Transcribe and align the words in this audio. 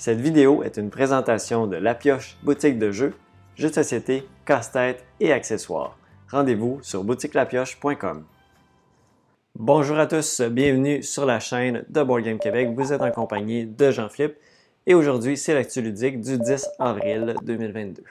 Cette 0.00 0.18
vidéo 0.18 0.62
est 0.62 0.78
une 0.78 0.88
présentation 0.88 1.66
de 1.66 1.76
La 1.76 1.94
Pioche, 1.94 2.38
boutique 2.42 2.78
de 2.78 2.90
jeux, 2.90 3.12
jeux 3.54 3.68
de 3.68 3.74
société, 3.74 4.26
casse-tête 4.46 5.04
et 5.20 5.30
accessoires. 5.30 5.98
Rendez-vous 6.30 6.78
sur 6.80 7.04
boutiquelapioche.com. 7.04 8.24
Bonjour 9.56 9.98
à 9.98 10.06
tous, 10.06 10.40
bienvenue 10.40 11.02
sur 11.02 11.26
la 11.26 11.38
chaîne 11.38 11.84
de 11.86 12.02
Board 12.02 12.22
Game 12.22 12.38
Québec. 12.38 12.70
Vous 12.74 12.94
êtes 12.94 13.02
en 13.02 13.10
compagnie 13.10 13.66
de 13.66 13.90
Jean-Philippe 13.90 14.36
et 14.86 14.94
aujourd'hui, 14.94 15.36
c'est 15.36 15.52
l'actu 15.52 15.82
ludique 15.82 16.18
du 16.22 16.38
10 16.38 16.66
avril 16.78 17.34
2022. 17.42 18.02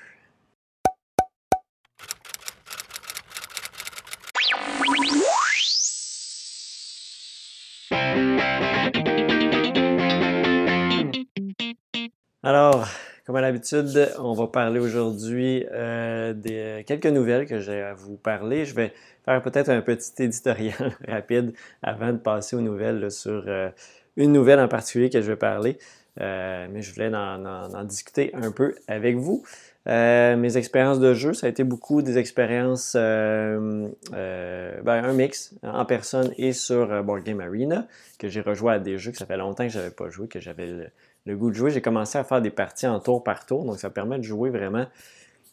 Alors, 12.41 12.87
comme 13.25 13.35
à 13.35 13.41
l'habitude, 13.41 14.09
on 14.17 14.31
va 14.31 14.47
parler 14.47 14.79
aujourd'hui 14.79 15.65
euh, 15.73 16.33
de 16.33 16.83
quelques 16.83 17.07
nouvelles 17.07 17.45
que 17.45 17.59
j'ai 17.59 17.81
à 17.81 17.93
vous 17.93 18.15
parler. 18.15 18.63
Je 18.63 18.73
vais 18.73 18.93
faire 19.25 19.41
peut-être 19.41 19.67
un 19.67 19.81
petit 19.81 20.23
éditorial 20.23 20.95
rapide 21.07 21.53
avant 21.83 22.13
de 22.13 22.17
passer 22.17 22.55
aux 22.55 22.61
nouvelles 22.61 23.11
sur 23.11 23.43
euh, 23.45 23.69
une 24.15 24.31
nouvelle 24.31 24.61
en 24.61 24.69
particulier 24.69 25.09
que 25.09 25.19
je 25.19 25.27
vais 25.27 25.35
parler. 25.35 25.79
Euh, 26.21 26.67
mais 26.71 26.81
je 26.81 26.93
voulais 26.93 27.13
en, 27.13 27.83
discuter 27.83 28.31
un 28.33 28.51
peu 28.51 28.73
avec 28.87 29.17
vous. 29.17 29.43
mes 29.85 30.55
expériences 30.55 31.01
de 31.01 31.13
jeu, 31.13 31.33
ça 31.33 31.47
a 31.47 31.49
été 31.49 31.65
beaucoup 31.65 32.01
des 32.01 32.17
expériences, 32.17 32.93
ben, 32.95 33.91
un 34.13 35.13
mix 35.13 35.53
en 35.61 35.83
personne 35.83 36.31
et 36.37 36.53
sur 36.53 37.03
Board 37.03 37.23
Game 37.23 37.41
Arena, 37.41 37.85
que 38.17 38.29
j'ai 38.29 38.39
rejoint 38.39 38.75
à 38.75 38.79
des 38.79 38.97
jeux 38.97 39.11
que 39.11 39.17
ça 39.17 39.25
fait 39.25 39.37
longtemps 39.37 39.65
que 39.65 39.73
je 39.73 39.79
n'avais 39.79 39.91
pas 39.91 40.09
joué, 40.09 40.29
que 40.29 40.39
j'avais 40.39 40.89
le 41.29 41.37
goût 41.37 41.49
de 41.49 41.55
jouer. 41.55 41.71
J'ai 41.71 41.81
commencé 41.81 42.17
à 42.17 42.23
faire 42.23 42.41
des 42.41 42.49
parties 42.49 42.87
en 42.87 42.99
tour 42.99 43.23
par 43.23 43.45
tour, 43.45 43.63
donc 43.65 43.79
ça 43.79 43.89
permet 43.89 44.17
de 44.17 44.23
jouer 44.23 44.49
vraiment 44.49 44.85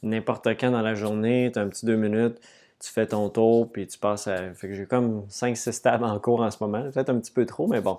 n'importe 0.02 0.48
quand 0.58 0.70
dans 0.70 0.82
la 0.82 0.94
journée. 0.94 1.50
Tu 1.52 1.58
as 1.58 1.62
un 1.62 1.68
petit 1.68 1.86
deux 1.86 1.96
minutes, 1.96 2.40
tu 2.80 2.90
fais 2.90 3.06
ton 3.06 3.28
tour, 3.28 3.70
puis 3.70 3.86
tu 3.86 3.98
passes 3.98 4.26
à. 4.26 4.52
Fait 4.54 4.74
j'ai 4.74 4.86
comme 4.86 5.26
5-6 5.28 5.82
tables 5.82 6.04
en 6.04 6.18
cours 6.18 6.40
en 6.40 6.50
ce 6.50 6.58
moment. 6.60 6.82
Peut-être 6.90 7.10
un 7.10 7.18
petit 7.18 7.32
peu 7.32 7.46
trop, 7.46 7.66
mais 7.66 7.80
bon. 7.80 7.98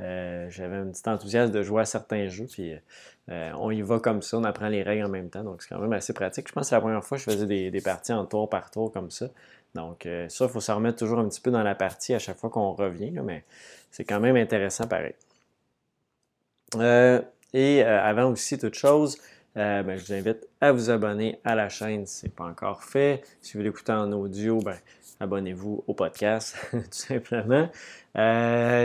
Euh, 0.00 0.46
j'avais 0.50 0.76
un 0.76 0.86
petit 0.86 1.08
enthousiasme 1.08 1.52
de 1.52 1.62
jouer 1.62 1.82
à 1.82 1.84
certains 1.84 2.28
jeux, 2.28 2.46
puis 2.50 2.74
euh, 3.30 3.52
on 3.58 3.70
y 3.70 3.80
va 3.80 4.00
comme 4.00 4.22
ça, 4.22 4.36
on 4.38 4.44
apprend 4.44 4.68
les 4.68 4.82
règles 4.82 5.04
en 5.04 5.08
même 5.08 5.30
temps, 5.30 5.44
donc 5.44 5.62
c'est 5.62 5.68
quand 5.74 5.80
même 5.80 5.92
assez 5.92 6.12
pratique. 6.12 6.48
Je 6.48 6.52
pense 6.52 6.64
que 6.64 6.68
c'est 6.70 6.74
la 6.74 6.80
première 6.80 7.04
fois 7.04 7.16
que 7.16 7.24
je 7.24 7.30
faisais 7.30 7.46
des, 7.46 7.80
parties 7.80 8.12
en 8.12 8.26
tour 8.26 8.50
par 8.50 8.70
tour 8.70 8.92
comme 8.92 9.10
ça. 9.10 9.28
Donc 9.74 10.06
euh, 10.06 10.28
ça, 10.28 10.46
il 10.46 10.50
faut 10.50 10.60
se 10.60 10.72
remettre 10.72 10.98
toujours 10.98 11.18
un 11.20 11.28
petit 11.28 11.40
peu 11.40 11.50
dans 11.50 11.62
la 11.62 11.74
partie 11.74 12.12
à 12.14 12.18
chaque 12.18 12.36
fois 12.36 12.50
qu'on 12.50 12.72
revient, 12.72 13.12
mais 13.22 13.44
c'est 13.90 14.04
quand 14.04 14.20
même 14.20 14.36
intéressant 14.36 14.86
pareil. 14.86 15.14
Euh, 16.76 17.20
et 17.52 17.84
euh, 17.84 18.02
avant 18.02 18.30
aussi 18.30 18.58
toute 18.58 18.74
chose, 18.74 19.18
euh, 19.56 19.82
ben, 19.82 19.96
je 19.96 20.04
vous 20.04 20.12
invite 20.12 20.48
à 20.60 20.72
vous 20.72 20.90
abonner 20.90 21.38
à 21.44 21.54
la 21.54 21.68
chaîne 21.68 22.06
si 22.06 22.20
ce 22.20 22.26
n'est 22.26 22.32
pas 22.32 22.44
encore 22.44 22.82
fait. 22.82 23.22
Si 23.40 23.56
vous 23.56 23.62
l'écoutez 23.62 23.92
en 23.92 24.10
audio, 24.12 24.58
ben, 24.58 24.76
abonnez-vous 25.20 25.84
au 25.86 25.94
podcast, 25.94 26.56
tout 26.72 26.80
simplement. 26.90 27.68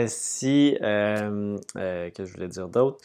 si, 0.06 0.76
que 0.80 2.24
je 2.24 2.32
voulais 2.32 2.48
dire 2.48 2.68
d'autre, 2.68 2.98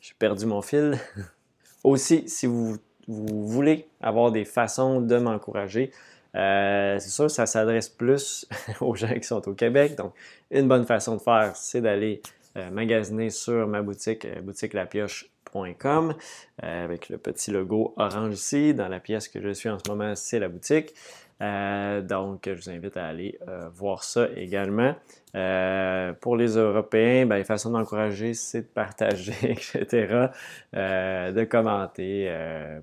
j'ai 0.00 0.14
perdu 0.18 0.46
mon 0.46 0.62
fil. 0.62 0.98
Aussi, 1.84 2.28
si 2.28 2.46
vous, 2.46 2.76
vous, 3.08 3.48
voulez 3.48 3.88
avoir 4.00 4.30
des 4.30 4.44
façons 4.44 5.00
de 5.00 5.16
m'encourager, 5.16 5.90
c'est 6.34 7.00
sûr, 7.00 7.28
ça 7.28 7.46
s'adresse 7.46 7.88
plus 7.88 8.46
aux 8.80 8.94
gens 8.94 9.12
qui 9.14 9.24
sont 9.24 9.48
au 9.48 9.54
Québec. 9.54 9.96
Donc, 9.96 10.12
une 10.52 10.68
bonne 10.68 10.86
façon 10.86 11.16
de 11.16 11.20
faire, 11.20 11.56
c'est 11.56 11.80
d'aller 11.80 12.22
euh, 12.24 12.30
magasiner 12.70 13.30
sur 13.30 13.66
ma 13.66 13.82
boutique, 13.82 14.24
euh, 14.24 14.40
boutiquelapioche.com, 14.40 16.14
euh, 16.62 16.84
avec 16.84 17.08
le 17.08 17.18
petit 17.18 17.50
logo 17.50 17.94
orange 17.96 18.34
ici. 18.34 18.74
Dans 18.74 18.88
la 18.88 19.00
pièce 19.00 19.28
que 19.28 19.40
je 19.40 19.52
suis 19.52 19.68
en 19.68 19.78
ce 19.78 19.90
moment, 19.90 20.14
c'est 20.14 20.38
la 20.38 20.48
boutique. 20.48 20.94
donc, 21.40 22.42
je 22.46 22.52
vous 22.52 22.70
invite 22.70 22.96
à 22.96 23.06
aller 23.06 23.36
voir 23.74 24.04
ça 24.04 24.28
également. 24.36 24.94
pour 26.20 26.36
les 26.36 26.56
Européens, 26.56 27.26
ben, 27.26 27.36
les 27.36 27.44
façons 27.44 27.70
d'encourager, 27.70 28.32
c'est 28.32 28.62
de 28.62 28.66
partager, 28.66 29.34
etc., 29.42 30.28
de 30.72 31.44
commenter. 31.44 32.32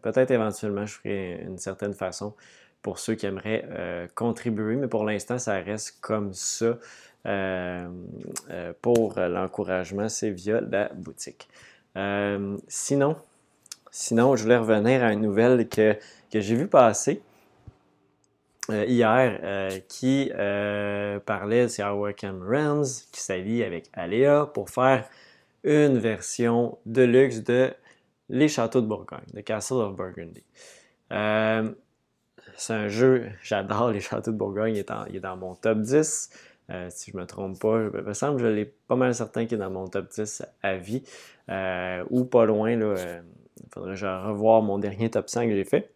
Peut-être 0.02 0.32
éventuellement, 0.32 0.86
je 0.86 0.94
ferai 0.94 1.42
une 1.46 1.58
certaine 1.58 1.94
façon 1.94 2.34
pour 2.82 3.00
ceux 3.00 3.16
qui 3.16 3.28
aimeraient 3.28 4.10
contribuer, 4.14 4.76
mais 4.76 4.90
pour 4.90 5.06
l'instant, 5.06 5.38
ça 5.38 5.54
reste 5.62 6.02
comme 6.02 6.34
ça. 6.34 6.78
Euh, 7.26 7.90
euh, 8.50 8.74
pour 8.82 9.20
l'encouragement, 9.20 10.10
c'est 10.10 10.30
via 10.30 10.62
la 10.62 10.90
boutique. 10.90 11.50
Euh, 11.98 12.58
sinon, 12.68 13.18
sinon, 13.92 14.36
je 14.36 14.44
voulais 14.44 14.58
revenir 14.58 15.04
à 15.04 15.12
une 15.12 15.22
nouvelle 15.22 15.68
que, 15.68 15.98
j'ai 16.32 16.56
vue 16.56 16.68
passer 16.68 17.22
hier 18.70 19.82
qui 19.88 20.32
parlait 21.26 21.66
de 21.66 21.92
Warcam 21.92 22.44
Realms 22.48 22.86
qui 23.12 23.20
s'allie 23.20 23.64
avec 23.64 23.90
Alea 23.94 24.46
pour 24.54 24.70
faire 24.70 25.10
une 25.64 25.98
version 25.98 26.78
de 26.86 27.02
luxe 27.02 27.44
de 27.44 27.74
Les 28.30 28.48
Châteaux 28.48 28.82
de 28.82 28.86
Bourgogne, 28.86 29.26
de 29.34 29.42
Castle 29.42 29.78
of 29.78 29.96
Burgundy. 29.96 30.44
c'est 31.10 32.74
un 32.74 32.88
jeu, 32.90 33.30
j'adore 33.42 33.90
les 33.90 34.02
Châteaux 34.02 34.32
de 34.32 34.38
Bourgogne, 34.38 34.76
il 34.76 34.80
est, 34.80 34.92
il 35.10 35.16
est 35.16 35.20
dans 35.20 35.36
mon 35.36 35.56
top 35.56 35.80
10. 35.80 36.30
Euh, 36.72 36.88
si 36.92 37.12
je 37.12 37.18
me 37.18 37.26
trompe 37.26 37.60
pas. 37.60 37.82
Il 37.82 38.02
me 38.02 38.14
semble 38.14 38.38
que 38.38 38.44
je 38.44 38.48
l'ai 38.48 38.66
pas 38.66 38.96
mal 38.96 39.14
certain 39.16 39.46
qu'il 39.46 39.56
est 39.56 39.60
dans 39.60 39.72
mon 39.72 39.88
top 39.88 40.10
10 40.10 40.44
à 40.62 40.76
vie. 40.76 41.04
Euh, 41.50 42.04
ou 42.10 42.26
pas 42.26 42.46
loin. 42.46 42.72
Il 42.72 42.84
euh, 42.84 43.22
faudrait 43.74 43.92
que 43.92 43.96
je 43.96 44.06
revoir 44.06 44.62
mon 44.62 44.78
dernier 44.78 45.10
top 45.10 45.30
100 45.30 45.48
que 45.48 45.56
j'ai 45.56 45.66
fait. 45.66 45.92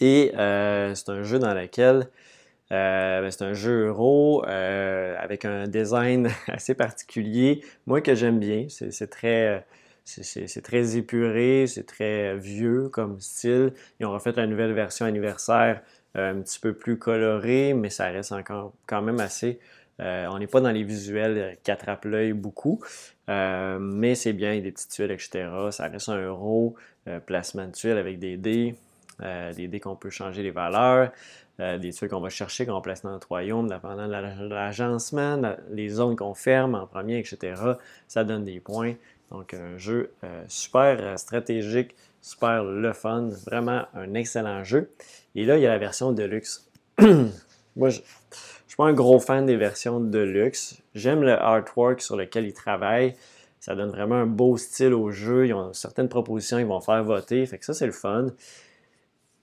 Et 0.00 0.32
c'est 0.34 1.08
un 1.10 1.22
jeu 1.22 1.38
dans 1.38 1.54
lequel 1.54 2.08
ben, 2.70 3.30
c'est 3.30 3.44
un 3.44 3.52
jeu 3.52 3.88
euro 3.88 4.42
avec 4.44 5.44
un 5.44 5.68
design 5.68 6.28
assez 6.48 6.74
particulier. 6.74 7.62
Moi 7.86 8.00
que 8.00 8.14
j'aime 8.14 8.40
bien. 8.40 8.66
C'est 8.68 9.10
très. 9.10 9.64
C'est 10.04 10.62
très 10.62 10.96
épuré, 10.96 11.66
c'est 11.68 11.86
très 11.86 12.36
vieux 12.36 12.88
comme 12.88 13.20
style. 13.20 13.72
Ils 14.00 14.06
ont 14.06 14.10
refait 14.10 14.32
la 14.32 14.48
nouvelle 14.48 14.72
version 14.72 15.06
anniversaire 15.06 15.80
un 16.14 16.40
petit 16.40 16.58
peu 16.58 16.74
plus 16.74 16.98
coloré, 16.98 17.74
mais 17.74 17.90
ça 17.90 18.06
reste 18.06 18.32
encore 18.32 18.72
quand 18.86 19.02
même 19.02 19.20
assez. 19.20 19.58
Euh, 20.00 20.26
on 20.30 20.38
n'est 20.38 20.46
pas 20.46 20.60
dans 20.60 20.70
les 20.70 20.82
visuels 20.82 21.58
qui 21.62 21.70
attrapent 21.70 22.04
l'œil 22.06 22.32
beaucoup, 22.32 22.80
euh, 23.28 23.78
mais 23.78 24.14
c'est 24.14 24.32
bien, 24.32 24.58
des 24.60 24.72
petites 24.72 24.90
tuiles, 24.90 25.10
etc. 25.10 25.48
Ça 25.70 25.88
reste 25.88 26.08
un 26.08 26.20
euro, 26.20 26.74
placement 27.26 27.66
de 27.66 27.72
tuiles 27.72 27.98
avec 27.98 28.18
des 28.18 28.36
dés, 28.36 28.74
des 29.20 29.68
dés 29.68 29.80
qu'on 29.80 29.96
peut 29.96 30.10
changer 30.10 30.42
les 30.42 30.50
valeurs, 30.50 31.10
des 31.58 31.92
tuiles 31.92 32.08
qu'on 32.08 32.20
va 32.20 32.28
chercher, 32.28 32.64
qu'on 32.64 32.80
place 32.80 33.02
dans 33.02 33.10
notre 33.10 33.28
royaume, 33.28 33.68
dépendant 33.68 34.06
de 34.06 34.48
l'agencement, 34.48 35.56
les 35.70 35.88
zones 35.88 36.16
qu'on 36.16 36.34
ferme 36.34 36.74
en 36.74 36.86
premier, 36.86 37.18
etc. 37.18 37.60
Ça 38.06 38.24
donne 38.24 38.44
des 38.44 38.60
points. 38.60 38.94
Donc, 39.30 39.54
un 39.54 39.78
jeu 39.78 40.12
super 40.46 41.18
stratégique, 41.18 41.96
super 42.22 42.64
le 42.64 42.92
fun, 42.92 43.28
vraiment 43.44 43.82
un 43.94 44.14
excellent 44.14 44.64
jeu. 44.64 44.90
Et 45.34 45.44
là, 45.44 45.58
il 45.58 45.62
y 45.62 45.66
a 45.66 45.70
la 45.70 45.78
version 45.78 46.12
Deluxe. 46.12 46.70
Moi, 47.00 47.88
je 47.90 47.98
ne 47.98 48.04
suis 48.66 48.76
pas 48.76 48.84
un 48.84 48.92
gros 48.94 49.18
fan 49.18 49.44
des 49.44 49.56
versions 49.56 50.00
Deluxe. 50.00 50.78
J'aime 50.94 51.22
le 51.22 51.32
artwork 51.32 52.00
sur 52.00 52.16
lequel 52.16 52.46
ils 52.46 52.54
travaillent. 52.54 53.14
Ça 53.58 53.74
donne 53.74 53.90
vraiment 53.90 54.14
un 54.14 54.26
beau 54.26 54.56
style 54.56 54.94
au 54.94 55.10
jeu. 55.10 55.46
Ils 55.46 55.52
ont 55.52 55.72
certaines 55.72 56.08
propositions, 56.08 56.58
ils 56.58 56.66
vont 56.66 56.80
faire 56.80 57.02
voter. 57.04 57.44
Fait 57.44 57.58
que 57.58 57.64
ça, 57.64 57.74
c'est 57.74 57.86
le 57.86 57.92
fun. 57.92 58.28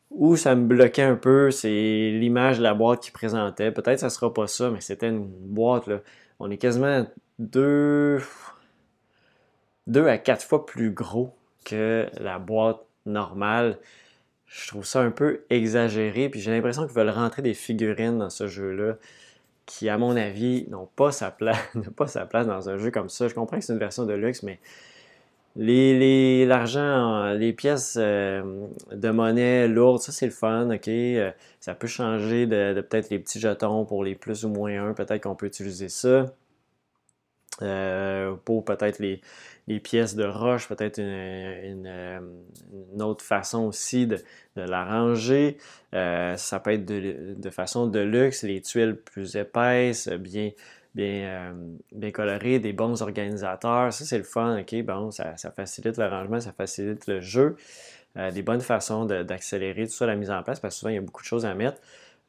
Où 0.09 0.35
ça 0.35 0.55
me 0.55 0.65
bloquait 0.65 1.03
un 1.03 1.15
peu, 1.15 1.51
c'est 1.51 2.11
l'image 2.11 2.57
de 2.57 2.63
la 2.63 2.73
boîte 2.73 3.01
qu'ils 3.01 3.13
présentaient. 3.13 3.71
Peut-être 3.71 3.95
que 3.95 3.99
ça 3.99 4.07
ne 4.07 4.11
sera 4.11 4.33
pas 4.33 4.47
ça, 4.47 4.71
mais 4.71 4.81
c'était 4.81 5.09
une 5.09 5.27
boîte. 5.27 5.85
Là. 5.87 5.99
On 6.39 6.49
est 6.49 6.57
quasiment 6.57 7.05
deux, 7.37 8.19
deux 9.85 10.07
à 10.07 10.17
quatre 10.17 10.43
fois 10.43 10.65
plus 10.65 10.91
gros 10.91 11.38
que 11.65 12.07
la 12.19 12.39
boîte 12.39 12.79
normale. 13.05 13.77
Je 14.47 14.67
trouve 14.67 14.85
ça 14.85 15.01
un 15.01 15.11
peu 15.11 15.41
exagéré, 15.49 16.29
puis 16.29 16.39
j'ai 16.39 16.51
l'impression 16.51 16.85
qu'ils 16.87 16.95
veulent 16.95 17.09
rentrer 17.09 17.41
des 17.41 17.53
figurines 17.53 18.17
dans 18.17 18.29
ce 18.31 18.47
jeu-là 18.47 18.95
qui, 19.65 19.87
à 19.87 19.99
mon 19.99 20.15
avis, 20.15 20.65
n'ont 20.69 20.87
pas 20.95 21.11
sa 21.11 21.29
place, 21.29 21.59
pas 21.95 22.07
sa 22.07 22.25
place 22.25 22.47
dans 22.47 22.69
un 22.69 22.77
jeu 22.77 22.89
comme 22.89 23.09
ça. 23.09 23.27
Je 23.27 23.35
comprends 23.35 23.59
que 23.59 23.63
c'est 23.63 23.73
une 23.73 23.79
version 23.79 24.05
de 24.05 24.13
luxe, 24.13 24.41
mais 24.41 24.59
l'argent, 25.55 27.33
les, 27.33 27.53
pièces 27.53 27.95
euh, 27.99 28.67
de 28.91 29.09
monnaie 29.11 29.67
lourdes, 29.67 30.01
ça 30.01 30.11
c'est 30.11 30.25
le 30.25 30.31
fun, 30.31 30.71
ok? 30.71 30.87
Euh, 30.87 31.31
ça 31.59 31.75
peut 31.75 31.87
changer 31.87 32.47
de, 32.47 32.81
peut-être 32.81 33.09
les 33.11 33.19
petits 33.19 33.39
jetons 33.39 33.85
pour 33.85 34.03
les 34.03 34.15
plus 34.15 34.45
ou 34.45 34.49
moins 34.49 34.89
un, 34.89 34.93
peut-être 34.93 35.21
qu'on 35.23 35.35
peut 35.35 35.47
utiliser 35.47 35.89
ça. 35.89 36.25
Euh, 37.61 38.35
pour 38.45 38.63
peut-être 38.63 38.99
les, 38.99 39.21
pièces 39.79 40.15
de 40.15 40.25
roche, 40.25 40.67
peut-être 40.67 40.97
une, 40.97 41.85
euh, 41.85 42.19
autre 42.99 43.23
façon 43.23 43.65
aussi 43.65 44.07
de, 44.07 44.17
l'arranger. 44.55 45.57
Euh, 45.93 46.35
ça 46.35 46.59
peut 46.59 46.73
être 46.73 46.85
de, 46.85 47.49
façon 47.51 47.85
de 47.85 47.99
luxe, 47.99 48.41
les 48.41 48.61
tuiles 48.61 48.95
plus 48.95 49.35
épaisses, 49.35 50.09
bien 50.09 50.51
bien, 50.95 51.55
bien 51.91 52.11
colorés, 52.11 52.57
des 52.57 52.73
bons 52.73 53.03
organisateurs. 53.03 53.93
Ça, 53.93 54.05
c'est 54.05 54.17
le 54.17 54.23
fun, 54.23 54.59
OK? 54.59 54.83
Bon, 54.83 55.11
ça, 55.11 55.35
facilite 55.55 55.97
le 55.97 56.07
rangement, 56.07 56.39
ça 56.39 56.51
facilite 56.51 57.05
le 57.05 57.21
jeu. 57.21 57.55
des 58.15 58.41
bonnes 58.41 58.59
façons 58.59 59.05
d'accélérer 59.05 59.85
tout 59.85 59.93
ça, 59.93 60.07
la 60.07 60.15
mise 60.15 60.31
en 60.31 60.41
place, 60.41 60.59
parce 60.59 60.75
que 60.75 60.79
souvent, 60.79 60.89
il 60.89 60.95
y 60.95 60.97
a 60.97 61.01
beaucoup 61.01 61.21
de 61.21 61.27
choses 61.27 61.45
à 61.45 61.53
mettre. 61.53 61.79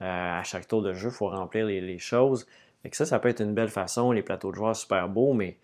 à 0.00 0.42
chaque 0.44 0.69
tour 0.69 0.82
de 0.82 0.92
jeu, 0.92 1.08
il 1.08 1.14
faut 1.14 1.31
remplir 1.31 1.66
les, 1.66 1.81
les 1.81 1.98
choses. 1.98 2.46
Et 2.84 2.90
ça, 2.92 3.06
ça 3.06 3.19
peut 3.19 3.31
être 3.31 3.40
une 3.40 3.54
belle 3.54 3.70
façon. 3.70 4.12
Les 4.12 4.22
plateaux 4.22 4.50
de 4.50 4.56
joueurs 4.56 4.76
super 4.76 5.08
beaux, 5.08 5.32
mais 5.32 5.56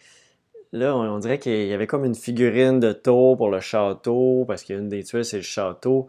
là, 0.76 0.96
on, 0.96 1.19
dirait 1.19 1.38
qu'il 1.38 1.67
y 1.67 1.73
avait 1.73 1.87
comme 1.87 2.05
une 2.05 2.14
figurine 2.14 2.81
de 2.81 2.93
tour 2.93 3.37
pour 3.37 3.50
le 3.50 3.61
château, 3.61 4.44
parce 4.46 4.62
qu'une 4.62 4.88
des 4.88 5.02
tuiles, 5.05 5.25
c'est 5.25 5.38
le 5.38 5.43
château. 5.43 6.08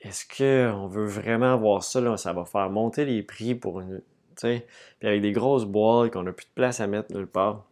Est-ce 0.00 0.24
qu'on 0.26 0.86
veut 0.86 1.06
vraiment 1.06 1.54
avoir 1.54 1.82
ça? 1.82 2.00
Là? 2.00 2.16
Ça 2.16 2.32
va 2.32 2.44
faire 2.44 2.70
monter 2.70 3.04
les 3.04 3.22
prix 3.22 3.54
pour 3.54 3.80
une. 3.80 4.02
sais, 4.36 4.66
Puis 4.98 5.08
avec 5.08 5.22
des 5.22 5.32
grosses 5.32 5.64
boîtes 5.64 6.12
qu'on 6.12 6.22
n'a 6.22 6.32
plus 6.32 6.46
de 6.46 6.54
place 6.54 6.80
à 6.80 6.86
mettre 6.86 7.14
nulle 7.14 7.26
part. 7.26 7.64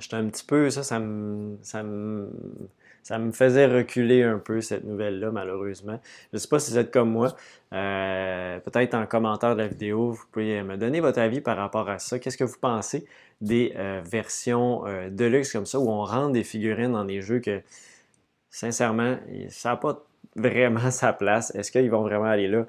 J'étais 0.00 0.16
un 0.16 0.26
petit 0.28 0.44
peu. 0.44 0.70
Ça, 0.70 0.82
ça 0.82 0.98
me. 0.98 1.56
Ça 1.62 1.82
me 1.82 2.28
ça 3.02 3.18
me 3.18 3.32
faisait 3.32 3.66
reculer 3.66 4.22
un 4.22 4.38
peu 4.38 4.60
cette 4.60 4.84
nouvelle-là, 4.84 5.30
malheureusement. 5.30 6.00
Je 6.30 6.36
ne 6.36 6.38
sais 6.38 6.48
pas 6.48 6.58
si 6.58 6.70
vous 6.70 6.78
êtes 6.78 6.92
comme 6.92 7.10
moi. 7.10 7.34
Euh, 7.72 8.60
peut-être 8.60 8.94
en 8.94 9.06
commentaire 9.06 9.56
de 9.56 9.62
la 9.62 9.68
vidéo, 9.68 10.12
vous 10.12 10.24
pouvez 10.30 10.62
me 10.62 10.76
donner 10.76 11.00
votre 11.00 11.18
avis 11.18 11.40
par 11.40 11.56
rapport 11.56 11.88
à 11.88 11.98
ça. 11.98 12.18
Qu'est-ce 12.18 12.36
que 12.36 12.44
vous 12.44 12.58
pensez 12.60 13.06
des 13.40 13.72
euh, 13.76 14.00
versions 14.04 14.86
euh, 14.86 15.10
de 15.10 15.24
luxe 15.24 15.52
comme 15.52 15.66
ça, 15.66 15.80
où 15.80 15.88
on 15.90 16.04
rentre 16.04 16.32
des 16.32 16.44
figurines 16.44 16.92
dans 16.92 17.04
des 17.04 17.22
jeux 17.22 17.40
que, 17.40 17.60
sincèrement, 18.50 19.16
ça 19.48 19.70
n'a 19.70 19.76
pas 19.76 20.04
vraiment 20.36 20.90
sa 20.90 21.12
place. 21.12 21.52
Est-ce 21.56 21.72
qu'ils 21.72 21.90
vont 21.90 22.02
vraiment 22.02 22.26
aller 22.26 22.48
là? 22.48 22.66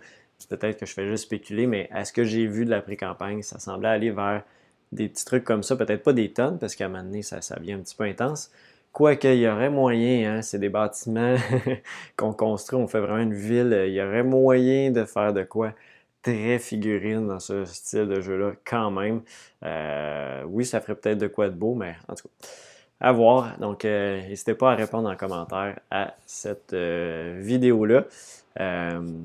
Peut-être 0.49 0.79
que 0.79 0.85
je 0.85 0.93
fais 0.93 1.07
juste 1.07 1.25
spéculer, 1.25 1.67
mais 1.67 1.87
à 1.91 2.05
ce 2.05 2.11
que 2.11 2.23
j'ai 2.23 2.47
vu 2.47 2.65
de 2.65 2.69
la 2.69 2.81
pré-campagne, 2.81 3.43
ça 3.43 3.59
semblait 3.59 3.89
aller 3.89 4.11
vers 4.11 4.43
des 4.91 5.09
petits 5.09 5.25
trucs 5.25 5.43
comme 5.43 5.63
ça, 5.63 5.75
peut-être 5.75 6.03
pas 6.03 6.13
des 6.13 6.31
tonnes, 6.33 6.59
parce 6.59 6.75
qu'à 6.75 6.85
un 6.85 6.89
moment 6.89 7.03
donné, 7.03 7.21
ça, 7.21 7.41
ça 7.41 7.55
devient 7.55 7.73
un 7.73 7.79
petit 7.79 7.95
peu 7.95 8.03
intense, 8.03 8.51
Quoique, 8.93 9.27
il 9.27 9.39
y 9.39 9.47
aurait 9.47 9.71
moyen, 9.71 10.35
hein, 10.35 10.41
c'est 10.43 10.59
des 10.59 10.69
bâtiments 10.69 11.35
qu'on 12.15 12.31
construit, 12.31 12.77
on 12.77 12.87
fait 12.87 12.99
vraiment 12.99 13.23
une 13.23 13.33
ville, 13.33 13.85
il 13.87 13.93
y 13.93 14.01
aurait 14.01 14.23
moyen 14.23 14.91
de 14.91 15.03
faire 15.03 15.33
de 15.33 15.41
quoi 15.41 15.73
très 16.21 16.59
figurine 16.59 17.27
dans 17.27 17.39
ce 17.39 17.65
style 17.65 18.07
de 18.07 18.21
jeu-là 18.21 18.53
quand 18.63 18.91
même. 18.91 19.21
Euh, 19.65 20.43
oui, 20.47 20.63
ça 20.63 20.79
ferait 20.79 20.93
peut-être 20.95 21.17
de 21.17 21.27
quoi 21.27 21.49
de 21.49 21.55
beau, 21.55 21.73
mais 21.73 21.95
en 22.07 22.13
tout 22.13 22.27
cas, 22.27 22.47
à 22.99 23.11
voir. 23.11 23.57
Donc, 23.59 23.83
euh, 23.83 24.21
n'hésitez 24.27 24.53
pas 24.53 24.71
à 24.73 24.75
répondre 24.75 25.09
en 25.09 25.15
commentaire 25.15 25.79
à 25.89 26.13
cette 26.27 26.73
euh, 26.73 27.39
vidéo-là 27.41 28.05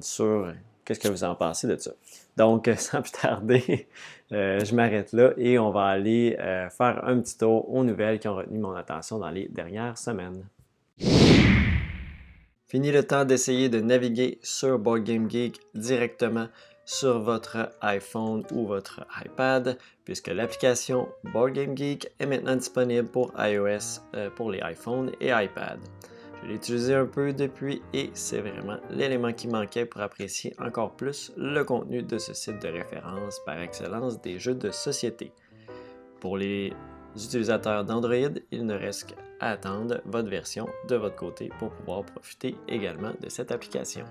sur 0.01 0.51
qu'est-ce 0.87 1.01
que 1.01 1.09
vous 1.09 1.25
en 1.25 1.35
pensez 1.35 1.69
de 1.69 1.77
ça. 1.77 1.91
Donc, 2.39 2.71
sans 2.79 3.03
plus 3.03 3.11
tarder, 3.11 3.89
euh, 4.33 4.65
je 4.65 4.75
m'arrête 4.75 5.13
là 5.13 5.33
et 5.37 5.59
on 5.59 5.71
va 5.71 5.87
aller 5.87 6.37
euh, 6.39 6.71
faire 6.71 7.05
un 7.05 7.19
petit 7.19 7.37
tour 7.37 7.69
aux 7.69 7.83
nouvelles 7.83 8.21
qui 8.21 8.29
ont 8.29 8.37
retenu 8.37 8.59
mon 8.59 8.75
attention 8.75 9.19
dans 9.19 9.31
les 9.31 9.49
dernières 9.49 9.99
semaines. 9.99 10.47
Fini 12.69 12.93
le 12.93 13.03
temps 13.03 13.25
d'essayer 13.25 13.69
de 13.69 13.81
naviguer 13.81 14.39
sur 14.43 14.79
BoardGameGeek 14.79 15.59
directement 15.75 16.47
sur 16.85 17.19
votre 17.19 17.71
iPhone 17.81 18.45
ou 18.53 18.67
votre 18.67 19.05
iPad, 19.25 19.77
puisque 20.05 20.29
l'application 20.29 21.09
BoardGameGeek 21.33 22.13
est 22.21 22.27
maintenant 22.27 22.57
disponible 22.57 23.09
pour 23.09 23.33
iOS, 23.37 24.01
euh, 24.15 24.31
pour 24.31 24.51
les 24.53 24.61
iPhones 24.65 25.11
et 25.21 25.31
iPad. 25.31 25.81
Je 26.43 26.49
l'ai 26.49 26.55
utilisé 26.55 26.95
un 26.95 27.07
peu 27.07 27.33
depuis 27.33 27.83
et 27.93 28.11
c'est 28.15 28.41
vraiment 28.41 28.79
l'élément 28.91 29.33
qui 29.33 29.49
manquait 29.49 29.87
pour 29.87 30.01
apprécier 30.01 30.55
encore 30.59 30.93
plus 30.93 31.33
le 31.37 31.65
contenu 31.65 32.03
de 32.03 32.19
ce 32.19 32.33
site 32.33 32.63
de 32.63 32.69
référence 32.69 33.41
par 33.45 33.61
excellence 33.61 34.21
des 34.21 34.39
jeux 34.39 34.55
de 34.55 34.71
société. 34.71 35.33
Pour 36.21 36.37
les 36.37 36.73
utilisateurs 37.17 37.85
d'Android, 37.85 38.31
il 38.53 38.67
ne 38.67 38.75
reste 38.75 39.11
qu'à 39.11 39.17
attendre 39.41 40.01
votre 40.05 40.29
version 40.29 40.69
de 40.89 40.97
votre 40.97 41.17
côté 41.17 41.51
pour 41.59 41.71
pouvoir 41.71 42.05
profiter 42.05 42.57
également 42.69 43.13
de 43.21 43.29
cette 43.29 43.53
application. 43.53 44.05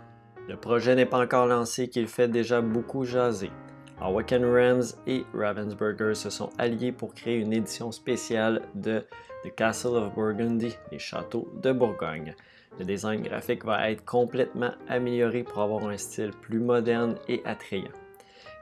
Le 0.47 0.55
projet 0.55 0.95
n'est 0.95 1.05
pas 1.05 1.19
encore 1.19 1.45
lancé 1.45 1.89
qu'il 1.89 2.07
fait 2.07 2.29
déjà 2.29 2.61
beaucoup 2.61 3.03
jaser. 3.03 3.51
Awaken 3.99 4.45
Rams 4.45 4.83
et 5.07 5.25
Ravensburger 5.33 6.13
se 6.13 6.29
sont 6.29 6.49
alliés 6.59 6.91
pour 6.91 7.15
créer 7.15 7.39
une 7.39 7.51
édition 7.51 7.91
spéciale 7.91 8.61
de 8.75 9.03
The 9.43 9.55
Castle 9.55 9.95
of 9.95 10.13
Burgundy, 10.13 10.75
les 10.91 10.99
châteaux 10.99 11.47
de 11.63 11.71
Bourgogne. 11.71 12.35
Le 12.77 12.85
design 12.85 13.21
graphique 13.23 13.65
va 13.65 13.89
être 13.89 14.05
complètement 14.05 14.71
amélioré 14.87 15.43
pour 15.43 15.63
avoir 15.63 15.87
un 15.87 15.97
style 15.97 16.29
plus 16.29 16.59
moderne 16.59 17.15
et 17.27 17.41
attrayant. 17.43 17.91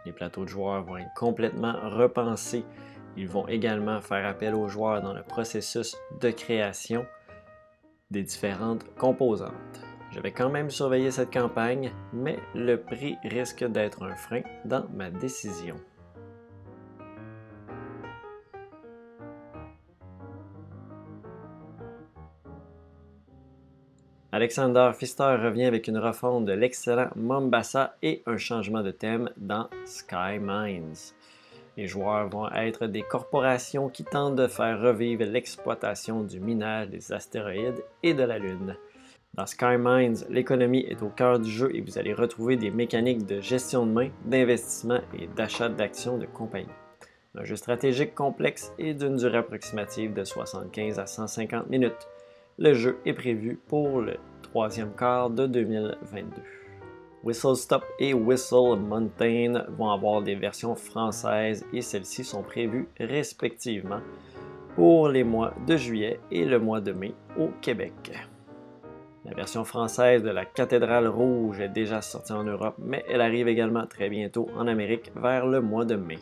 Les 0.06 0.14
plateaux 0.14 0.46
de 0.46 0.50
joueurs 0.50 0.84
vont 0.84 0.98
être 0.98 1.14
complètement 1.18 1.74
repensés. 1.84 2.64
Ils 3.18 3.28
vont 3.28 3.48
également 3.48 4.00
faire 4.00 4.26
appel 4.26 4.56
aux 4.56 4.70
joueurs 4.70 5.02
dans 5.02 5.14
le 5.14 5.24
processus 5.24 5.98
de 6.22 6.30
création 6.30 7.06
des 8.10 8.24
différentes 8.24 8.86
composantes. 8.96 9.85
Je 10.16 10.22
vais 10.22 10.32
quand 10.32 10.50
même 10.50 10.70
surveiller 10.70 11.12
cette 11.12 11.34
campagne, 11.34 11.92
mais 12.14 12.40
le 12.54 12.78
prix 12.78 13.18
risque 13.26 13.66
d'être 13.66 14.02
un 14.04 14.16
frein 14.16 14.44
dans 14.64 14.86
ma 14.94 15.10
décision. 15.10 15.76
Alexander 24.32 24.92
Pfister 24.94 25.36
revient 25.44 25.66
avec 25.66 25.90
une 25.90 25.98
refonte 25.98 26.46
de 26.46 26.54
l'excellent 26.54 27.10
Mombasa 27.18 27.98
et 28.02 28.24
un 28.26 28.38
changement 28.38 28.84
de 28.84 28.92
thème 28.92 29.30
dans 29.36 29.68
Sky 29.84 30.40
Mines. 30.40 30.96
Les 31.76 31.88
joueurs 31.88 32.30
vont 32.30 32.50
être 32.52 32.88
des 32.88 33.02
corporations 33.02 33.90
qui 33.90 34.06
tentent 34.06 34.38
de 34.38 34.48
faire 34.48 34.80
revivre 34.80 35.26
l'exploitation 35.26 36.24
du 36.24 36.40
minage 36.40 36.88
des 36.88 37.12
astéroïdes 37.12 37.84
et 38.02 38.14
de 38.14 38.24
la 38.24 38.40
Lune. 38.40 38.78
Dans 39.36 39.46
Sky 39.46 39.76
Mines, 39.78 40.16
l'économie 40.30 40.86
est 40.88 41.04
au 41.04 41.10
cœur 41.10 41.40
du 41.40 41.52
jeu 41.52 41.70
et 41.76 41.82
vous 41.82 41.98
allez 41.98 42.14
retrouver 42.14 42.56
des 42.56 42.72
mécaniques 42.72 43.26
de 43.26 43.42
gestion 43.42 43.86
de 43.86 43.92
main, 43.92 44.10
d'investissement 44.24 45.02
et 45.20 45.28
d'achat 45.28 45.68
d'actions 45.68 46.18
de 46.18 46.26
compagnie. 46.26 46.70
Un 47.38 47.44
jeu 47.44 47.58
stratégique 47.58 48.16
complexe 48.16 48.72
et 48.80 48.94
d'une 48.94 49.18
durée 49.18 49.40
approximative 49.40 50.14
de 50.14 50.24
75 50.24 51.00
à 51.00 51.06
150 51.06 51.70
minutes. 51.70 52.08
Le 52.58 52.74
jeu 52.74 52.98
est 53.06 53.12
prévu 53.12 53.60
pour 53.68 54.00
le 54.00 54.16
troisième 54.42 54.94
quart 54.96 55.30
de 55.30 55.48
2022. 55.48 56.42
Whistle 57.24 57.58
Stop 57.58 57.84
et 58.00 58.14
Whistle 58.14 58.80
Mountain 58.80 59.66
vont 59.78 59.90
avoir 59.90 60.22
des 60.22 60.36
versions 60.36 60.76
françaises 60.76 61.66
et 61.74 61.82
celles-ci 61.82 62.24
sont 62.24 62.42
prévues 62.42 62.88
respectivement 63.02 64.00
pour 64.76 65.10
les 65.10 65.26
mois 65.26 65.54
de 65.68 65.76
juillet 65.76 66.22
et 66.32 66.46
le 66.46 66.58
mois 66.58 66.80
de 66.80 66.94
mai 66.94 67.14
au 67.38 67.50
Québec. 67.60 68.14
La 69.26 69.34
version 69.34 69.66
française 69.66 70.22
de 70.22 70.30
la 70.30 70.46
Cathédrale 70.46 71.08
Rouge 71.08 71.60
est 71.60 71.70
déjà 71.70 72.04
sortie 72.04 72.32
en 72.32 72.44
Europe, 72.44 72.76
mais 72.78 73.04
elle 73.10 73.22
arrive 73.22 73.48
également 73.48 73.88
très 73.88 74.08
bientôt 74.08 74.48
en 74.56 74.68
Amérique 74.68 75.12
vers 75.16 75.48
le 75.48 75.62
mois 75.62 75.84
de 75.84 75.96
mai. 75.96 76.20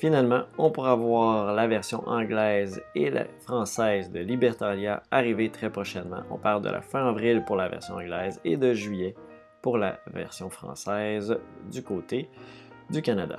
Finalement, 0.00 0.42
on 0.58 0.72
pourra 0.72 0.96
voir 0.96 1.54
la 1.54 1.68
version 1.68 2.06
anglaise 2.06 2.82
et 2.96 3.10
la 3.10 3.26
française 3.42 4.10
de 4.10 4.18
Libertalia 4.18 5.04
arriver 5.12 5.50
très 5.50 5.70
prochainement. 5.70 6.24
On 6.28 6.36
parle 6.36 6.62
de 6.62 6.68
la 6.68 6.82
fin 6.82 7.06
avril 7.08 7.44
pour 7.46 7.54
la 7.54 7.68
version 7.68 7.94
anglaise 7.94 8.40
et 8.44 8.56
de 8.56 8.74
juillet 8.74 9.14
pour 9.62 9.78
la 9.78 10.00
version 10.08 10.50
française 10.50 11.38
du 11.70 11.84
côté 11.84 12.28
du 12.90 13.02
Canada. 13.02 13.38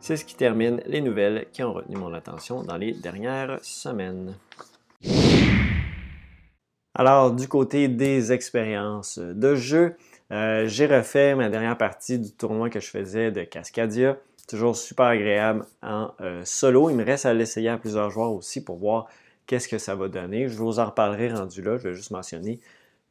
C'est 0.00 0.16
ce 0.16 0.24
qui 0.24 0.34
termine 0.34 0.80
les 0.86 1.02
nouvelles 1.02 1.46
qui 1.52 1.62
ont 1.62 1.74
retenu 1.74 1.96
mon 1.96 2.14
attention 2.14 2.62
dans 2.62 2.78
les 2.78 2.92
dernières 2.92 3.58
semaines. 3.62 4.34
Alors, 6.98 7.30
du 7.30 7.46
côté 7.46 7.86
des 7.86 8.32
expériences 8.32 9.20
de 9.20 9.54
jeu, 9.54 9.94
euh, 10.32 10.66
j'ai 10.66 10.86
refait 10.86 11.36
ma 11.36 11.48
dernière 11.48 11.78
partie 11.78 12.18
du 12.18 12.32
tournoi 12.32 12.70
que 12.70 12.80
je 12.80 12.88
faisais 12.88 13.30
de 13.30 13.44
Cascadia. 13.44 14.16
Toujours 14.48 14.76
super 14.76 15.06
agréable 15.06 15.64
en 15.80 16.10
euh, 16.20 16.42
solo. 16.44 16.90
Il 16.90 16.96
me 16.96 17.04
reste 17.04 17.24
à 17.24 17.32
l'essayer 17.32 17.68
à 17.68 17.78
plusieurs 17.78 18.10
joueurs 18.10 18.32
aussi 18.32 18.64
pour 18.64 18.78
voir 18.78 19.06
qu'est-ce 19.46 19.68
que 19.68 19.78
ça 19.78 19.94
va 19.94 20.08
donner. 20.08 20.48
Je 20.48 20.56
vous 20.56 20.80
en 20.80 20.86
reparlerai 20.86 21.32
rendu 21.32 21.62
là. 21.62 21.76
Je 21.76 21.86
vais 21.86 21.94
juste 21.94 22.10
mentionner 22.10 22.58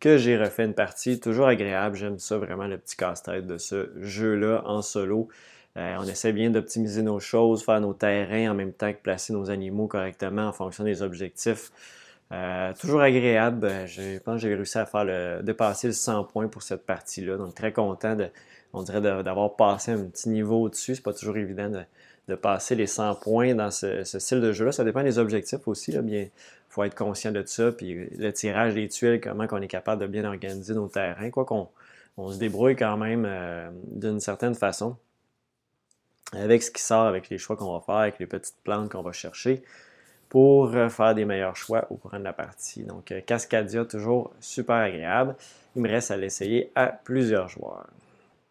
que 0.02 0.18
j'ai 0.18 0.38
refait 0.38 0.66
une 0.66 0.74
partie 0.74 1.22
toujours 1.22 1.48
agréable. 1.48 1.96
J'aime 1.96 2.20
ça 2.20 2.38
vraiment, 2.38 2.68
le 2.68 2.78
petit 2.78 2.98
casse-tête 2.98 3.48
de 3.48 3.58
ce 3.58 3.90
jeu-là 4.02 4.64
en 4.66 4.82
solo. 4.82 5.30
Euh, 5.78 5.96
on 5.98 6.04
essaie 6.04 6.34
bien 6.34 6.50
d'optimiser 6.50 7.04
nos 7.04 7.22
choses, 7.22 7.64
faire 7.64 7.80
nos 7.80 7.94
terrains 7.94 8.52
en 8.52 8.54
même 8.54 8.74
temps 8.74 8.92
que 8.92 8.98
placer 8.98 9.32
nos 9.32 9.50
animaux 9.50 9.88
correctement 9.88 10.48
en 10.48 10.52
fonction 10.52 10.84
des 10.84 11.02
objectifs. 11.02 11.72
Euh, 12.32 12.74
toujours 12.80 13.02
agréable. 13.02 13.66
Euh, 13.66 13.88
je 13.88 14.20
pense 14.20 14.36
que 14.36 14.48
j'ai 14.48 14.56
réussi 14.56 14.78
à 14.78 14.86
faire 14.86 15.06
le, 15.06 15.42
dépasser 15.44 15.88
le 15.88 15.94
100 15.94 16.26
points 16.26 16.48
pour 16.48 16.62
cette 16.62 16.86
partie-là. 16.86 17.38
Donc, 17.38 17.56
très 17.56 17.72
content 17.72 18.16
de, 18.16 18.30
on 18.74 18.84
dirait 18.84 19.02
d'avoir 19.02 19.56
passé 19.56 19.92
un 19.92 20.04
petit 20.06 20.30
niveau 20.30 20.64
au-dessus. 20.64 20.96
C'est 20.96 21.04
pas 21.04 21.14
toujours 21.14 21.38
évident 21.38 21.70
de, 22.28 22.36
passer 22.36 22.76
les 22.76 22.88
100 22.88 23.16
points 23.16 23.56
dans 23.56 23.72
ce, 23.72 24.04
style 24.04 24.42
de 24.42 24.52
jeu-là. 24.52 24.74
Ça 24.74 24.84
dépend 24.84 25.04
des 25.04 25.18
objectifs 25.18 25.66
aussi. 25.68 25.94
Il 25.94 26.02
bien, 26.02 26.28
faut 26.70 26.84
être 26.84 26.96
conscient 26.96 27.32
de 27.32 27.44
ça. 27.46 27.72
Puis 27.72 28.10
le 28.18 28.34
tirage 28.34 28.74
des 28.74 28.90
tuiles, 28.90 29.22
comment 29.22 29.48
on 29.50 29.62
est 29.62 29.68
capable 29.68 30.02
de 30.02 30.08
bien 30.08 30.26
organiser 30.26 30.74
nos 30.74 30.90
terrains. 30.90 31.30
Quoi 31.30 31.46
qu'on 31.46 31.70
on 32.18 32.32
se 32.32 32.38
débrouille 32.38 32.76
quand 32.76 32.98
même 32.98 33.24
euh, 33.26 33.70
d'une 33.92 34.20
certaine 34.20 34.56
façon. 34.56 34.98
avec 36.34 36.64
ce 36.64 36.72
qui 36.72 36.82
sort, 36.82 37.06
avec 37.06 37.30
les 37.30 37.38
choix 37.38 37.56
qu'on 37.56 37.72
va 37.72 37.80
faire, 37.80 37.96
avec 37.96 38.20
les 38.20 38.26
petites 38.26 38.58
plantes 38.64 38.92
qu'on 38.92 39.04
va 39.04 39.14
chercher 39.14 39.64
pour 40.30 40.76
euh, 40.76 40.90
faire 40.90 41.16
des 41.16 41.26
meilleurs 41.26 41.56
choix 41.56 41.88
au 41.90 41.96
courant 41.96 42.20
de 42.20 42.24
la 42.24 42.34
partie. 42.34 42.84
Donc, 42.84 43.12
euh, 43.12 43.22
Cascadia, 43.26 43.86
toujours 43.86 44.32
super 44.40 44.76
agréable. 44.76 45.36
Il 45.76 45.82
me 45.82 45.90
reste 45.90 46.12
à 46.12 46.18
l'essayer 46.18 46.72
à 46.76 46.88
plusieurs 46.88 47.48
joueurs. 47.48 47.88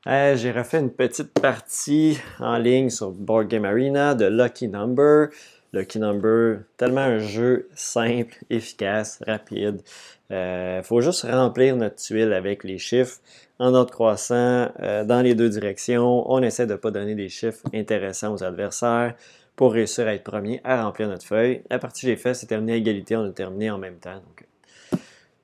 Euh, 0.06 0.37
j'ai 0.37 0.52
refait 0.52 0.78
une 0.78 0.92
petite 0.92 1.33
partie 1.33 2.18
en 2.38 2.56
ligne 2.59 2.90
sur 2.90 3.11
Board 3.11 3.49
Game 3.49 3.64
Arena 3.64 4.14
de 4.14 4.26
Lucky 4.26 4.68
Number. 4.68 5.28
Lucky 5.73 5.99
Number, 5.99 6.61
tellement 6.76 7.00
un 7.00 7.18
jeu 7.18 7.68
simple, 7.75 8.35
efficace, 8.49 9.18
rapide. 9.26 9.83
Il 10.30 10.80
faut 10.85 11.00
juste 11.00 11.23
remplir 11.23 11.76
notre 11.76 11.97
tuile 11.97 12.33
avec 12.33 12.64
les 12.64 12.78
chiffres 12.78 13.18
en 13.59 13.75
ordre 13.75 13.92
croissant 13.92 14.71
dans 14.78 15.23
les 15.23 15.35
deux 15.35 15.49
directions. 15.49 16.30
On 16.33 16.42
essaie 16.42 16.66
de 16.66 16.73
ne 16.73 16.78
pas 16.78 16.90
donner 16.90 17.14
des 17.14 17.28
chiffres 17.28 17.62
intéressants 17.75 18.33
aux 18.33 18.42
adversaires 18.42 19.14
pour 19.56 19.72
réussir 19.72 20.06
à 20.06 20.14
être 20.14 20.25
premier 20.25 20.60
à 20.64 20.84
remplir 20.84 21.08
notre 21.08 21.26
feuille. 21.26 21.62
La 21.70 21.78
partie 21.78 22.06
j'ai 22.06 22.16
faite, 22.16 22.36
c'est 22.36 22.46
terminé 22.46 22.75
à 22.75 22.76
égalité, 22.76 23.16
on 23.16 23.25
a 23.25 23.30
terminé 23.30 23.70
en 23.70 23.78
même 23.78 23.96
temps. 23.96 24.14
Donc, 24.14 24.46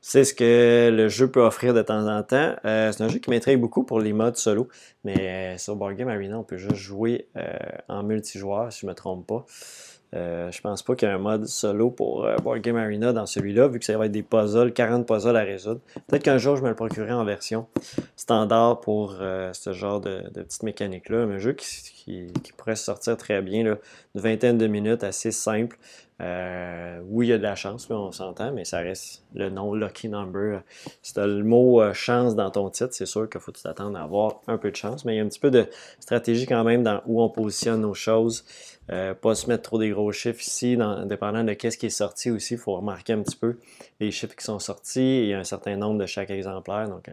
c'est 0.04 0.24
ce 0.24 0.34
que 0.34 0.90
le 0.92 1.08
jeu 1.08 1.30
peut 1.30 1.40
offrir 1.40 1.74
de 1.74 1.80
temps 1.80 2.06
en 2.08 2.22
temps. 2.24 2.56
Euh, 2.64 2.90
c'est 2.90 3.02
un 3.04 3.08
jeu 3.08 3.20
qui 3.20 3.30
m'intrigue 3.30 3.60
beaucoup 3.60 3.84
pour 3.84 4.00
les 4.00 4.12
modes 4.12 4.36
solo, 4.36 4.68
mais 5.04 5.56
sur 5.58 5.76
Board 5.76 5.94
Game 5.94 6.08
Arena, 6.08 6.38
on 6.38 6.42
peut 6.42 6.56
juste 6.56 6.74
jouer 6.74 7.28
euh, 7.36 7.52
en 7.88 8.02
multijoueur, 8.02 8.72
si 8.72 8.80
je 8.80 8.86
ne 8.86 8.90
me 8.90 8.94
trompe 8.96 9.26
pas. 9.26 9.46
Euh, 10.14 10.50
je 10.50 10.60
pense 10.60 10.82
pas 10.82 10.94
qu'il 10.94 11.08
y 11.08 11.10
ait 11.10 11.14
un 11.14 11.18
mode 11.18 11.46
solo 11.46 11.90
pour 11.90 12.26
euh, 12.26 12.36
Game 12.58 12.76
Arena 12.76 13.12
dans 13.12 13.24
celui-là, 13.24 13.68
vu 13.68 13.78
que 13.78 13.84
ça 13.84 13.96
va 13.96 14.06
être 14.06 14.12
des 14.12 14.22
puzzles, 14.22 14.72
40 14.72 15.06
puzzles 15.06 15.36
à 15.36 15.42
résoudre. 15.42 15.80
Peut-être 16.06 16.22
qu'un 16.22 16.38
jour, 16.38 16.56
je 16.56 16.62
me 16.62 16.68
le 16.68 16.74
procurerai 16.74 17.12
en 17.12 17.24
version 17.24 17.66
standard 18.16 18.80
pour 18.80 19.16
euh, 19.20 19.52
ce 19.52 19.72
genre 19.72 20.00
de, 20.00 20.22
petite 20.34 20.62
mécanique-là. 20.62 21.18
Un 21.18 21.38
jeu 21.38 21.54
qui, 21.54 22.32
pourrait 22.56 22.76
sortir 22.76 23.16
très 23.16 23.40
bien, 23.40 23.60
une 23.64 23.78
vingtaine 24.14 24.58
de 24.58 24.66
minutes, 24.66 25.02
assez 25.02 25.32
simple. 25.32 25.78
Euh, 26.20 27.00
oui, 27.08 27.26
il 27.26 27.30
y 27.30 27.32
a 27.32 27.38
de 27.38 27.42
la 27.42 27.56
chance, 27.56 27.90
on 27.90 28.12
s'entend, 28.12 28.52
mais 28.52 28.64
ça 28.64 28.78
reste 28.78 29.24
le 29.34 29.50
nom 29.50 29.74
Lucky 29.74 30.08
Number. 30.08 30.60
Si 31.02 31.14
tu 31.14 31.20
as 31.20 31.26
le 31.26 31.42
mot 31.42 31.82
euh, 31.82 31.92
chance 31.94 32.36
dans 32.36 32.50
ton 32.50 32.70
titre, 32.70 32.90
c'est 32.92 33.06
sûr 33.06 33.28
qu'il 33.28 33.40
faut 33.40 33.50
t'attendre 33.50 33.98
à 33.98 34.02
avoir 34.02 34.40
un 34.46 34.56
peu 34.56 34.70
de 34.70 34.76
chance, 34.76 35.04
mais 35.04 35.14
il 35.14 35.16
y 35.16 35.20
a 35.20 35.24
un 35.24 35.28
petit 35.28 35.40
peu 35.40 35.50
de 35.50 35.66
stratégie 35.98 36.46
quand 36.46 36.62
même 36.62 36.84
dans 36.84 37.02
où 37.06 37.20
on 37.20 37.28
positionne 37.28 37.80
nos 37.80 37.94
choses. 37.94 38.44
Euh, 38.90 39.14
pas 39.14 39.34
se 39.34 39.46
mettre 39.48 39.62
trop 39.62 39.78
des 39.78 39.90
gros 39.90 40.10
chiffres 40.12 40.40
ici, 40.40 40.76
dans, 40.76 41.06
dépendant 41.06 41.44
de 41.44 41.52
qu'est-ce 41.52 41.78
qui 41.78 41.86
est 41.86 41.90
sorti 41.90 42.30
aussi, 42.30 42.54
il 42.54 42.58
faut 42.58 42.74
remarquer 42.74 43.12
un 43.12 43.22
petit 43.22 43.36
peu 43.36 43.58
les 44.00 44.10
chiffres 44.10 44.34
qui 44.34 44.44
sont 44.44 44.58
sortis. 44.58 45.32
A 45.32 45.38
un 45.38 45.44
certain 45.44 45.76
nombre 45.76 46.00
de 46.00 46.06
chaque 46.06 46.30
exemplaire, 46.30 46.88
donc 46.88 47.08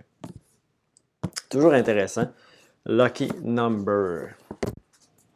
toujours 1.50 1.74
intéressant. 1.74 2.30
Lucky 2.86 3.30
Number. 3.44 4.30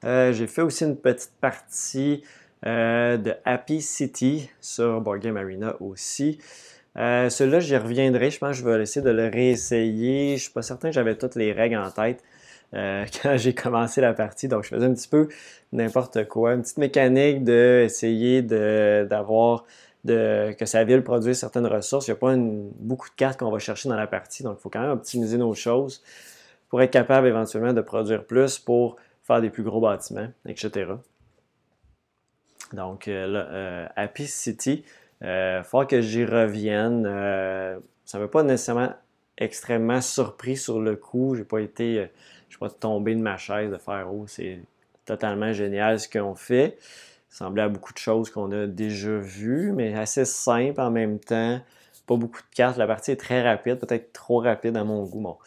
J'ai 0.03 0.47
fait 0.47 0.61
aussi 0.61 0.83
une 0.83 0.97
petite 0.97 1.33
partie 1.39 2.23
euh, 2.65 3.17
de 3.17 3.33
Happy 3.43 3.81
City 3.81 4.49
sur 4.61 5.01
Board 5.01 5.19
Game 5.19 5.35
Arena 5.35 5.75
aussi. 5.81 6.39
Euh, 6.97 7.29
Celui-là, 7.29 7.59
j'y 7.59 7.75
reviendrai. 7.75 8.31
Je 8.31 8.39
pense 8.39 8.51
que 8.51 8.63
je 8.63 8.69
vais 8.69 8.81
essayer 8.81 9.05
de 9.05 9.11
le 9.11 9.27
réessayer. 9.27 10.29
Je 10.29 10.33
ne 10.33 10.37
suis 10.37 10.51
pas 10.51 10.61
certain 10.61 10.89
que 10.89 10.93
j'avais 10.93 11.17
toutes 11.17 11.35
les 11.35 11.51
règles 11.51 11.77
en 11.77 11.91
tête 11.91 12.23
euh, 12.73 13.05
quand 13.21 13.37
j'ai 13.37 13.53
commencé 13.53 14.01
la 14.01 14.13
partie. 14.13 14.47
Donc, 14.47 14.63
je 14.63 14.69
faisais 14.69 14.85
un 14.85 14.93
petit 14.93 15.07
peu 15.07 15.29
n'importe 15.71 16.27
quoi. 16.27 16.53
Une 16.53 16.61
petite 16.61 16.77
mécanique 16.77 17.43
d'essayer 17.43 18.41
d'avoir 18.41 19.65
de, 20.03 20.53
que 20.57 20.65
sa 20.65 20.83
ville 20.83 21.03
produise 21.03 21.37
certaines 21.37 21.67
ressources. 21.67 22.07
Il 22.07 22.11
n'y 22.11 22.17
a 22.17 22.19
pas 22.19 22.35
beaucoup 22.35 23.09
de 23.09 23.15
cartes 23.15 23.39
qu'on 23.39 23.51
va 23.51 23.59
chercher 23.59 23.89
dans 23.89 23.95
la 23.95 24.07
partie. 24.07 24.43
Donc, 24.43 24.57
il 24.59 24.61
faut 24.61 24.69
quand 24.69 24.81
même 24.81 24.91
optimiser 24.91 25.37
nos 25.37 25.53
choses 25.53 26.03
pour 26.69 26.81
être 26.81 26.91
capable 26.91 27.27
éventuellement 27.27 27.73
de 27.73 27.81
produire 27.81 28.25
plus 28.25 28.59
pour 28.59 28.97
faire 29.21 29.39
des 29.41 29.49
plus 29.49 29.63
gros 29.63 29.79
bâtiments, 29.79 30.27
etc. 30.47 30.93
Donc, 32.73 33.07
euh, 33.07 33.27
euh, 33.35 33.87
Happy 33.95 34.25
City, 34.25 34.83
il 35.21 35.61
faut 35.63 35.85
que 35.85 36.01
j'y 36.01 36.25
revienne. 36.25 37.03
ça 38.03 38.17
ne 38.17 38.23
m'a 38.23 38.27
pas 38.27 38.43
nécessairement 38.43 38.93
extrêmement 39.37 40.01
surpris 40.01 40.57
sur 40.57 40.81
le 40.81 40.95
coup. 40.95 41.35
J'ai 41.35 41.45
pas 41.45 41.59
été, 41.59 42.09
je 42.53 42.59
pas 42.59 42.69
tombé 42.69 43.15
de 43.15 43.21
ma 43.21 43.37
chaise 43.37 43.71
de 43.71 43.77
faire 43.77 44.07
oh, 44.13 44.25
c'est 44.27 44.59
totalement 45.05 45.51
génial 45.53 45.99
ce 45.99 46.07
qu'on 46.07 46.35
fait. 46.35 46.77
Semblait 47.29 47.63
à 47.63 47.69
beaucoup 47.69 47.93
de 47.93 47.97
choses 47.97 48.29
qu'on 48.29 48.51
a 48.51 48.67
déjà 48.67 49.17
vues, 49.17 49.71
mais 49.73 49.95
assez 49.95 50.23
simple 50.23 50.79
en 50.79 50.91
même 50.91 51.19
temps. 51.19 51.59
Pas 52.05 52.15
beaucoup 52.15 52.41
de 52.41 52.55
cartes. 52.55 52.77
La 52.77 52.85
partie 52.85 53.11
est 53.11 53.19
très 53.19 53.41
rapide, 53.41 53.79
peut-être 53.79 54.13
trop 54.13 54.39
rapide 54.39 54.77
à 54.77 54.83
mon 54.83 55.03
goût. 55.03 55.21
Bon, 55.21 55.37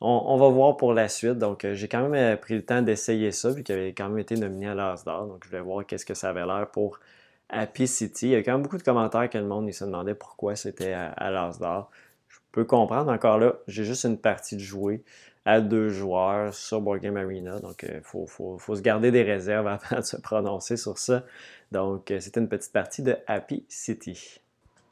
on, 0.00 0.36
va 0.36 0.48
voir 0.48 0.76
pour 0.76 0.92
la 0.92 1.08
suite. 1.08 1.38
Donc, 1.38 1.64
euh, 1.64 1.74
j'ai 1.74 1.88
quand 1.88 2.02
même 2.02 2.14
euh, 2.14 2.36
pris 2.36 2.54
le 2.54 2.64
temps 2.64 2.82
d'essayer 2.82 3.32
ça, 3.32 3.50
vu 3.50 3.62
qu'il 3.62 3.74
avait 3.74 3.94
quand 3.94 4.08
même 4.08 4.18
été 4.18 4.36
nominé 4.36 4.68
à 4.68 4.74
l'As 4.74 5.04
d'or. 5.04 5.26
Donc, 5.26 5.44
je 5.46 5.50
vais 5.50 5.60
voir 5.60 5.86
qu'est-ce 5.86 6.04
que 6.04 6.14
ça 6.14 6.30
avait 6.30 6.44
l'air 6.44 6.68
pour 6.70 7.00
Happy 7.48 7.86
City. 7.86 8.26
Il 8.26 8.32
y 8.32 8.34
a 8.34 8.42
quand 8.42 8.52
même 8.52 8.62
beaucoup 8.62 8.78
de 8.78 8.82
commentaires 8.82 9.30
que 9.30 9.38
le 9.38 9.44
monde 9.44 9.72
se 9.72 9.84
demandait 9.84 10.14
pourquoi 10.14 10.54
c'était 10.56 10.92
à, 10.92 11.12
à 11.12 11.30
l'As 11.30 11.58
d'or. 11.58 11.90
Je 12.28 12.38
peux 12.52 12.64
comprendre. 12.64 13.10
Encore 13.10 13.38
là, 13.38 13.54
j'ai 13.68 13.84
juste 13.84 14.04
une 14.04 14.18
partie 14.18 14.56
de 14.56 14.60
jouer 14.60 15.02
à 15.44 15.60
deux 15.60 15.88
joueurs 15.88 16.54
sur 16.54 16.80
Board 16.80 17.00
Game 17.00 17.16
Arena. 17.16 17.58
Donc, 17.60 17.82
il 17.82 17.96
euh, 17.96 18.00
faut, 18.02 18.58
se 18.58 18.80
garder 18.82 19.10
des 19.10 19.22
réserves 19.22 19.66
avant 19.68 20.00
de 20.00 20.04
se 20.04 20.16
prononcer 20.16 20.76
sur 20.76 20.98
ça. 20.98 21.24
Donc, 21.72 22.12
c'était 22.20 22.40
une 22.40 22.48
petite 22.48 22.72
partie 22.72 23.02
de 23.02 23.16
Happy 23.26 23.64
City. 23.68 24.40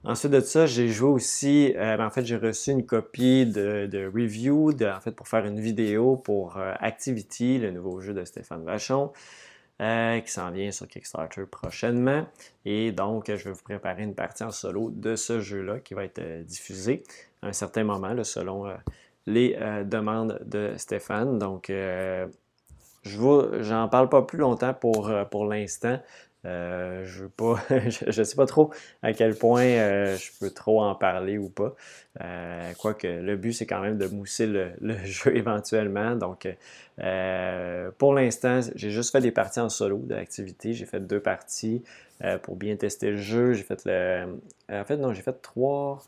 Ensuite 0.04 0.30
de 0.30 0.40
ça, 0.40 0.66
j'ai 0.66 0.88
joué 0.88 1.10
aussi, 1.10 1.74
euh, 1.76 1.98
en 1.98 2.10
fait, 2.10 2.24
j'ai 2.24 2.36
reçu 2.36 2.70
une 2.70 2.86
copie 2.86 3.46
de, 3.46 4.10
review, 4.14 4.70
en 4.70 5.00
fait, 5.00 5.10
pour 5.10 5.26
faire 5.26 5.44
une 5.44 5.60
vidéo 5.60 6.16
pour 6.16 6.56
euh, 6.56 6.72
Activity, 6.78 7.58
le 7.58 7.72
nouveau 7.72 8.00
jeu 8.00 8.14
de 8.14 8.24
Stéphane 8.24 8.64
Vachon, 8.64 9.12
euh, 9.82 10.20
qui 10.20 10.30
s'en 10.30 10.52
vient 10.52 10.70
sur 10.70 10.86
Kickstarter 10.86 11.42
prochainement. 11.50 12.26
Et 12.64 12.92
donc, 12.92 13.26
je 13.26 13.44
vais 13.44 13.50
vous 13.50 13.62
préparer 13.62 14.04
une 14.04 14.14
partie 14.14 14.44
en 14.44 14.52
solo 14.52 14.90
de 14.90 15.16
ce 15.16 15.40
jeu-là 15.40 15.80
qui 15.80 15.94
va 15.94 16.04
être 16.04 16.44
diffusé 16.44 17.02
à 17.42 17.48
un 17.48 17.52
certain 17.52 17.82
moment, 17.82 18.14
selon 18.22 18.66
les 19.28 19.56
demandes 19.84 20.40
de 20.44 20.72
Stéphane. 20.76 21.38
Donc, 21.38 21.66
je 21.68 22.26
n'en 23.72 23.88
parle 23.88 24.08
pas 24.08 24.22
plus 24.22 24.38
longtemps 24.38 24.74
pour, 24.74 25.10
pour 25.30 25.46
l'instant. 25.46 25.98
Euh, 26.44 27.04
je 27.04 28.10
je, 28.10 28.22
sais 28.22 28.36
pas 28.36 28.46
trop 28.46 28.70
à 29.02 29.12
quel 29.12 29.34
point 29.34 29.64
euh, 29.64 30.16
je 30.16 30.30
peux 30.38 30.50
trop 30.50 30.82
en 30.82 30.94
parler 30.94 31.38
ou 31.38 31.48
pas. 31.48 31.74
Euh, 32.20 32.72
quoique 32.78 33.06
le 33.06 33.36
but 33.36 33.52
c'est 33.52 33.66
quand 33.66 33.80
même 33.80 33.98
de 33.98 34.06
mousser 34.06 34.46
le, 34.46 34.72
jeu 35.04 35.36
éventuellement. 35.36 36.14
Donc 36.14 36.48
pour 37.98 38.14
l'instant, 38.14 38.60
j'ai 38.74 38.90
juste 38.90 39.12
fait 39.12 39.20
des 39.20 39.32
parties 39.32 39.60
en 39.60 39.68
solo 39.68 39.98
d'activité. 39.98 40.72
J'ai 40.72 40.86
fait 40.86 41.00
deux 41.00 41.20
parties 41.20 41.82
pour 42.42 42.56
bien 42.56 42.76
tester 42.76 43.10
le 43.10 43.16
jeu. 43.16 43.52
J'ai 43.52 43.64
fait 43.64 43.84
le. 43.84 44.38
En 44.70 44.84
fait, 44.84 44.96
non, 44.96 45.12
j'ai 45.12 45.22
fait 45.22 45.40
trois. 45.42 46.02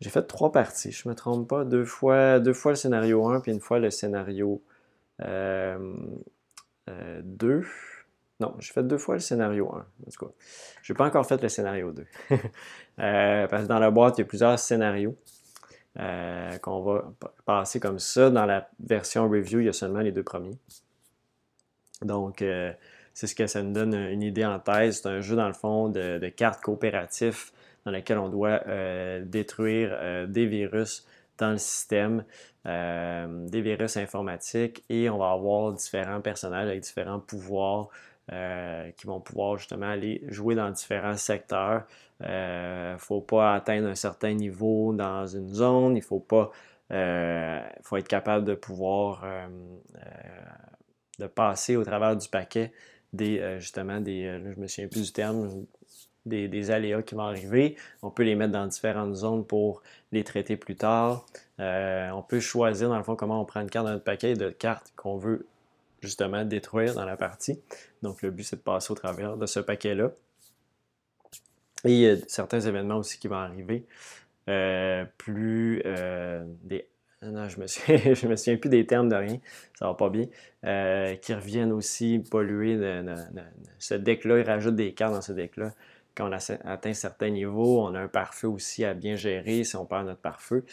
J'ai 0.00 0.10
fait 0.10 0.22
trois 0.22 0.52
parties, 0.52 0.92
je 0.92 1.08
me 1.08 1.14
trompe 1.14 1.48
pas. 1.48 1.64
Deux 1.64 1.84
fois, 1.84 2.38
deux 2.38 2.52
fois 2.52 2.72
le 2.72 2.76
scénario 2.76 3.26
1, 3.28 3.40
puis 3.40 3.52
une 3.52 3.60
fois 3.60 3.78
le 3.78 3.90
scénario 3.90 4.62
2. 5.18 5.26
Non, 8.38 8.54
j'ai 8.58 8.72
fait 8.72 8.82
deux 8.82 8.98
fois 8.98 9.14
le 9.14 9.20
scénario 9.20 9.70
1. 9.74 9.78
En 9.78 10.10
tout 10.10 10.26
cas, 10.26 10.32
je 10.82 10.92
n'ai 10.92 10.96
pas 10.96 11.06
encore 11.06 11.26
fait 11.26 11.40
le 11.42 11.48
scénario 11.48 11.92
2. 11.92 12.06
Euh, 12.98 13.46
parce 13.48 13.64
que 13.64 13.68
dans 13.68 13.78
la 13.78 13.90
boîte, 13.90 14.16
il 14.16 14.22
y 14.22 14.24
a 14.24 14.26
plusieurs 14.26 14.58
scénarios 14.58 15.14
euh, 15.98 16.56
qu'on 16.56 16.80
va 16.80 17.12
passer 17.44 17.78
comme 17.78 17.98
ça. 17.98 18.30
Dans 18.30 18.46
la 18.46 18.70
version 18.80 19.28
review, 19.28 19.60
il 19.60 19.66
y 19.66 19.68
a 19.68 19.74
seulement 19.74 20.00
les 20.00 20.12
deux 20.12 20.22
premiers. 20.22 20.56
Donc, 22.00 22.40
euh, 22.40 22.72
c'est 23.12 23.26
ce 23.26 23.34
que 23.34 23.46
ça 23.46 23.62
nous 23.62 23.74
donne 23.74 23.92
une 23.92 24.22
idée 24.22 24.46
en 24.46 24.58
thèse. 24.58 25.02
C'est 25.02 25.10
un 25.10 25.20
jeu, 25.20 25.36
dans 25.36 25.46
le 25.46 25.52
fond, 25.52 25.90
de, 25.90 26.26
cartes 26.30 26.62
coopératives 26.62 27.50
dans 27.86 27.92
lequel 27.92 28.18
on 28.18 28.28
doit 28.28 28.60
détruire 29.22 30.28
des 30.28 30.44
virus 30.46 31.06
dans 31.38 31.52
le 31.52 31.58
système, 31.58 32.24
des 32.64 33.60
virus 33.62 33.96
informatiques, 33.96 34.84
et 34.90 35.08
on 35.08 35.16
va 35.16 35.30
avoir 35.30 35.72
différents 35.72 36.20
personnages 36.20 36.68
avec 36.68 36.80
différents 36.80 37.20
pouvoirs 37.20 37.88
euh, 38.32 38.90
qui 38.96 39.06
vont 39.06 39.20
pouvoir 39.20 39.56
justement 39.56 39.88
aller 39.88 40.20
jouer 40.26 40.56
dans 40.56 40.68
différents 40.70 41.16
secteurs. 41.16 41.86
Il 42.18 42.26
euh, 42.28 42.94
ne 42.94 42.98
faut 42.98 43.20
pas 43.20 43.54
atteindre 43.54 43.86
un 43.86 43.94
certain 43.94 44.32
niveau 44.32 44.92
dans 44.92 45.28
une 45.28 45.54
zone, 45.54 45.96
il 45.96 46.02
faut 46.02 46.18
pas 46.18 46.50
euh, 46.90 47.60
faut 47.82 47.96
être 47.98 48.08
capable 48.08 48.44
de 48.44 48.54
pouvoir 48.54 49.24
de 51.20 51.26
passer 51.28 51.76
au 51.76 51.84
travers 51.84 52.16
du 52.16 52.28
paquet 52.28 52.72
des 53.12 53.60
justement 53.60 54.00
des 54.00 54.40
je 54.42 54.60
me 54.60 54.66
souviens 54.66 54.88
plus 54.88 55.04
du 55.04 55.12
terme 55.12 55.64
des, 56.26 56.70
aléas 56.70 57.02
qui 57.02 57.14
vont 57.14 57.22
arriver. 57.22 57.76
On 58.02 58.10
peut 58.10 58.22
les 58.22 58.34
mettre 58.34 58.52
dans 58.52 58.66
différentes 58.66 59.14
zones 59.14 59.44
pour 59.44 59.82
les 60.12 60.24
traiter 60.24 60.56
plus 60.56 60.76
tard. 60.76 61.26
on 61.58 62.24
peut 62.28 62.40
choisir 62.40 62.88
dans 62.88 62.98
le 62.98 63.04
fond 63.04 63.16
comment 63.16 63.40
on 63.40 63.44
prend 63.44 63.60
une 63.60 63.70
carte 63.70 63.86
dans 63.86 63.92
notre 63.92 64.04
paquet 64.04 64.34
de 64.34 64.50
cartes 64.50 64.92
qu'on 64.96 65.16
veut 65.16 65.46
justement 66.00 66.44
détruire 66.44 66.94
dans 66.94 67.04
la 67.04 67.16
partie. 67.16 67.60
Donc 68.02 68.22
le 68.22 68.30
but 68.30 68.44
c'est 68.44 68.56
de 68.56 68.60
passer 68.60 68.92
au 68.92 68.94
travers 68.94 69.36
de 69.36 69.46
ce 69.46 69.60
paquet-là. 69.60 70.10
Et 71.84 71.92
il 71.92 71.98
y 71.98 72.08
a 72.08 72.16
certains 72.26 72.60
événements 72.60 72.96
aussi 72.96 73.18
qui 73.18 73.28
vont 73.28 73.36
arriver. 73.36 73.84
Euh, 74.48 75.04
plus 75.18 75.82
euh, 75.84 76.44
des 76.62 76.88
non, 77.22 77.48
je 77.48 77.58
me, 77.58 77.66
je 78.14 78.26
me 78.28 78.36
souviens 78.36 78.56
plus 78.56 78.68
des 78.68 78.86
termes 78.86 79.08
de 79.08 79.16
rien, 79.16 79.38
ça 79.78 79.86
va 79.86 79.94
pas 79.94 80.10
bien, 80.10 80.26
qui 81.16 81.34
reviennent 81.34 81.72
aussi 81.72 82.22
polluer 82.30 82.78
ce 83.78 83.94
deck-là, 83.94 84.38
ils 84.38 84.46
rajoutent 84.46 84.76
des 84.76 84.92
cartes 84.92 85.14
dans 85.14 85.22
ce 85.22 85.32
deck-là. 85.32 85.72
Quand 86.16 86.28
on 86.28 86.32
a 86.32 86.52
atteint 86.64 86.94
certains 86.94 87.30
niveaux, 87.30 87.82
on 87.82 87.94
a 87.94 88.00
un 88.00 88.08
pare-feu 88.08 88.48
aussi 88.48 88.84
à 88.84 88.94
bien 88.94 89.16
gérer 89.16 89.64
si 89.64 89.76
on 89.76 89.84
perd 89.84 90.06
notre 90.06 90.20
pare-feu. 90.20 90.64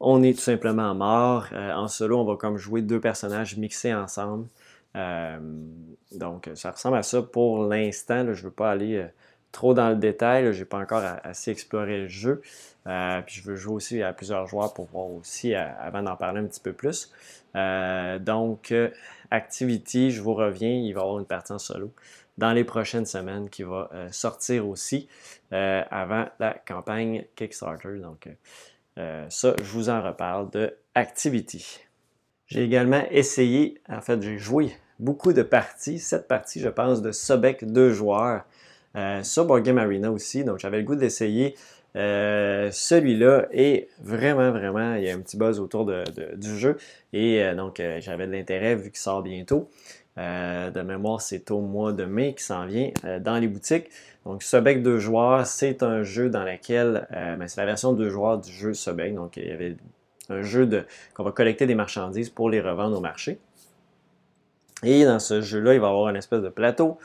On 0.00 0.22
est 0.22 0.34
tout 0.34 0.42
simplement 0.42 0.94
mort. 0.94 1.46
en 1.52 1.88
solo, 1.88 2.18
on 2.18 2.24
va 2.24 2.36
comme 2.36 2.56
jouer 2.56 2.82
deux 2.82 3.00
personnages 3.00 3.56
mixés 3.56 3.94
ensemble. 3.94 4.48
donc, 6.12 6.50
ça 6.54 6.72
ressemble 6.72 6.96
à 6.96 7.02
ça 7.02 7.22
pour 7.22 7.64
l'instant. 7.64 8.24
Je 8.34 8.40
ne 8.40 8.46
veux 8.46 8.50
pas 8.50 8.72
aller 8.72 9.06
trop 9.52 9.74
dans 9.74 9.90
le 9.90 9.96
détail. 9.96 10.52
Je 10.52 10.58
n'ai 10.58 10.64
pas 10.64 10.78
encore 10.78 11.02
assez 11.22 11.50
exploré 11.50 12.00
le 12.00 12.08
jeu. 12.08 12.42
Euh, 12.86 13.22
puis 13.22 13.36
je 13.36 13.42
veux 13.48 13.56
jouer 13.56 13.74
aussi 13.74 14.02
à 14.02 14.12
plusieurs 14.12 14.46
joueurs 14.46 14.74
pour 14.74 14.86
voir 14.86 15.08
aussi, 15.10 15.54
euh, 15.54 15.64
avant 15.80 16.02
d'en 16.02 16.16
parler 16.16 16.40
un 16.40 16.46
petit 16.46 16.60
peu 16.60 16.72
plus. 16.72 17.12
Euh, 17.54 18.18
donc, 18.18 18.74
Activity, 19.30 20.10
je 20.10 20.20
vous 20.20 20.34
reviens, 20.34 20.70
il 20.70 20.92
va 20.92 21.00
y 21.00 21.02
avoir 21.02 21.18
une 21.18 21.26
partie 21.26 21.52
en 21.52 21.58
solo 21.58 21.92
dans 22.38 22.52
les 22.52 22.64
prochaines 22.64 23.06
semaines 23.06 23.50
qui 23.50 23.62
va 23.62 23.90
sortir 24.10 24.66
aussi 24.66 25.08
avant 25.50 26.26
la 26.38 26.54
campagne 26.66 27.24
Kickstarter. 27.36 27.98
Donc, 28.00 28.28
ça, 28.96 29.54
je 29.58 29.64
vous 29.64 29.90
en 29.90 30.02
reparle 30.02 30.50
de 30.50 30.74
Activity. 30.94 31.80
J'ai 32.46 32.64
également 32.64 33.04
essayé, 33.10 33.80
en 33.88 34.00
fait, 34.00 34.20
j'ai 34.22 34.38
joué 34.38 34.74
beaucoup 34.98 35.32
de 35.32 35.42
parties, 35.42 35.98
sept 35.98 36.28
parties, 36.28 36.60
je 36.60 36.68
pense, 36.68 37.02
de 37.02 37.12
Sobek 37.12 37.64
deux 37.64 37.92
joueurs. 37.92 38.44
Euh, 38.94 39.22
sur 39.22 39.46
Board 39.46 39.62
Game 39.62 39.78
Arena 39.78 40.10
aussi. 40.10 40.44
Donc, 40.44 40.58
j'avais 40.58 40.78
le 40.78 40.84
goût 40.84 40.96
d'essayer 40.96 41.54
euh, 41.94 42.70
celui-là 42.70 43.46
est 43.50 43.88
vraiment, 44.00 44.50
vraiment, 44.50 44.94
il 44.94 45.04
y 45.04 45.10
a 45.10 45.14
un 45.14 45.20
petit 45.20 45.36
buzz 45.36 45.60
autour 45.60 45.86
du 45.86 46.58
jeu. 46.58 46.76
Et 47.12 47.42
euh, 47.42 47.54
donc, 47.54 47.82
j'avais 48.00 48.26
de 48.26 48.32
l'intérêt 48.32 48.74
vu 48.74 48.90
qu'il 48.90 49.00
sort 49.00 49.22
bientôt. 49.22 49.70
De 50.16 50.82
mémoire, 50.82 51.20
c'est 51.20 51.50
au 51.50 51.60
mois 51.60 51.92
de 51.92 52.04
mai 52.04 52.34
qui 52.34 52.44
s'en 52.44 52.66
vient 52.66 52.90
dans 53.20 53.38
les 53.38 53.48
boutiques. 53.48 53.88
Donc, 54.26 54.42
Sobek 54.42 54.82
deux 54.82 54.98
joueurs, 54.98 55.46
c'est 55.46 55.82
un 55.82 56.02
jeu 56.02 56.28
dans 56.28 56.44
lequel, 56.44 57.06
ben, 57.10 57.48
c'est 57.48 57.60
la 57.60 57.66
version 57.66 57.92
deux 57.92 58.10
joueurs 58.10 58.38
du 58.38 58.52
jeu 58.52 58.74
Sobek. 58.74 59.14
Donc, 59.14 59.36
il 59.36 59.46
y 59.46 59.50
avait 59.50 59.76
un 60.28 60.42
jeu 60.42 60.66
de 60.66 60.84
qu'on 61.14 61.24
va 61.24 61.32
collecter 61.32 61.66
des 61.66 61.74
marchandises 61.74 62.30
pour 62.30 62.50
les 62.50 62.60
revendre 62.60 62.96
au 62.96 63.00
marché. 63.00 63.38
Et 64.82 65.04
dans 65.04 65.18
ce 65.18 65.40
jeu-là, 65.40 65.74
il 65.74 65.80
va 65.80 65.86
y 65.88 65.90
avoir 65.90 66.08
une 66.08 66.16
espèce 66.16 66.42
de 66.42 66.48
plateau 66.48 66.98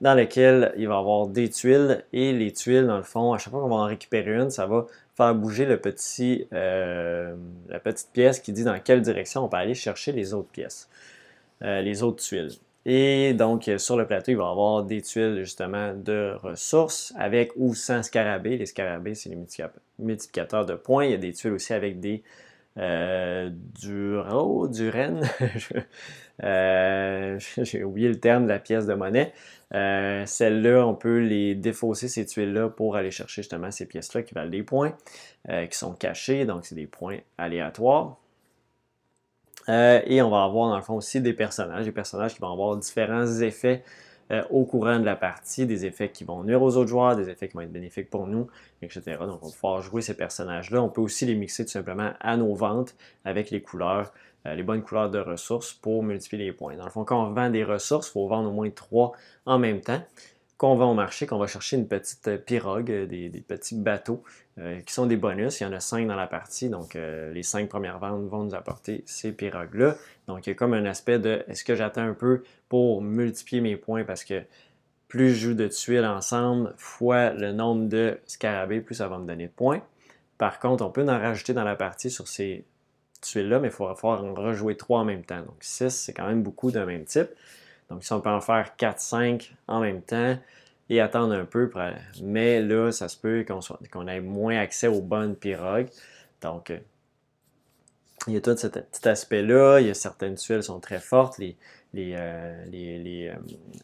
dans 0.00 0.14
lequel 0.14 0.72
il 0.76 0.88
va 0.88 0.94
y 0.94 0.98
avoir 0.98 1.26
des 1.26 1.48
tuiles 1.48 2.04
et 2.12 2.32
les 2.32 2.52
tuiles, 2.52 2.86
dans 2.86 2.96
le 2.96 3.02
fond, 3.02 3.32
à 3.32 3.38
chaque 3.38 3.52
fois 3.52 3.62
qu'on 3.62 3.68
va 3.68 3.76
en 3.76 3.86
récupérer 3.86 4.34
une, 4.34 4.50
ça 4.50 4.66
va 4.66 4.86
faire 5.16 5.34
bouger 5.34 5.64
le 5.66 5.78
petit, 5.78 6.46
euh, 6.52 7.34
la 7.68 7.80
petite 7.80 8.10
pièce 8.12 8.40
qui 8.40 8.52
dit 8.52 8.64
dans 8.64 8.78
quelle 8.80 9.00
direction 9.02 9.44
on 9.44 9.48
peut 9.48 9.56
aller 9.56 9.74
chercher 9.74 10.12
les 10.12 10.34
autres 10.34 10.48
pièces, 10.48 10.88
euh, 11.62 11.82
les 11.82 12.02
autres 12.02 12.22
tuiles. 12.22 12.50
Et 12.86 13.32
donc, 13.32 13.70
sur 13.78 13.96
le 13.96 14.06
plateau, 14.06 14.32
il 14.32 14.36
va 14.36 14.44
y 14.44 14.50
avoir 14.50 14.84
des 14.84 15.00
tuiles 15.00 15.36
justement 15.38 15.94
de 15.94 16.34
ressources 16.42 17.14
avec 17.16 17.52
ou 17.56 17.74
sans 17.74 18.02
scarabées. 18.02 18.58
Les 18.58 18.66
scarabées, 18.66 19.14
c'est 19.14 19.30
les 19.30 19.38
multiplicateurs 19.98 20.66
de 20.66 20.74
points. 20.74 21.06
Il 21.06 21.10
y 21.12 21.14
a 21.14 21.18
des 21.18 21.32
tuiles 21.32 21.52
aussi 21.52 21.72
avec 21.72 21.98
des 21.98 22.22
euh, 22.76 23.50
du 23.80 24.16
du 24.70 24.88
Rennes. 24.90 25.22
Euh, 26.42 27.38
j'ai 27.58 27.84
oublié 27.84 28.08
le 28.08 28.18
terme 28.18 28.44
de 28.44 28.48
la 28.48 28.58
pièce 28.58 28.86
de 28.86 28.94
monnaie. 28.94 29.32
Euh, 29.72 30.24
Celle-là, 30.26 30.86
on 30.86 30.94
peut 30.94 31.18
les 31.18 31.54
défausser, 31.54 32.08
ces 32.08 32.26
tuiles-là, 32.26 32.68
pour 32.70 32.96
aller 32.96 33.10
chercher 33.10 33.42
justement 33.42 33.70
ces 33.70 33.86
pièces-là 33.86 34.22
qui 34.22 34.34
valent 34.34 34.50
des 34.50 34.62
points, 34.62 34.96
euh, 35.48 35.66
qui 35.66 35.78
sont 35.78 35.94
cachés, 35.94 36.44
donc 36.44 36.66
c'est 36.66 36.74
des 36.74 36.86
points 36.86 37.18
aléatoires. 37.38 38.18
Et 39.68 40.22
on 40.22 40.30
va 40.30 40.44
avoir 40.44 40.70
dans 40.70 40.76
le 40.76 40.82
fond 40.82 40.96
aussi 40.96 41.20
des 41.20 41.32
personnages, 41.32 41.84
des 41.84 41.92
personnages 41.92 42.34
qui 42.34 42.40
vont 42.40 42.52
avoir 42.52 42.76
différents 42.76 43.26
effets 43.40 43.82
euh, 44.30 44.42
au 44.48 44.64
courant 44.64 44.98
de 44.98 45.04
la 45.04 45.16
partie, 45.16 45.66
des 45.66 45.84
effets 45.84 46.08
qui 46.08 46.24
vont 46.24 46.42
nuire 46.44 46.62
aux 46.62 46.78
autres 46.78 46.88
joueurs, 46.88 47.14
des 47.14 47.28
effets 47.28 47.46
qui 47.46 47.54
vont 47.54 47.60
être 47.60 47.72
bénéfiques 47.72 48.08
pour 48.08 48.26
nous, 48.26 48.48
etc. 48.80 49.18
Donc 49.20 49.40
on 49.42 49.48
va 49.48 49.52
pouvoir 49.52 49.82
jouer 49.82 50.00
ces 50.00 50.16
personnages-là. 50.16 50.80
On 50.80 50.88
peut 50.88 51.02
aussi 51.02 51.26
les 51.26 51.34
mixer 51.34 51.66
tout 51.66 51.70
simplement 51.70 52.10
à 52.20 52.36
nos 52.38 52.54
ventes 52.54 52.94
avec 53.26 53.50
les 53.50 53.60
couleurs, 53.60 54.14
euh, 54.46 54.54
les 54.54 54.62
bonnes 54.62 54.82
couleurs 54.82 55.10
de 55.10 55.18
ressources 55.18 55.74
pour 55.74 56.02
multiplier 56.02 56.46
les 56.46 56.52
points. 56.52 56.74
Dans 56.74 56.86
le 56.86 56.90
fond, 56.90 57.04
quand 57.04 57.22
on 57.22 57.32
vend 57.34 57.50
des 57.50 57.64
ressources, 57.64 58.08
il 58.08 58.12
faut 58.12 58.26
vendre 58.26 58.48
au 58.48 58.52
moins 58.52 58.70
trois 58.70 59.12
en 59.44 59.58
même 59.58 59.82
temps 59.82 60.02
qu'on 60.56 60.76
va 60.76 60.84
au 60.84 60.94
marché, 60.94 61.26
qu'on 61.26 61.38
va 61.38 61.46
chercher 61.46 61.76
une 61.76 61.88
petite 61.88 62.28
euh, 62.28 62.38
pirogue, 62.38 62.90
euh, 62.90 63.06
des, 63.06 63.44
petits 63.46 63.74
bateaux 63.74 64.22
euh, 64.58 64.80
qui 64.80 64.92
sont 64.92 65.06
des 65.06 65.16
bonus. 65.16 65.60
Il 65.60 65.64
y 65.64 65.66
en 65.66 65.72
a 65.72 65.80
cinq 65.80 66.06
dans 66.06 66.16
la 66.16 66.26
partie, 66.26 66.68
donc 66.68 66.94
les 66.94 67.42
cinq 67.42 67.68
premières 67.68 67.98
ventes 67.98 68.26
vont 68.28 68.44
nous 68.44 68.54
apporter 68.54 69.02
ces 69.06 69.32
pirogues-là. 69.32 69.96
Donc 70.28 70.46
il 70.46 70.50
y 70.50 70.52
a 70.52 70.54
comme 70.54 70.74
un 70.74 70.84
aspect 70.84 71.18
de 71.18 71.44
est-ce 71.48 71.64
que 71.64 71.74
j'attends 71.74 72.02
un 72.02 72.14
peu 72.14 72.42
pour 72.68 73.02
multiplier 73.02 73.60
mes 73.60 73.76
points? 73.76 74.04
Parce 74.04 74.24
que 74.24 74.42
plus 75.08 75.30
je 75.30 75.48
joue 75.48 75.54
de 75.54 75.68
tuiles 75.68 76.04
ensemble 76.04 76.74
fois 76.76 77.30
le 77.30 77.52
nombre 77.52 77.88
de 77.88 78.18
scarabées, 78.26 78.80
plus 78.80 78.96
ça 78.96 79.08
va 79.08 79.18
me 79.18 79.26
donner 79.26 79.46
de 79.46 79.52
points. 79.52 79.82
Par 80.38 80.58
contre, 80.58 80.84
on 80.84 80.90
peut 80.90 81.04
en 81.08 81.18
rajouter 81.18 81.52
dans 81.52 81.64
la 81.64 81.76
partie 81.76 82.10
sur 82.10 82.28
ces 82.28 82.64
tuiles-là, 83.22 83.58
mais 83.60 83.68
il 83.68 83.70
faudra 83.70 83.94
falloir 83.94 84.24
en 84.24 84.34
rejouer 84.34 84.76
trois 84.76 85.00
en 85.00 85.04
même 85.04 85.24
temps. 85.24 85.40
Donc 85.40 85.56
6, 85.60 85.90
c'est 85.90 86.12
quand 86.12 86.26
même 86.26 86.42
beaucoup 86.42 86.70
d'un 86.70 86.86
même 86.86 87.04
type. 87.04 87.28
Donc, 87.90 88.04
si 88.04 88.12
on 88.12 88.20
peut 88.20 88.30
en 88.30 88.40
faire 88.40 88.72
4-5 88.78 89.52
en 89.68 89.80
même 89.80 90.02
temps 90.02 90.36
et 90.90 91.00
attendre 91.00 91.34
un 91.34 91.44
peu, 91.44 91.70
mais 92.22 92.60
là, 92.60 92.90
ça 92.92 93.08
se 93.08 93.16
peut 93.16 93.44
qu'on 93.90 94.08
ait 94.08 94.20
moins 94.20 94.58
accès 94.58 94.86
aux 94.86 95.00
bonnes 95.00 95.36
pirogues. 95.36 95.88
Donc, 96.42 96.70
euh, 96.70 96.78
il 98.26 98.34
y 98.34 98.36
a 98.36 98.40
tout 98.40 98.56
cet, 98.56 99.06
aspect-là. 99.06 99.80
Il 99.80 99.86
y 99.86 99.90
a 99.90 99.94
certaines 99.94 100.34
tuiles 100.34 100.58
qui 100.58 100.64
sont 100.64 100.80
très 100.80 100.98
fortes. 100.98 101.38
Les, 101.38 101.56
les, 101.92 102.14
euh, 102.16 102.64
les, 102.66 103.28
euh, 103.28 103.34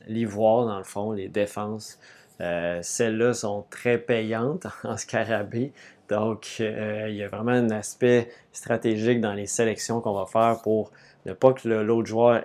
l'ivoire, 0.08 0.66
dans 0.66 0.78
le 0.78 0.84
fond, 0.84 1.12
les 1.12 1.28
défenses. 1.28 1.98
celles-là 2.38 3.34
sont 3.34 3.66
très 3.70 3.98
payantes 3.98 4.66
en 4.84 4.96
scarabée. 4.96 5.72
Donc, 6.08 6.58
il 6.58 7.14
y 7.14 7.22
a 7.22 7.28
vraiment 7.28 7.52
un 7.52 7.70
aspect 7.70 8.30
stratégique 8.52 9.20
dans 9.20 9.34
les 9.34 9.46
sélections 9.46 10.00
qu'on 10.00 10.14
va 10.14 10.26
faire 10.26 10.60
pour 10.62 10.90
ne 11.26 11.32
pas 11.32 11.52
que 11.52 11.68
l'autre 11.68 12.06
joueur 12.06 12.44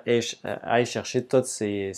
aille 0.64 0.86
chercher 0.86 1.26
toutes 1.26 1.46
ces, 1.46 1.94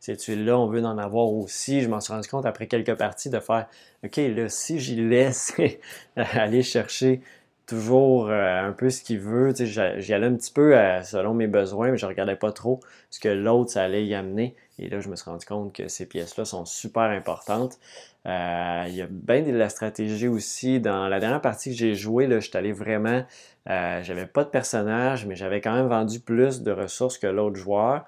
tuiles-là. 0.00 0.58
On 0.58 0.66
veut 0.66 0.84
en 0.84 0.98
avoir 0.98 1.26
aussi. 1.32 1.82
Je 1.82 1.88
m'en 1.88 2.00
suis 2.00 2.12
rendu 2.12 2.28
compte 2.28 2.46
après 2.46 2.66
quelques 2.66 2.94
parties 2.94 3.30
de 3.30 3.40
faire 3.40 3.66
OK, 4.04 4.16
là, 4.16 4.48
si 4.48 4.78
j'y 4.78 4.96
laisse 4.96 5.54
aller 6.16 6.62
chercher 6.62 7.20
toujours 7.66 8.28
euh, 8.28 8.68
un 8.68 8.72
peu 8.72 8.90
ce 8.90 9.02
qu'il 9.02 9.20
veut, 9.20 9.54
j'y 9.54 9.80
allais 10.12 10.26
un 10.26 10.34
petit 10.34 10.52
peu 10.52 10.76
euh, 10.76 11.02
selon 11.02 11.32
mes 11.32 11.46
besoins, 11.46 11.90
mais 11.90 11.96
je 11.96 12.04
regardais 12.06 12.36
pas 12.36 12.52
trop 12.52 12.80
ce 13.08 13.20
que 13.20 13.28
l'autre 13.28 13.78
allait 13.78 14.04
y 14.04 14.14
amener. 14.14 14.54
Et 14.78 14.88
là, 14.88 15.00
je 15.00 15.08
me 15.08 15.16
suis 15.16 15.30
rendu 15.30 15.46
compte 15.46 15.72
que 15.72 15.88
ces 15.88 16.06
pièces-là 16.06 16.44
sont 16.44 16.64
super 16.64 17.04
importantes. 17.04 17.78
Euh, 18.26 18.84
il 18.88 18.94
y 18.94 19.02
a 19.02 19.06
bien 19.08 19.42
de 19.42 19.52
la 19.52 19.68
stratégie 19.68 20.28
aussi. 20.28 20.80
Dans 20.80 21.08
la 21.08 21.20
dernière 21.20 21.40
partie 21.40 21.70
que 21.70 21.76
j'ai 21.76 21.94
jouée, 21.94 22.28
je 22.28 22.40
suis 22.40 22.56
allé 22.56 22.72
vraiment. 22.72 23.24
Euh, 23.70 24.02
j'avais 24.02 24.26
pas 24.26 24.44
de 24.44 24.50
personnage, 24.50 25.26
mais 25.26 25.36
j'avais 25.36 25.60
quand 25.60 25.74
même 25.74 25.88
vendu 25.88 26.20
plus 26.20 26.62
de 26.62 26.72
ressources 26.72 27.18
que 27.18 27.26
l'autre 27.26 27.56
joueur, 27.56 28.04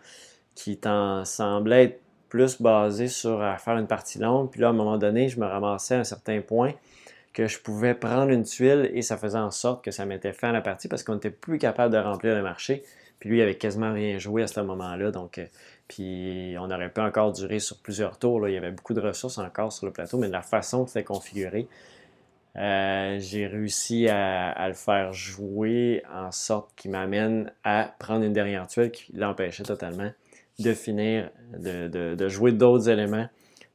qui 0.54 0.80
semblait 1.24 1.84
être 1.84 2.00
plus 2.28 2.60
basé 2.60 3.08
sur 3.08 3.38
faire 3.58 3.76
une 3.76 3.86
partie 3.86 4.18
longue. 4.18 4.50
Puis 4.50 4.60
là, 4.60 4.68
à 4.68 4.70
un 4.70 4.74
moment 4.74 4.98
donné, 4.98 5.28
je 5.28 5.38
me 5.38 5.46
ramassais 5.46 5.94
à 5.94 6.00
un 6.00 6.04
certain 6.04 6.40
point 6.40 6.72
que 7.36 7.46
je 7.46 7.58
pouvais 7.58 7.94
prendre 7.94 8.30
une 8.30 8.44
tuile 8.44 8.90
et 8.94 9.02
ça 9.02 9.18
faisait 9.18 9.38
en 9.38 9.50
sorte 9.50 9.84
que 9.84 9.90
ça 9.90 10.06
mettait 10.06 10.32
fin 10.32 10.48
à 10.48 10.52
la 10.52 10.62
partie 10.62 10.88
parce 10.88 11.02
qu'on 11.02 11.14
n'était 11.14 11.30
plus 11.30 11.58
capable 11.58 11.92
de 11.92 11.98
remplir 11.98 12.34
le 12.34 12.42
marché. 12.42 12.82
Puis 13.20 13.28
lui, 13.28 13.38
il 13.38 13.42
avait 13.42 13.56
quasiment 13.56 13.92
rien 13.92 14.18
joué 14.18 14.42
à 14.42 14.46
ce 14.46 14.58
moment-là. 14.60 15.10
Donc, 15.10 15.36
euh, 15.36 15.44
puis 15.88 16.56
on 16.58 16.70
aurait 16.70 16.90
pu 16.90 17.00
encore 17.00 17.32
durer 17.32 17.58
sur 17.58 17.78
plusieurs 17.78 18.18
tours. 18.18 18.48
Il 18.48 18.54
y 18.54 18.56
avait 18.56 18.70
beaucoup 18.70 18.94
de 18.94 19.00
ressources 19.00 19.38
encore 19.38 19.72
sur 19.72 19.86
le 19.86 19.92
plateau, 19.92 20.18
mais 20.18 20.28
de 20.28 20.32
la 20.32 20.42
façon 20.42 20.84
que 20.84 20.90
c'était 20.90 21.04
configuré, 21.04 21.68
euh, 22.56 23.18
j'ai 23.20 23.46
réussi 23.46 24.08
à, 24.08 24.66
le 24.66 24.74
faire 24.74 25.12
jouer 25.12 26.02
en 26.12 26.32
sorte 26.32 26.70
qu'il 26.74 26.90
m'amène 26.90 27.52
à 27.64 27.94
prendre 27.98 28.24
une 28.24 28.32
dernière 28.32 28.66
tuile 28.66 28.90
qui 28.90 29.12
l'empêchait 29.12 29.62
totalement 29.62 30.10
de 30.58 30.72
finir, 30.72 31.30
de, 31.58 32.28
jouer 32.28 32.52
d'autres 32.52 32.88
éléments 32.88 33.28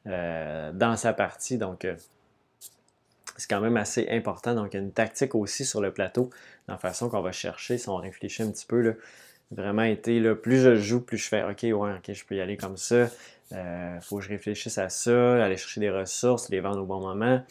euh, 0.06 0.72
dans 0.72 0.96
sa 0.96 1.12
partie. 1.12 1.58
Donc, 1.58 1.86
c'est 3.36 3.48
quand 3.48 3.60
même 3.60 3.76
assez 3.76 4.08
important. 4.10 4.54
Donc, 4.54 4.74
il 4.74 4.76
y 4.76 4.80
a 4.80 4.82
une 4.82 4.92
tactique 4.92 5.34
aussi 5.34 5.64
sur 5.64 5.80
le 5.80 5.92
plateau, 5.92 6.30
dans 6.66 6.74
la 6.74 6.78
façon 6.78 7.08
qu'on 7.08 7.22
va 7.22 7.32
chercher, 7.32 7.78
si 7.78 7.88
on 7.88 7.96
réfléchit 7.96 8.42
un 8.42 8.50
petit 8.50 8.66
peu. 8.66 8.80
Là, 8.80 8.92
vraiment 9.52 9.82
été, 9.82 10.20
là, 10.20 10.34
plus 10.34 10.62
je 10.62 10.76
joue, 10.76 11.00
plus 11.00 11.18
je 11.18 11.28
fais, 11.28 11.42
OK, 11.42 11.62
ouais, 11.62 11.72
OK, 11.72 12.12
je 12.12 12.24
peux 12.24 12.34
y 12.34 12.40
aller 12.40 12.56
comme 12.56 12.76
ça. 12.76 13.08
Euh, 13.52 14.00
faut 14.00 14.18
que 14.18 14.24
je 14.24 14.28
réfléchisse 14.28 14.78
à 14.78 14.88
ça, 14.88 15.44
aller 15.44 15.56
chercher 15.56 15.80
des 15.80 15.90
ressources, 15.90 16.48
les 16.48 16.60
vendre 16.60 16.82
au 16.82 16.86
bon 16.86 17.00
moment, 17.00 17.42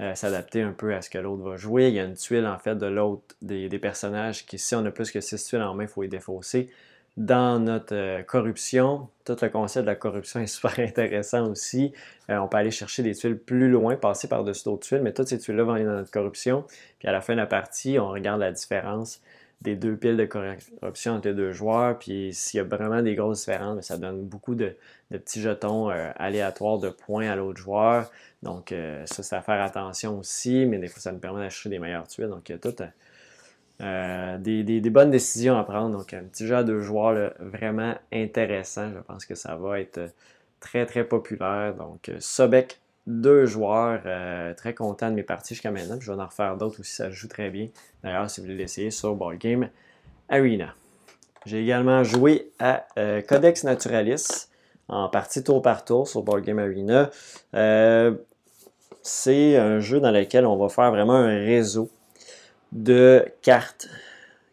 euh, 0.00 0.14
s'adapter 0.14 0.62
un 0.62 0.72
peu 0.72 0.94
à 0.94 1.02
ce 1.02 1.10
que 1.10 1.18
l'autre 1.18 1.42
va 1.42 1.56
jouer. 1.56 1.88
Il 1.88 1.94
y 1.94 2.00
a 2.00 2.04
une 2.04 2.14
tuile, 2.14 2.46
en 2.46 2.58
fait, 2.58 2.76
de 2.76 2.86
l'autre, 2.86 3.34
des, 3.42 3.68
personnages 3.78 4.46
qui, 4.46 4.58
si 4.58 4.74
on 4.74 4.84
a 4.84 4.90
plus 4.90 5.10
que 5.10 5.20
6 5.20 5.44
tuiles 5.44 5.62
en 5.62 5.74
main, 5.74 5.84
il 5.84 5.88
faut 5.88 6.02
les 6.02 6.08
défausser 6.08 6.70
dans 7.16 7.58
notre 7.58 7.94
euh, 7.94 8.22
corruption. 8.22 9.08
Tout 9.24 9.36
le 9.42 9.48
concept 9.48 9.84
de 9.84 9.90
la 9.90 9.96
corruption 9.96 10.40
est 10.40 10.46
super 10.46 10.78
intéressant 10.78 11.50
aussi. 11.50 11.92
Euh, 12.30 12.38
on 12.38 12.48
peut 12.48 12.56
aller 12.56 12.70
chercher 12.70 13.02
des 13.02 13.14
tuiles 13.14 13.38
plus 13.38 13.68
loin, 13.68 13.96
passer 13.96 14.28
par-dessus 14.28 14.64
d'autres 14.64 14.86
tuiles, 14.86 15.02
mais 15.02 15.12
toutes 15.12 15.28
ces 15.28 15.38
tuiles-là 15.38 15.64
vont 15.64 15.72
aller 15.74 15.84
dans 15.84 15.96
notre 15.96 16.10
corruption. 16.10 16.64
Puis 16.98 17.08
à 17.08 17.12
la 17.12 17.20
fin 17.20 17.34
de 17.34 17.38
la 17.38 17.46
partie, 17.46 17.98
on 17.98 18.08
regarde 18.08 18.40
la 18.40 18.52
différence 18.52 19.20
des 19.60 19.76
deux 19.76 19.96
piles 19.96 20.16
de 20.16 20.24
corruption 20.24 21.14
entre 21.14 21.28
les 21.28 21.34
deux 21.34 21.52
joueurs. 21.52 21.98
Puis 21.98 22.32
s'il 22.32 22.58
y 22.58 22.60
a 22.60 22.64
vraiment 22.64 23.02
des 23.02 23.14
grosses 23.14 23.40
différences, 23.40 23.86
ça 23.86 23.98
donne 23.98 24.22
beaucoup 24.22 24.54
de, 24.54 24.76
petits 25.10 25.42
jetons 25.42 25.90
euh, 25.90 26.10
aléatoires 26.16 26.78
de 26.78 26.88
points 26.88 27.28
à 27.28 27.36
l'autre 27.36 27.60
joueur. 27.60 28.10
Donc 28.42 28.74
ça, 29.04 29.22
c'est 29.22 29.36
à 29.36 29.42
faire 29.42 29.62
attention 29.62 30.18
aussi, 30.18 30.64
mais 30.64 30.78
des 30.78 30.88
fois, 30.88 31.00
ça 31.00 31.12
nous 31.12 31.18
permet 31.18 31.40
d'acheter 31.40 31.68
des 31.68 31.78
meilleures 31.78 32.08
tuiles. 32.08 32.28
Donc 32.28 32.48
il 32.48 32.52
y 32.52 32.54
a 32.54 32.58
tout 32.58 32.74
euh, 33.80 34.36
des, 34.38 34.90
bonnes 34.90 35.10
décisions 35.10 35.58
à 35.58 35.64
prendre. 35.64 35.96
Donc, 35.96 36.12
un 36.12 36.24
petit 36.24 36.46
jeu 36.46 36.56
à 36.56 36.64
deux 36.64 36.80
joueurs 36.80 37.32
vraiment 37.38 37.94
intéressant. 38.12 38.90
Je 38.92 38.98
pense 39.00 39.24
que 39.24 39.34
ça 39.34 39.56
va 39.56 39.80
être 39.80 40.00
très, 40.60 40.86
très 40.86 41.04
populaire. 41.04 41.74
Donc, 41.74 42.10
Sobek, 42.18 42.78
deux 43.06 43.46
joueurs. 43.46 44.02
Euh, 44.06 44.54
très 44.54 44.74
content 44.74 45.10
de 45.10 45.14
mes 45.14 45.22
parties 45.22 45.54
jusqu'à 45.54 45.70
maintenant. 45.70 45.98
je 46.00 46.12
vais 46.12 46.20
en 46.20 46.26
refaire 46.26 46.56
d'autres 46.56 46.80
aussi. 46.80 46.94
Ça 46.94 47.10
joue 47.10 47.28
très 47.28 47.50
bien. 47.50 47.68
D'ailleurs, 48.02 48.30
si 48.30 48.40
vous 48.40 48.46
voulez 48.46 48.56
l'essayer 48.56 48.90
sur 48.90 49.14
Board 49.14 49.38
Game 49.38 49.68
Arena. 50.28 50.74
J'ai 51.46 51.62
également 51.62 52.04
joué 52.04 52.52
à 52.58 52.86
euh, 52.98 53.22
Codex 53.22 53.64
Naturalis 53.64 54.48
en 54.88 55.08
partie 55.08 55.42
tour 55.42 55.62
par 55.62 55.84
tour 55.84 56.06
sur 56.06 56.22
Board 56.22 56.42
Game 56.42 56.58
Arena. 56.58 57.10
c'est 59.02 59.56
un 59.56 59.80
jeu 59.80 60.00
dans 60.00 60.10
lequel 60.10 60.44
on 60.44 60.56
va 60.56 60.68
faire 60.68 60.90
vraiment 60.90 61.14
un 61.14 61.38
réseau 61.38 61.90
de 62.72 63.24
cartes, 63.42 63.88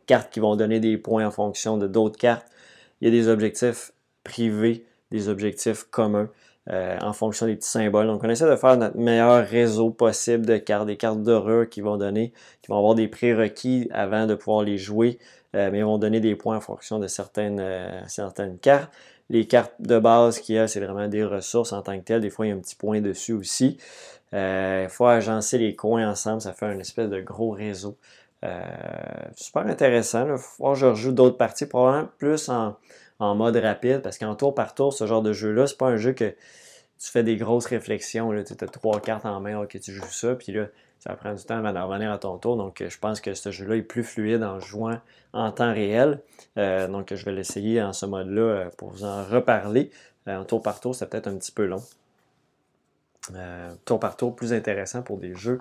cartes 0.06 0.32
qui 0.32 0.40
vont 0.40 0.56
donner 0.56 0.80
des 0.80 0.98
points 0.98 1.26
en 1.26 1.32
fonction 1.32 1.78
de 1.78 1.88
d'autres 1.88 2.18
cartes. 2.18 2.48
Il 3.02 3.06
y 3.06 3.08
a 3.10 3.12
des 3.12 3.28
objectifs 3.28 3.92
privés, 4.24 4.86
des 5.12 5.30
objectifs 5.30 5.84
communs 5.84 6.30
euh, 6.70 6.98
en 7.02 7.14
fonction 7.14 7.46
des 7.46 7.56
petits 7.56 7.70
symboles. 7.70 8.08
Donc, 8.08 8.24
on 8.26 8.30
essaie 8.30 8.50
de 8.50 8.56
faire 8.58 8.76
notre 8.76 8.98
meilleur 8.98 9.46
réseau 9.48 9.90
possible 9.90 10.46
de 10.46 10.58
cartes, 10.58 10.86
des 10.86 10.98
cartes 10.98 11.22
d'horreur 11.24 11.70
qui 11.70 11.80
vont 11.80 11.96
donner, 11.96 12.34
qui 12.62 12.68
vont 12.68 12.78
avoir 12.78 12.94
des 12.94 13.08
prérequis 13.08 13.88
avant 13.94 14.26
de 14.26 14.36
pouvoir 14.36 14.64
les 14.64 14.78
jouer, 14.78 15.18
euh, 15.56 15.70
mais 15.72 15.82
vont 15.82 15.98
donner 15.98 16.20
des 16.20 16.36
points 16.36 16.58
en 16.58 16.62
fonction 16.62 17.00
de 17.00 17.08
certaines, 17.08 17.62
euh, 17.62 18.02
certaines 18.08 18.58
cartes. 18.58 18.92
Les 19.30 19.48
cartes 19.48 19.76
de 19.80 19.98
base 19.98 20.40
qu'il 20.40 20.56
y 20.56 20.60
a, 20.60 20.68
c'est 20.68 20.82
vraiment 20.82 21.08
des 21.08 21.24
ressources 21.24 21.72
en 21.72 21.82
tant 21.82 21.98
que 21.98 22.04
telles. 22.04 22.22
Des 22.22 22.30
fois, 22.30 22.46
il 22.46 22.50
y 22.50 22.52
a 22.52 22.56
un 22.56 22.60
petit 22.60 22.76
point 22.76 23.00
dessus 23.00 23.34
aussi. 23.34 23.78
Il 24.34 24.88
faut 24.90 25.06
agencer 25.06 25.58
les 25.58 25.74
coins 25.76 26.10
ensemble, 26.10 26.42
ça 26.42 26.52
fait 26.52 26.66
un 26.66 26.80
espèce 26.80 27.10
de 27.10 27.22
gros 27.22 27.52
réseau. 27.52 27.98
Super 29.36 29.68
intéressant. 29.68 30.28
Il 30.30 30.38
faut 30.38 30.74
que 30.74 30.80
je 30.80 30.86
rejoue 30.86 31.12
d'autres 31.12 31.38
parties, 31.38 31.66
probablement 31.66 32.10
plus 32.18 32.50
en, 32.50 32.76
mode 33.20 33.58
rapide, 33.58 34.02
parce 34.02 34.18
qu'en 34.18 34.36
tour 34.36 34.54
par 34.56 34.76
tour, 34.76 34.94
ce 34.94 35.06
genre 35.06 35.22
de 35.22 35.34
jeu-là, 35.34 35.68
c'est 35.68 35.78
pas 35.78 35.88
un 35.88 35.98
jeu 35.98 36.14
que 36.14 36.36
tu 37.00 37.12
fais 37.12 37.24
des 37.24 37.38
grosses 37.38 37.66
réflexions. 37.68 38.32
Tu 38.44 38.54
as 38.54 38.68
trois 38.68 39.00
cartes 39.00 39.26
en 39.26 39.40
main, 39.40 39.66
que 39.66 39.78
tu 39.78 39.92
joues 39.92 40.12
ça, 40.12 40.36
puis 40.36 40.52
là, 40.52 40.68
ça 41.00 41.16
prend 41.16 41.34
du 41.34 41.44
temps 41.44 41.58
avant 41.58 41.74
de 41.74 41.80
revenir 41.80 42.12
à 42.12 42.18
ton 42.18 42.38
tour. 42.38 42.58
Donc, 42.58 42.84
je 42.88 42.98
pense 42.98 43.22
que 43.22 43.34
ce 43.34 43.52
jeu-là 43.52 43.76
est 43.76 43.84
plus 43.84 44.04
fluide 44.04 44.44
en 44.44 44.60
jouant 44.60 45.00
en 45.34 45.52
temps 45.52 45.74
réel. 45.74 46.22
Euh, 46.58 46.88
donc, 46.88 47.14
je 47.14 47.26
vais 47.26 47.34
l'essayer 47.34 47.82
en 47.82 47.94
ce 47.94 48.06
mode-là 48.06 48.70
pour 48.78 48.90
vous 48.90 49.04
en 49.04 49.24
reparler. 49.24 49.92
en 50.26 50.44
tour 50.44 50.62
par 50.62 50.80
tour, 50.80 50.96
c'est 50.96 51.08
peut-être 51.10 51.28
un 51.28 51.38
petit 51.38 51.52
peu 51.52 51.66
long. 51.66 51.84
Euh, 53.36 53.74
tour 53.86 54.00
par 54.00 54.16
tour 54.16 54.36
plus 54.36 54.54
intéressant 54.54 55.02
pour 55.02 55.18
des 55.18 55.36
jeux 55.36 55.60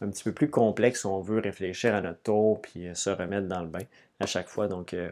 un 0.00 0.08
petit 0.08 0.24
peu 0.24 0.32
plus 0.32 0.50
complexes 0.50 1.04
où 1.04 1.10
on 1.10 1.20
veut 1.20 1.38
réfléchir 1.38 1.94
à 1.94 2.00
notre 2.00 2.20
tour 2.22 2.60
puis 2.60 2.88
euh, 2.88 2.94
se 2.94 3.10
remettre 3.10 3.46
dans 3.46 3.60
le 3.60 3.68
bain 3.68 3.84
à 4.20 4.26
chaque 4.26 4.48
fois. 4.48 4.68
Donc, 4.68 4.94
euh, 4.94 5.10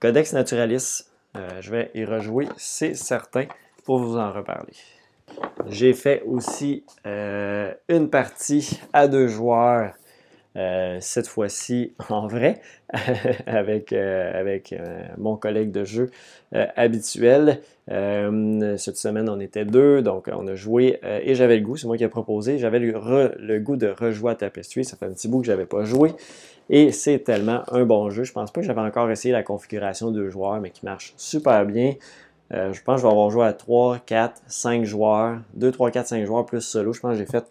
Codex 0.00 0.32
Naturalis, 0.32 1.04
je 1.34 1.70
vais 1.70 1.90
y 1.94 2.04
rejouer, 2.04 2.48
c'est 2.56 2.94
certain, 2.94 3.46
pour 3.84 3.98
vous 3.98 4.16
en 4.16 4.32
reparler. 4.32 4.74
J'ai 5.68 5.94
fait 5.94 6.22
aussi 6.26 6.84
une 7.04 8.10
partie 8.10 8.80
à 8.92 9.08
deux 9.08 9.28
joueurs 9.28 9.94
euh, 10.56 10.98
cette 11.00 11.28
fois-ci 11.28 11.92
en 12.08 12.26
vrai, 12.26 12.60
avec, 13.46 13.92
euh, 13.92 14.38
avec 14.38 14.72
euh, 14.72 15.02
mon 15.16 15.36
collègue 15.36 15.70
de 15.70 15.84
jeu 15.84 16.10
habituel. 16.52 17.60
cette 17.88 18.96
semaine, 18.96 19.28
on 19.28 19.38
était 19.38 19.64
deux, 19.64 20.02
donc 20.02 20.28
on 20.32 20.48
a 20.48 20.56
joué 20.56 20.98
et 21.04 21.36
j'avais 21.36 21.56
le 21.56 21.62
goût, 21.62 21.76
c'est 21.76 21.86
moi 21.86 21.96
qui 21.96 22.02
ai 22.02 22.08
proposé, 22.08 22.58
j'avais 22.58 22.80
le, 22.80 23.58
goût 23.60 23.76
de 23.76 23.86
rejouer 23.86 24.32
à 24.32 24.34
Tapestry, 24.34 24.84
ça 24.84 24.96
fait 24.96 25.06
un 25.06 25.12
petit 25.12 25.28
bout 25.28 25.40
que 25.40 25.46
je 25.46 25.52
n'avais 25.52 25.66
pas 25.66 25.84
joué. 25.84 26.12
Et 26.70 26.90
c'est 26.90 27.20
tellement 27.20 27.62
un 27.72 27.84
bon 27.84 28.10
jeu. 28.10 28.22
Je 28.24 28.32
pense 28.32 28.52
pas 28.52 28.60
que 28.60 28.66
j'avais 28.66 28.80
encore 28.80 29.10
essayé 29.10 29.32
la 29.32 29.42
configuration 29.44 30.10
de 30.10 30.28
joueurs, 30.28 30.60
mais 30.60 30.70
qui 30.70 30.84
marche 30.84 31.14
super 31.16 31.64
bien. 31.66 31.94
je 32.50 32.80
pense 32.82 32.96
que 32.96 33.02
je 33.02 33.06
vais 33.06 33.12
avoir 33.12 33.30
joué 33.30 33.44
à 33.44 33.52
3, 33.52 33.98
4, 34.04 34.42
5 34.46 34.84
joueurs. 34.84 35.38
2, 35.54 35.70
3, 35.70 35.90
4, 35.92 36.06
5 36.08 36.26
joueurs 36.26 36.46
plus 36.46 36.60
solo. 36.60 36.92
Je 36.92 37.00
pense 37.00 37.12
que 37.12 37.18
j'ai 37.18 37.26
fait 37.26 37.44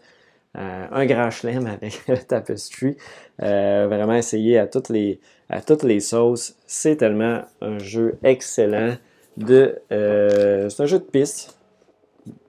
euh, 0.58 0.86
un 0.90 1.06
grand 1.06 1.30
chelem 1.30 1.66
avec 1.66 2.02
Tapestry. 2.28 2.96
Euh, 3.42 3.86
vraiment 3.88 4.14
essayer 4.14 4.58
à 4.58 4.66
toutes 4.66 4.88
les, 4.88 5.20
à 5.48 5.60
toutes 5.60 5.84
les 5.84 6.00
sauces. 6.00 6.56
C'est 6.66 6.96
tellement 6.96 7.42
un 7.60 7.78
jeu 7.78 8.18
excellent. 8.22 8.96
De, 9.36 9.80
euh, 9.92 10.68
c'est 10.68 10.82
un 10.82 10.86
jeu 10.86 10.98
de 10.98 11.04
piste. 11.04 11.56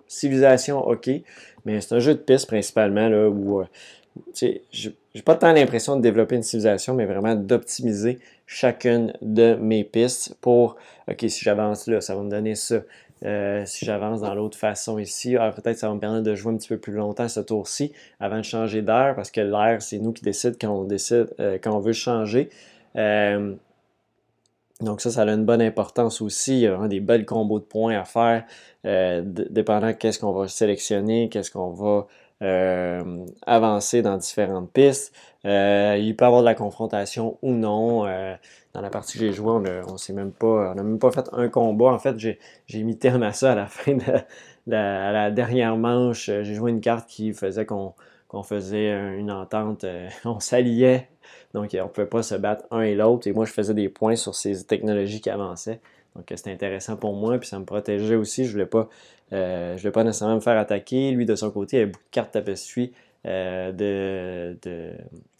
Civilisation, 0.07 0.85
ok. 0.85 1.09
Mais 1.65 1.79
c'est 1.79 1.95
un 1.95 1.99
jeu 1.99 2.15
de 2.15 2.19
piste 2.19 2.47
principalement 2.47 3.07
là, 3.07 3.29
où 3.29 3.63
j'ai 4.33 5.21
pas 5.23 5.35
tant 5.35 5.53
l'impression 5.53 5.95
de 5.95 6.01
développer 6.01 6.35
une 6.35 6.43
civilisation, 6.43 6.93
mais 6.93 7.05
vraiment 7.05 7.35
d'optimiser 7.35 8.19
chacune 8.45 9.13
de 9.21 9.55
mes 9.55 9.83
pistes 9.83 10.35
pour, 10.41 10.75
OK, 11.09 11.25
si 11.27 11.43
j'avance 11.43 11.87
là, 11.87 12.01
ça 12.01 12.15
va 12.15 12.23
me 12.23 12.29
donner 12.29 12.55
ça. 12.55 12.81
Euh, 13.23 13.63
si 13.65 13.85
j'avance 13.85 14.21
dans 14.21 14.33
l'autre 14.33 14.57
façon 14.57 14.97
ici, 14.97 15.35
ah, 15.37 15.51
peut-être 15.51 15.77
ça 15.77 15.87
va 15.87 15.93
me 15.93 15.99
permettre 15.99 16.23
de 16.23 16.33
jouer 16.35 16.53
un 16.53 16.57
petit 16.57 16.69
peu 16.69 16.77
plus 16.77 16.93
longtemps 16.93 17.27
ce 17.27 17.39
tour-ci 17.39 17.93
avant 18.19 18.37
de 18.37 18.43
changer 18.43 18.81
d'air, 18.81 19.13
parce 19.15 19.29
que 19.29 19.41
l'air, 19.41 19.81
c'est 19.81 19.99
nous 19.99 20.11
qui 20.11 20.23
décide 20.23 20.57
quand 20.59 20.69
on 20.69 20.83
décide, 20.85 21.33
euh, 21.39 21.57
quand 21.61 21.75
on 21.75 21.79
veut 21.79 21.93
changer. 21.93 22.49
Euh, 22.95 23.53
donc 24.81 25.01
ça, 25.01 25.11
ça 25.11 25.21
a 25.21 25.27
une 25.27 25.45
bonne 25.45 25.61
importance 25.61 26.21
aussi. 26.21 26.55
Il 26.57 26.61
y 26.61 26.67
a 26.67 26.87
des 26.87 26.99
belles 26.99 27.25
combos 27.25 27.59
de 27.59 27.65
points 27.65 27.95
à 27.95 28.03
faire, 28.03 28.45
dépendant 29.23 29.93
qu'est-ce 29.93 30.19
qu'on 30.19 30.31
va 30.31 30.47
sélectionner, 30.47 31.29
qu'est-ce 31.29 31.51
qu'on 31.51 31.69
va 31.69 32.07
avancer 33.45 34.01
dans 34.01 34.17
différentes 34.17 34.71
pistes. 34.71 35.13
Il 35.43 36.15
peut 36.17 36.25
y 36.25 36.27
avoir 36.27 36.41
de 36.41 36.45
la 36.45 36.55
confrontation 36.55 37.37
ou 37.41 37.51
non 37.51 38.05
dans 38.73 38.81
la 38.81 38.89
partie 38.89 39.13
que 39.13 39.25
j'ai 39.25 39.33
jouée, 39.33 39.51
on 39.51 39.65
a, 39.65 39.83
on 39.83 40.13
même 40.13 40.31
pas, 40.31 40.71
on 40.71 40.75
n'a 40.75 40.83
même 40.83 40.99
pas 40.99 41.11
fait 41.11 41.29
un 41.33 41.49
combat. 41.49 41.91
En 41.91 41.99
fait, 41.99 42.17
j'ai, 42.17 42.83
mis 42.83 42.97
terme 42.97 43.23
à 43.23 43.33
ça 43.33 43.51
à 43.51 43.55
la 43.55 43.67
fin 43.67 43.95
de 43.95 44.03
la, 44.67 45.31
dernière 45.31 45.75
manche. 45.75 46.25
J'ai 46.25 46.53
joué 46.53 46.71
une 46.71 46.81
carte 46.81 47.07
qui 47.09 47.33
faisait 47.33 47.65
qu'on, 47.65 47.93
faisait 48.43 49.17
une 49.17 49.31
entente, 49.31 49.83
euh, 49.83 50.07
on 50.25 50.39
s'alliait, 50.39 51.09
donc 51.53 51.71
on 51.73 51.83
ne 51.83 51.89
pouvait 51.89 52.07
pas 52.07 52.23
se 52.23 52.35
battre 52.35 52.65
un 52.71 52.81
et 52.81 52.95
l'autre. 52.95 53.27
Et 53.27 53.33
moi, 53.33 53.45
je 53.45 53.51
faisais 53.51 53.73
des 53.73 53.89
points 53.89 54.15
sur 54.15 54.35
ces 54.35 54.65
technologies 54.65 55.21
qui 55.21 55.29
avançaient. 55.29 55.81
Donc 56.15 56.25
c'était 56.33 56.51
intéressant 56.51 56.97
pour 56.97 57.13
moi, 57.13 57.37
puis 57.37 57.47
ça 57.47 57.59
me 57.59 57.65
protégeait 57.65 58.15
aussi. 58.15 58.45
Je 58.45 58.51
voulais 58.51 58.65
pas, 58.65 58.89
euh, 59.33 59.75
voulais 59.77 59.91
pas 59.91 60.03
nécessairement 60.03 60.35
me 60.35 60.41
faire 60.41 60.57
attaquer. 60.57 61.11
Lui, 61.11 61.25
de 61.25 61.35
son 61.35 61.51
côté, 61.51 61.77
il 61.77 61.79
avait 61.81 61.91
beaucoup 61.91 62.03
de 62.03 62.11
cartes 62.11 62.31
tapestry 62.31 62.93
euh, 63.25 63.71
de, 63.71 64.57
de 64.61 64.93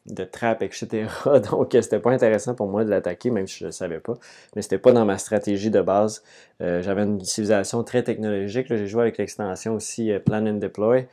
de 0.08 0.24
trappe, 0.24 0.64
etc. 0.64 1.06
Donc, 1.52 1.70
c'était 1.72 2.00
pas 2.00 2.12
intéressant 2.12 2.56
pour 2.56 2.68
moi 2.68 2.84
de 2.84 2.90
l'attaquer, 2.90 3.30
même 3.30 3.48
si 3.48 3.60
je 3.60 3.68
ne 3.68 3.72
savais 3.72 4.00
pas. 4.00 4.16
Mais 4.56 4.62
c'était 4.62 4.80
pas 4.80 4.92
dans 4.92 5.06
ma 5.06 5.18
stratégie 5.18 5.70
de 5.70 5.82
base. 5.82 6.24
Euh, 6.62 6.82
j'avais 6.82 7.04
une 7.04 7.24
civilisation 7.24 7.84
très 7.84 8.04
technologique. 8.04 8.68
J'ai 8.70 8.88
joué 8.88 9.04
avec 9.04 9.18
l'extension 9.18 9.76
aussi 9.76 10.12
euh, 10.12 10.20
Plan 10.20 10.46
and 10.46 10.56
Deploy, 10.56 11.08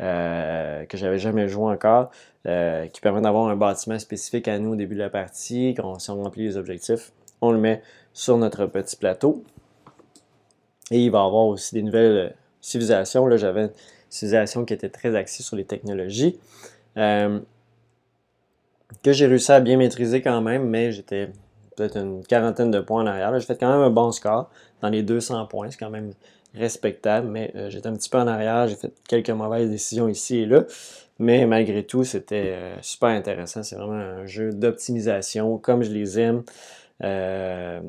euh, 0.00 0.84
que 0.86 0.96
j'avais 0.96 1.18
jamais 1.18 1.48
joué 1.48 1.70
encore, 1.70 2.10
qui 2.44 3.00
permet 3.02 3.20
d'avoir 3.20 3.48
un 3.48 3.56
bâtiment 3.56 3.98
spécifique 3.98 4.48
à 4.48 4.58
nous 4.58 4.72
au 4.72 4.76
début 4.76 4.94
de 4.94 5.00
la 5.00 5.10
partie. 5.10 5.74
Quand 5.76 5.98
si 5.98 6.10
on 6.10 6.22
remplit 6.22 6.44
les 6.44 6.56
objectifs, 6.56 7.12
on 7.42 7.52
le 7.52 7.58
met 7.58 7.82
sur 8.14 8.38
notre 8.38 8.64
petit 8.66 8.96
plateau. 8.96 9.44
Et 10.90 10.98
il 11.00 11.10
va 11.10 11.18
y 11.18 11.26
avoir 11.26 11.46
aussi 11.46 11.74
des 11.74 11.82
nouvelles 11.82 12.34
civilisations. 12.62 13.26
Là, 13.26 13.36
j'avais 13.36 13.64
une 13.64 13.70
civilisation 14.08 14.64
qui 14.64 14.72
était 14.72 14.88
très 14.88 15.14
axée 15.14 15.42
sur 15.42 15.56
les 15.56 15.64
technologies 15.64 16.40
que 19.02 19.12
j'ai 19.12 19.26
réussi 19.26 19.52
à 19.52 19.60
bien 19.60 19.76
maîtriser 19.76 20.22
quand 20.22 20.40
même, 20.40 20.68
mais 20.68 20.92
j'étais 20.92 21.30
peut-être 21.76 21.96
une 21.96 22.24
quarantaine 22.26 22.70
de 22.70 22.80
points 22.80 23.02
en 23.02 23.06
arrière. 23.06 23.38
J'ai 23.38 23.46
fait 23.46 23.58
quand 23.58 23.70
même 23.70 23.80
un 23.80 23.90
bon 23.90 24.12
score 24.12 24.50
dans 24.82 24.88
les 24.88 25.02
200 25.02 25.46
points, 25.46 25.70
c'est 25.70 25.78
quand 25.78 25.90
même 25.90 26.12
respectable, 26.54 27.28
mais 27.28 27.52
euh, 27.54 27.70
j'étais 27.70 27.86
un 27.86 27.94
petit 27.94 28.08
peu 28.08 28.18
en 28.18 28.26
arrière, 28.26 28.66
j'ai 28.66 28.74
fait 28.74 28.92
quelques 29.08 29.30
mauvaises 29.30 29.70
décisions 29.70 30.08
ici 30.08 30.38
et 30.38 30.46
là, 30.46 30.64
mais 31.20 31.46
malgré 31.46 31.84
tout, 31.84 32.02
c'était 32.02 32.54
euh, 32.54 32.76
super 32.80 33.10
intéressant. 33.10 33.62
C'est 33.62 33.76
vraiment 33.76 33.92
un 33.92 34.26
jeu 34.26 34.52
d'optimisation, 34.52 35.58
comme 35.58 35.82
je 35.82 35.90
les 35.90 36.18
aime. 36.18 36.42
Euh, 37.02 37.80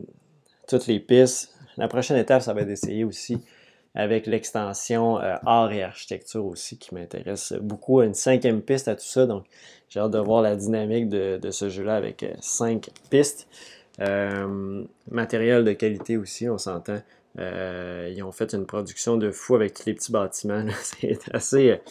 toutes 0.67 0.87
les 0.87 0.99
pistes. 0.99 1.53
La 1.77 1.87
prochaine 1.87 2.17
étape, 2.17 2.41
ça 2.41 2.53
va 2.53 2.61
être 2.61 2.67
d'essayer 2.67 3.03
aussi 3.03 3.41
avec 3.95 4.25
l'extension 4.25 5.17
art 5.17 5.71
et 5.71 5.83
architecture 5.83 6.45
aussi 6.45 6.77
qui 6.77 6.95
m'intéresse 6.95 7.53
beaucoup. 7.61 8.01
Une 8.01 8.13
cinquième 8.13 8.61
piste 8.61 8.87
à 8.87 8.95
tout 8.95 9.05
ça, 9.05 9.25
donc 9.25 9.45
j'ai 9.89 9.99
hâte 9.99 10.11
de 10.11 10.19
voir 10.19 10.41
la 10.41 10.55
dynamique 10.55 11.09
de, 11.09 11.51
ce 11.51 11.69
jeu-là 11.69 11.95
avec 11.95 12.23
euh, 12.23 12.33
cinq 12.39 12.89
pistes. 13.09 13.47
matériel 15.09 15.63
de 15.65 15.73
qualité 15.73 16.17
aussi, 16.17 16.49
on 16.49 16.57
s'entend. 16.57 17.01
ils 17.37 18.21
ont 18.23 18.31
fait 18.31 18.53
une 18.53 18.65
production 18.65 19.17
de 19.17 19.31
fou 19.31 19.55
avec 19.55 19.73
tous 19.73 19.85
les 19.85 19.93
petits 19.93 20.11
bâtiments. 20.11 20.65
C'est 20.81 21.19
assez, 21.33 21.81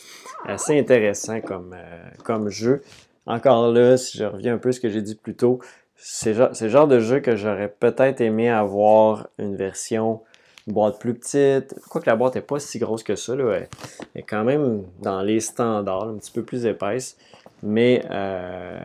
assez 0.47 0.79
intéressant 0.79 1.41
comme, 1.41 1.77
comme 2.25 2.49
jeu. 2.49 2.83
Encore 3.27 3.71
là, 3.71 3.97
si 3.97 4.19
je 4.19 4.25
reviens 4.25 4.55
un 4.55 4.59
peu 4.59 4.71
à 4.71 4.73
ce 4.73 4.81
que 4.81 4.89
j'ai 4.89 5.03
dit 5.03 5.15
plus 5.15 5.37
tôt, 5.37 5.61
c'est 5.95 6.33
le 6.33 6.69
genre 6.69 6.89
de 6.89 6.99
jeu 6.99 7.21
que 7.21 7.37
j'aurais 7.37 7.69
peut-être 7.69 8.21
aimé 8.23 8.49
avoir 8.49 9.29
une 9.39 9.55
version 9.55 10.23
boîte 10.73 10.99
plus 10.99 11.15
petite. 11.15 11.75
Quoique 11.89 12.09
la 12.09 12.17
boîte 12.17 12.35
n'est 12.35 12.41
pas 12.41 12.59
si 12.59 12.79
grosse 12.79 13.03
que 13.03 13.17
ça, 13.17 13.35
là, 13.35 13.53
elle 13.55 13.69
est 14.15 14.23
quand 14.23 14.45
même 14.45 14.85
dans 15.01 15.23
les 15.23 15.41
standards, 15.41 16.09
un 16.09 16.17
petit 16.17 16.33
peu 16.33 16.43
plus 16.43 16.67
épaisse. 16.67 17.17
Mais 17.63 18.05
euh, 18.11 18.81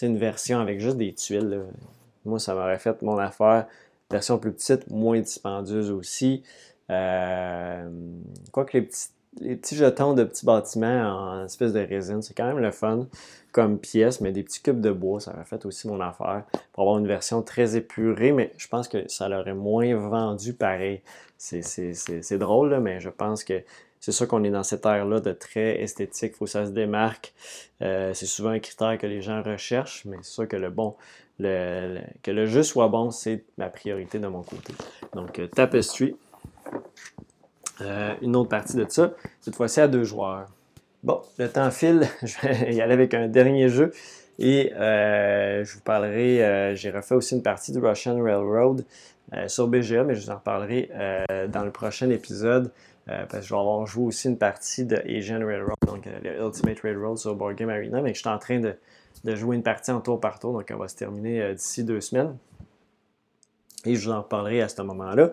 une 0.00 0.16
version 0.16 0.60
avec 0.60 0.80
juste 0.80 0.96
des 0.96 1.12
tuiles, 1.12 1.62
moi 2.24 2.38
ça 2.38 2.54
m'aurait 2.54 2.78
fait 2.78 3.00
mon 3.02 3.18
affaire. 3.18 3.66
Version 4.10 4.38
plus 4.38 4.52
petite, 4.52 4.90
moins 4.90 5.20
dispendieuse 5.20 5.90
aussi. 5.90 6.42
Euh, 6.90 7.88
quoique 8.52 8.76
les 8.76 8.82
petits, 8.82 9.08
les 9.40 9.56
petits 9.56 9.76
jetons 9.76 10.14
de 10.14 10.24
petits 10.24 10.44
bâtiments 10.44 11.40
en 11.40 11.44
espèce 11.44 11.72
de 11.72 11.80
résine, 11.80 12.22
c'est 12.22 12.34
quand 12.34 12.46
même 12.46 12.58
le 12.58 12.70
fun 12.70 13.06
comme 13.50 13.78
pièce, 13.78 14.20
mais 14.20 14.32
des 14.32 14.42
petits 14.42 14.62
cubes 14.62 14.80
de 14.80 14.90
bois, 14.90 15.20
ça 15.20 15.32
aurait 15.32 15.44
fait 15.44 15.64
aussi 15.66 15.86
mon 15.86 16.00
affaire 16.00 16.44
pour 16.72 16.84
avoir 16.84 16.98
une 16.98 17.06
version 17.06 17.42
très 17.42 17.76
épurée, 17.76 18.32
mais 18.32 18.52
je 18.56 18.66
pense 18.68 18.88
que 18.88 19.06
ça 19.08 19.28
l'aurait 19.28 19.54
moins 19.54 19.94
vendu 19.94 20.54
pareil. 20.54 21.02
C'est 21.36 22.38
drôle, 22.38 22.78
mais 22.80 23.00
je 23.00 23.10
pense 23.10 23.44
que 23.44 23.62
c'est 24.00 24.12
sûr 24.12 24.26
qu'on 24.26 24.42
est 24.42 24.50
dans 24.50 24.62
cette 24.62 24.84
ère-là 24.84 25.20
de 25.20 25.32
très 25.32 25.80
esthétique, 25.80 26.32
il 26.34 26.36
faut 26.36 26.44
que 26.46 26.50
ça 26.50 26.66
se 26.66 26.70
démarque. 26.72 27.34
Euh, 27.82 28.12
c'est 28.14 28.26
souvent 28.26 28.50
un 28.50 28.58
critère 28.58 28.96
que 28.98 29.06
les 29.06 29.22
gens 29.22 29.42
recherchent, 29.42 30.04
mais 30.06 30.16
c'est 30.22 30.32
sûr 30.32 30.48
que 30.48 30.56
le 30.56 30.70
bon, 30.70 30.96
le, 31.38 32.00
que 32.22 32.30
le 32.30 32.46
jeu 32.46 32.62
soit 32.62 32.88
bon, 32.88 33.10
c'est 33.10 33.44
ma 33.58 33.68
priorité 33.68 34.18
de 34.18 34.26
mon 34.26 34.42
côté. 34.42 34.72
Donc, 35.14 35.38
euh, 35.38 35.46
Tapestry. 35.46 36.16
Euh, 37.80 38.14
une 38.20 38.36
autre 38.36 38.48
partie 38.48 38.76
de 38.76 38.84
ça, 38.88 39.12
cette 39.40 39.54
fois-ci 39.54 39.80
à 39.80 39.88
deux 39.88 40.04
joueurs. 40.04 40.46
Bon, 41.02 41.22
le 41.38 41.48
temps 41.48 41.70
file, 41.70 42.06
je 42.22 42.34
vais 42.46 42.74
y 42.74 42.80
aller 42.80 42.92
avec 42.92 43.14
un 43.14 43.28
dernier 43.28 43.68
jeu. 43.68 43.92
Et 44.38 44.72
euh, 44.74 45.64
je 45.64 45.74
vous 45.74 45.80
parlerai, 45.80 46.44
euh, 46.44 46.74
j'ai 46.74 46.90
refait 46.90 47.14
aussi 47.14 47.34
une 47.34 47.42
partie 47.42 47.72
du 47.72 47.78
Russian 47.78 48.20
Railroad 48.22 48.84
sur 49.46 49.66
BGA, 49.66 50.04
mais 50.04 50.14
je 50.14 50.24
vous 50.24 50.30
en 50.30 50.34
reparlerai 50.34 50.90
dans 51.48 51.64
le 51.64 51.70
prochain 51.70 52.10
épisode. 52.10 52.70
parce 53.06 53.28
que 53.30 53.40
je 53.40 53.54
vais 53.54 53.58
avoir 53.58 53.86
joué 53.86 54.04
aussi 54.06 54.28
une 54.28 54.36
partie 54.36 54.84
de 54.84 54.96
Asian 54.96 55.38
Railroad, 55.38 55.76
donc 55.86 56.06
le 56.22 56.44
Ultimate 56.44 56.80
Railroad 56.80 57.16
sur 57.16 57.34
Board 57.34 57.54
Game 57.54 57.70
Arena, 57.70 58.02
mais 58.02 58.12
je 58.12 58.18
suis 58.18 58.28
en 58.28 58.38
train 58.38 58.60
de, 58.60 58.74
de, 59.24 59.34
jouer 59.34 59.56
une 59.56 59.62
partie 59.62 59.90
en 59.90 60.02
tour 60.02 60.20
par 60.20 60.38
tour, 60.38 60.52
donc 60.52 60.70
on 60.70 60.76
va 60.76 60.86
se 60.86 60.96
terminer 60.96 61.54
d'ici 61.54 61.82
deux 61.82 62.02
semaines. 62.02 62.36
Et 63.86 63.94
je 63.94 64.06
vous 64.06 64.14
en 64.14 64.20
reparlerai 64.20 64.60
à 64.60 64.68
ce 64.68 64.82
moment-là. 64.82 65.30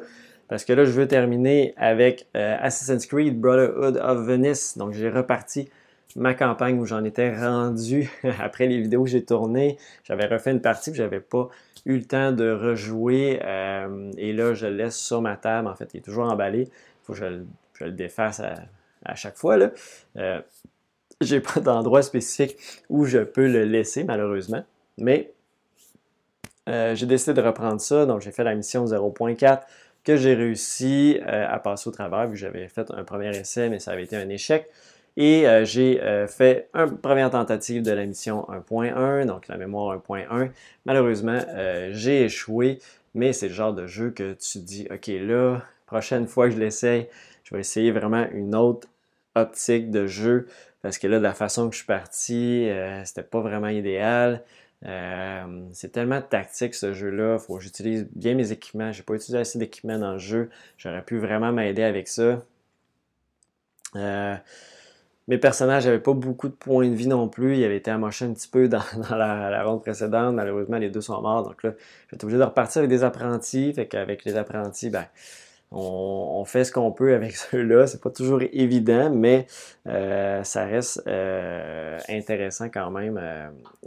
Parce 0.49 0.65
que 0.65 0.73
là, 0.73 0.83
je 0.83 0.91
veux 0.91 1.07
terminer 1.07 1.73
avec 1.77 2.27
euh, 2.35 2.57
Assassin's 2.59 3.05
Creed 3.05 3.39
Brotherhood 3.39 3.97
of 3.97 4.25
Venice. 4.25 4.77
Donc, 4.77 4.93
j'ai 4.93 5.09
reparti 5.09 5.69
ma 6.15 6.33
campagne 6.33 6.79
où 6.79 6.85
j'en 6.85 7.03
étais 7.03 7.35
rendu 7.35 8.09
après 8.39 8.65
les 8.65 8.81
vidéos 8.81 9.03
que 9.03 9.09
j'ai 9.09 9.23
tournées. 9.23 9.77
J'avais 10.03 10.25
refait 10.25 10.51
une 10.51 10.61
partie, 10.61 10.91
que 10.91 10.97
j'avais 10.97 11.19
pas 11.19 11.49
eu 11.85 11.97
le 11.97 12.03
temps 12.03 12.31
de 12.31 12.51
rejouer. 12.51 13.39
Euh, 13.43 14.11
et 14.17 14.33
là, 14.33 14.55
je 14.55 14.65
le 14.65 14.75
laisse 14.75 14.97
sur 14.97 15.21
ma 15.21 15.37
table. 15.37 15.67
En 15.67 15.75
fait, 15.75 15.91
il 15.93 15.97
est 15.97 16.03
toujours 16.03 16.25
emballé. 16.25 16.63
Il 16.63 16.69
faut 17.03 17.13
que 17.13 17.19
je, 17.19 17.85
le 17.85 17.91
défasse 17.91 18.41
à, 19.05 19.15
chaque 19.15 19.37
fois. 19.37 19.55
Là. 19.55 19.71
Euh, 20.17 20.41
j'ai 21.21 21.41
pas 21.41 21.59
d'endroit 21.59 22.01
spécifique 22.01 22.57
où 22.89 23.05
je 23.05 23.19
peux 23.19 23.47
le 23.47 23.65
laisser, 23.65 24.03
malheureusement. 24.03 24.63
Mais 24.97 25.31
euh, 26.67 26.95
j'ai 26.95 27.05
décidé 27.05 27.39
de 27.39 27.45
reprendre 27.45 27.79
ça. 27.79 28.05
Donc, 28.05 28.21
j'ai 28.21 28.31
fait 28.31 28.43
la 28.43 28.55
mission 28.55 28.85
0.4 28.85 29.61
que 30.15 30.17
j'ai 30.17 30.33
réussi 30.33 31.19
euh, 31.21 31.45
à 31.47 31.59
passer 31.59 31.87
au 31.87 31.91
travers, 31.91 32.25
vu 32.27 32.33
que 32.33 32.39
j'avais 32.39 32.67
fait 32.67 32.89
un 32.91 33.03
premier 33.03 33.29
essai, 33.37 33.69
mais 33.69 33.77
ça 33.79 33.91
avait 33.91 34.03
été 34.03 34.15
un 34.15 34.27
échec. 34.29 34.67
Et 35.17 35.47
euh, 35.47 35.65
j'ai 35.65 36.01
euh, 36.01 36.27
fait 36.27 36.69
une 36.73 36.97
première 36.97 37.29
tentative 37.29 37.83
de 37.83 37.91
la 37.91 38.05
mission 38.05 38.47
1.1, 38.49 39.25
donc 39.25 39.47
la 39.47 39.57
mémoire 39.57 39.95
1.1. 39.97 40.49
Malheureusement, 40.85 41.39
j'ai 41.91 42.23
échoué, 42.23 42.79
mais 43.13 43.33
c'est 43.33 43.49
le 43.49 43.53
genre 43.53 43.73
de 43.73 43.85
jeu 43.85 44.09
que 44.09 44.33
tu 44.33 44.59
dis, 44.59 44.87
OK, 44.91 45.07
là, 45.07 45.61
prochaine 45.85 46.27
fois 46.27 46.47
que 46.47 46.55
je 46.55 46.59
l'essaye, 46.59 47.07
je 47.43 47.53
vais 47.53 47.61
essayer 47.61 47.91
vraiment 47.91 48.25
une 48.31 48.55
autre 48.55 48.87
optique 49.35 49.91
de 49.91 50.07
jeu, 50.07 50.47
parce 50.81 50.97
que 50.97 51.05
là, 51.07 51.19
de 51.19 51.23
la 51.23 51.33
façon 51.33 51.69
que 51.69 51.73
je 51.73 51.79
suis 51.79 51.87
parti, 51.87 52.67
c'était 53.05 53.23
pas 53.23 53.41
vraiment 53.41 53.67
idéal. 53.67 54.43
Euh, 54.85 55.65
c'est 55.73 55.91
tellement 55.91 56.21
tactique 56.21 56.73
ce 56.73 56.93
jeu-là. 56.93 57.37
Faut 57.37 57.57
que 57.57 57.63
j'utilise 57.63 58.07
bien 58.13 58.35
mes 58.35 58.51
équipements. 58.51 58.91
J'ai 58.91 59.03
pas 59.03 59.13
utilisé 59.13 59.37
assez 59.37 59.59
d'équipements 59.59 59.99
dans 59.99 60.13
le 60.13 60.19
jeu. 60.19 60.49
J'aurais 60.77 61.03
pu 61.03 61.17
vraiment 61.17 61.51
m'aider 61.51 61.83
avec 61.83 62.07
ça. 62.07 62.43
Euh, 63.95 64.35
mes 65.27 65.37
personnages 65.37 65.85
n'avaient 65.85 65.99
pas 65.99 66.13
beaucoup 66.13 66.47
de 66.47 66.53
points 66.53 66.87
de 66.87 66.95
vie 66.95 67.07
non 67.07 67.27
plus. 67.27 67.57
Ils 67.57 67.63
avaient 67.65 67.77
été 67.77 67.91
amochés 67.91 68.25
un 68.25 68.33
petit 68.33 68.47
peu 68.47 68.67
dans, 68.67 68.83
la, 69.09 69.63
ronde 69.63 69.81
précédente. 69.81 70.33
Malheureusement, 70.35 70.77
les 70.77 70.89
deux 70.89 71.01
sont 71.01 71.21
morts. 71.21 71.43
Donc 71.43 71.61
là, 71.63 71.73
j'étais 72.09 72.23
obligé 72.23 72.39
de 72.39 72.43
repartir 72.43 72.79
avec 72.79 72.89
des 72.89 73.03
apprentis. 73.03 73.73
Fait 73.73 73.87
qu'avec 73.87 74.23
les 74.25 74.37
apprentis, 74.37 74.89
ben, 74.89 75.05
on, 75.71 76.43
fait 76.45 76.63
ce 76.63 76.71
qu'on 76.71 76.91
peut 76.91 77.13
avec 77.13 77.35
ceux-là. 77.35 77.87
C'est 77.87 78.01
pas 78.01 78.09
toujours 78.09 78.41
évident, 78.41 79.09
mais 79.09 79.47
euh, 79.87 80.43
ça 80.43 80.65
reste 80.65 81.03
euh, 81.07 81.99
intéressant 82.09 82.69
quand 82.69 82.91
même. 82.91 83.19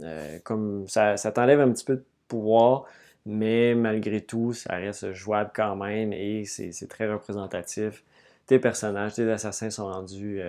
Euh, 0.01 0.39
comme 0.43 0.87
ça, 0.87 1.17
ça 1.17 1.31
t'enlève 1.31 1.59
un 1.59 1.71
petit 1.71 1.85
peu 1.85 1.95
de 1.97 2.05
pouvoir, 2.27 2.85
mais 3.25 3.75
malgré 3.75 4.21
tout, 4.21 4.53
ça 4.53 4.75
reste 4.75 5.13
jouable 5.13 5.51
quand 5.53 5.75
même 5.75 6.13
et 6.13 6.45
c'est 6.45 6.87
très 6.87 7.11
représentatif. 7.11 8.03
Tes 8.45 8.59
personnages, 8.59 9.15
tes 9.15 9.29
assassins 9.31 9.69
sont 9.69 9.87
rendus 9.87 10.41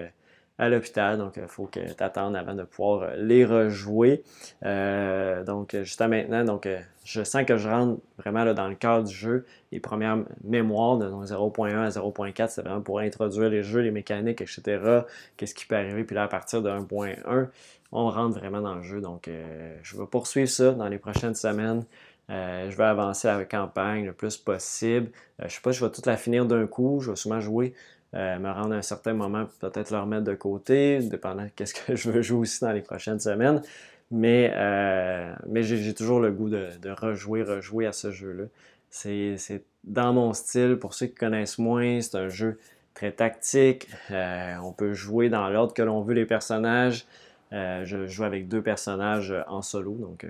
à 0.58 0.68
l'hôpital, 0.68 1.18
donc 1.18 1.36
il 1.36 1.48
faut 1.48 1.66
que 1.66 1.80
tu 1.80 2.02
attendes 2.02 2.36
avant 2.36 2.54
de 2.54 2.62
pouvoir 2.62 3.10
les 3.16 3.44
rejouer. 3.44 4.22
donc, 4.62 5.76
jusqu'à 5.82 6.08
maintenant, 6.08 6.44
donc 6.44 6.68
je 7.04 7.22
sens 7.22 7.44
que 7.44 7.56
je 7.56 7.68
rentre 7.68 8.00
vraiment 8.18 8.52
dans 8.54 8.68
le 8.68 8.74
cœur 8.74 9.04
du 9.04 9.14
jeu. 9.14 9.44
Les 9.72 9.80
premières 9.80 10.18
mémoires 10.42 10.96
de 10.96 11.06
0.1 11.06 11.76
à 11.76 11.88
0.4, 11.90 12.48
c'est 12.48 12.62
vraiment 12.62 12.80
pour 12.80 13.00
introduire 13.00 13.50
les 13.50 13.62
jeux, 13.62 13.80
les 13.80 13.90
mécaniques, 13.90 14.40
etc. 14.40 15.02
Qu'est-ce 15.36 15.54
qui 15.54 15.66
peut 15.66 15.76
arriver? 15.76 16.04
Puis 16.04 16.14
là, 16.16 16.24
à 16.24 16.28
partir 16.28 16.62
de 16.62 16.70
1.1, 16.70 17.48
on 17.92 18.10
rentre 18.10 18.38
vraiment 18.38 18.60
dans 18.60 18.74
le 18.74 18.82
jeu. 18.82 19.00
Donc, 19.00 19.28
euh, 19.28 19.76
je 19.82 19.96
vais 19.96 20.06
poursuivre 20.06 20.48
ça 20.48 20.72
dans 20.72 20.88
les 20.88 20.98
prochaines 20.98 21.34
semaines. 21.34 21.84
Euh, 22.30 22.70
je 22.70 22.76
vais 22.76 22.84
avancer 22.84 23.28
la 23.28 23.44
campagne 23.44 24.06
le 24.06 24.12
plus 24.12 24.38
possible. 24.38 25.08
Euh, 25.40 25.42
je 25.42 25.44
ne 25.44 25.48
sais 25.50 25.60
pas 25.60 25.72
si 25.72 25.78
je 25.78 25.84
vais 25.84 25.90
toute 25.90 26.06
la 26.06 26.16
finir 26.16 26.46
d'un 26.46 26.66
coup. 26.66 27.00
Je 27.00 27.10
vais 27.10 27.16
sûrement 27.16 27.40
jouer, 27.40 27.74
me 28.14 28.50
rendre 28.50 28.74
à 28.74 28.78
un 28.78 28.82
certain 28.82 29.12
moment, 29.12 29.46
peut-être 29.60 29.90
le 29.90 29.98
remettre 29.98 30.24
de 30.24 30.34
côté, 30.34 31.00
dépendant 31.00 31.44
de 31.44 31.64
ce 31.64 31.74
que 31.74 31.96
je 31.96 32.10
veux 32.10 32.22
jouer 32.22 32.38
aussi 32.38 32.60
dans 32.60 32.72
les 32.72 32.82
prochaines 32.82 33.20
semaines. 33.20 33.60
Mais, 34.10 34.52
euh, 34.54 35.34
mais 35.48 35.62
j'ai 35.62 35.94
toujours 35.94 36.20
le 36.20 36.30
goût 36.30 36.48
de, 36.48 36.68
rejouer, 36.90 37.42
rejouer 37.42 37.86
à 37.86 37.92
ce 37.92 38.10
jeu-là. 38.10 38.44
C'est 38.90 39.64
dans 39.82 40.12
mon 40.12 40.32
style. 40.32 40.76
Pour 40.76 40.94
ceux 40.94 41.06
qui 41.06 41.14
connaissent 41.14 41.58
moins, 41.58 42.00
c'est 42.00 42.16
un 42.16 42.28
jeu 42.28 42.58
très 42.94 43.12
tactique. 43.12 43.88
Euh, 44.10 44.54
on 44.62 44.72
peut 44.72 44.92
jouer 44.92 45.28
dans 45.30 45.48
l'ordre 45.48 45.74
que 45.74 45.82
l'on 45.82 46.02
veut 46.02 46.14
les 46.14 46.26
personnages. 46.26 47.06
Euh, 47.52 47.84
je 47.84 48.06
joue 48.06 48.24
avec 48.24 48.46
deux 48.46 48.62
personnages 48.62 49.34
en 49.48 49.62
solo, 49.62 49.94
donc 49.94 50.26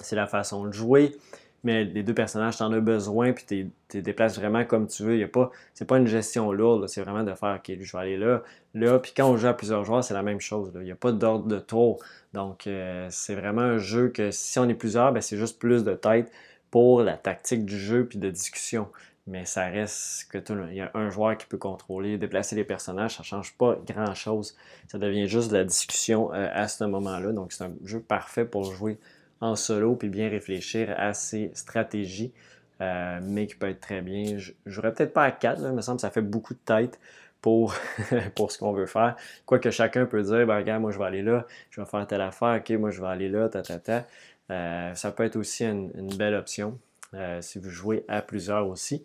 c'est 0.00 0.16
la 0.16 0.26
façon 0.26 0.66
de 0.66 0.72
jouer 0.72 1.16
mais 1.64 1.84
les 1.84 2.02
deux 2.02 2.14
personnages, 2.14 2.56
tu 2.56 2.62
en 2.62 2.72
as 2.72 2.80
besoin, 2.80 3.32
puis 3.32 3.44
tu 3.46 3.70
te 3.88 3.98
déplaces 3.98 4.38
vraiment 4.38 4.64
comme 4.64 4.86
tu 4.86 5.02
veux. 5.02 5.20
Ce 5.20 5.26
pas, 5.26 5.50
c'est 5.74 5.86
pas 5.86 5.98
une 5.98 6.06
gestion 6.06 6.52
lourde, 6.52 6.86
c'est 6.88 7.02
vraiment 7.02 7.24
de 7.24 7.34
faire, 7.34 7.58
OK, 7.58 7.76
je 7.80 7.92
vais 7.92 7.98
aller 7.98 8.16
là, 8.16 8.42
là. 8.74 8.98
Puis 8.98 9.12
quand 9.16 9.28
on 9.28 9.36
joue 9.36 9.48
à 9.48 9.54
plusieurs 9.54 9.84
joueurs, 9.84 10.04
c'est 10.04 10.14
la 10.14 10.22
même 10.22 10.40
chose. 10.40 10.70
Il 10.76 10.82
n'y 10.82 10.92
a 10.92 10.96
pas 10.96 11.12
d'ordre 11.12 11.46
de 11.46 11.58
tour. 11.58 12.02
Donc, 12.32 12.66
euh, 12.66 13.08
c'est 13.10 13.34
vraiment 13.34 13.62
un 13.62 13.78
jeu 13.78 14.08
que 14.08 14.30
si 14.30 14.58
on 14.58 14.68
est 14.68 14.74
plusieurs, 14.74 15.12
ben, 15.12 15.20
c'est 15.20 15.36
juste 15.36 15.58
plus 15.58 15.84
de 15.84 15.94
tête 15.94 16.30
pour 16.70 17.02
la 17.02 17.16
tactique 17.16 17.64
du 17.64 17.78
jeu 17.78 18.06
puis 18.06 18.18
de 18.18 18.30
discussion. 18.30 18.88
Mais 19.26 19.44
ça 19.44 19.66
reste 19.66 20.30
que 20.30 20.38
tout, 20.38 20.54
il 20.70 20.76
y 20.76 20.80
a 20.80 20.90
un 20.94 21.10
joueur 21.10 21.36
qui 21.36 21.46
peut 21.46 21.58
contrôler, 21.58 22.16
déplacer 22.16 22.56
les 22.56 22.64
personnages, 22.64 23.16
ça 23.16 23.22
ne 23.22 23.26
change 23.26 23.54
pas 23.58 23.78
grand-chose. 23.86 24.56
Ça 24.86 24.98
devient 24.98 25.28
juste 25.28 25.50
de 25.50 25.56
la 25.56 25.64
discussion 25.64 26.32
euh, 26.32 26.48
à 26.52 26.66
ce 26.68 26.84
moment-là. 26.84 27.32
Donc, 27.32 27.52
c'est 27.52 27.64
un 27.64 27.72
jeu 27.84 28.00
parfait 28.00 28.46
pour 28.46 28.72
jouer 28.72 28.98
en 29.40 29.56
solo 29.56 29.94
puis 29.96 30.08
bien 30.08 30.28
réfléchir 30.28 30.94
à 30.96 31.14
ses 31.14 31.50
stratégies, 31.54 32.32
euh, 32.80 33.20
mais 33.22 33.46
qui 33.46 33.54
peut 33.54 33.68
être 33.68 33.80
très 33.80 34.00
bien. 34.00 34.38
Je 34.38 34.52
n'aurais 34.66 34.92
peut-être 34.92 35.12
pas 35.12 35.24
à 35.24 35.30
4, 35.30 35.60
il 35.62 35.72
me 35.72 35.80
semble 35.80 35.96
que 35.96 36.02
ça 36.02 36.10
fait 36.10 36.22
beaucoup 36.22 36.54
de 36.54 36.60
tête 36.64 36.98
pour, 37.40 37.74
pour 38.34 38.50
ce 38.52 38.58
qu'on 38.58 38.72
veut 38.72 38.86
faire. 38.86 39.16
Quoique 39.46 39.70
chacun 39.70 40.06
peut 40.06 40.22
dire, 40.22 40.46
ben, 40.46 40.56
regarde, 40.56 40.82
moi 40.82 40.90
je 40.90 40.98
vais 40.98 41.04
aller 41.04 41.22
là, 41.22 41.46
je 41.70 41.80
vais 41.80 41.86
faire 41.86 42.06
telle 42.06 42.20
affaire, 42.20 42.60
ok, 42.60 42.70
moi 42.78 42.90
je 42.90 43.00
vais 43.00 43.08
aller 43.08 43.28
là, 43.28 43.48
ta 43.48 43.62
ta 43.62 43.78
ta. 43.78 44.06
Euh, 44.50 44.94
ça 44.94 45.12
peut 45.12 45.24
être 45.24 45.36
aussi 45.36 45.64
une, 45.64 45.90
belle 46.16 46.34
option 46.34 46.78
euh, 47.14 47.40
si 47.42 47.58
vous 47.58 47.68
jouez 47.70 48.04
à 48.08 48.22
plusieurs 48.22 48.66
aussi. 48.66 49.04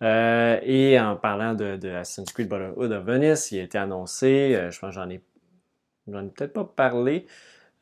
et 0.00 0.98
en 1.00 1.16
parlant 1.16 1.54
de, 1.54 1.76
de 1.76 1.90
Assassin's 1.90 2.32
Creed 2.32 2.48
Brotherhood 2.48 2.92
of 2.92 3.04
Venice, 3.04 3.52
il 3.52 3.60
a 3.60 3.62
été 3.62 3.78
annoncé, 3.78 4.68
je 4.70 4.78
pense 4.78 4.90
que 4.90 4.94
j'en 4.94 5.10
ai, 5.10 5.20
j'en 6.06 6.24
ai 6.24 6.28
peut-être 6.28 6.52
pas 6.52 6.64
parlé, 6.64 7.26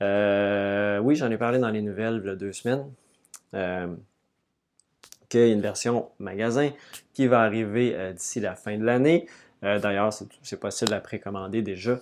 euh, 0.02 0.98
oui, 0.98 1.16
j'en 1.16 1.30
ai 1.30 1.38
parlé 1.38 1.58
dans 1.58 1.70
les 1.70 1.82
nouvelles 1.82 2.20
il 2.22 2.26
y 2.26 2.30
a 2.30 2.36
deux 2.36 2.52
semaines. 2.52 2.84
qu'il 5.28 5.40
y 5.40 5.42
a 5.42 5.46
une 5.46 5.60
version 5.60 6.08
magasin 6.18 6.70
qui 7.14 7.26
va 7.26 7.40
arriver 7.40 8.12
d'ici 8.14 8.40
la 8.40 8.54
fin 8.54 8.76
de 8.78 8.84
l'année. 8.84 9.26
D'ailleurs, 9.62 10.12
c'est 10.42 10.60
possible 10.60 10.90
la 10.90 11.00
précommander 11.00 11.62
déjà 11.62 11.98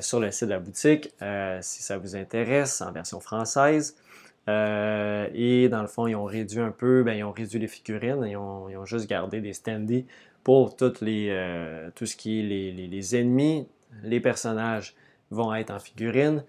sur 0.00 0.20
le 0.20 0.30
site 0.30 0.44
de 0.44 0.52
la 0.52 0.60
boutique 0.60 1.12
si 1.60 1.82
ça 1.82 1.98
vous 1.98 2.16
intéresse 2.16 2.80
en 2.80 2.92
version 2.92 3.20
française. 3.20 3.96
et 4.46 5.68
dans 5.70 5.82
le 5.82 5.88
fond, 5.88 6.06
ils 6.06 6.14
ont 6.14 6.24
réduit 6.24 6.60
un 6.60 6.70
peu, 6.70 7.02
ben, 7.02 7.14
ils 7.14 7.24
ont 7.24 7.32
réduit 7.32 7.58
les 7.58 7.68
figurines, 7.68 8.24
ils 8.24 8.36
ont, 8.36 8.68
ils 8.68 8.76
ont 8.76 8.86
juste 8.86 9.08
gardé 9.08 9.40
des 9.40 9.52
standees 9.52 10.06
pour 10.44 10.76
toutes 10.76 11.00
les, 11.00 11.90
tout 11.96 12.06
ce 12.06 12.16
qui 12.16 12.40
est 12.40 12.42
les, 12.42 12.72
les 12.72 13.16
ennemis, 13.16 13.66
les 14.02 14.20
personnages 14.20 14.94
vont 15.30 15.54
être 15.54 15.70
en 15.70 15.78
figurines. 15.78 16.44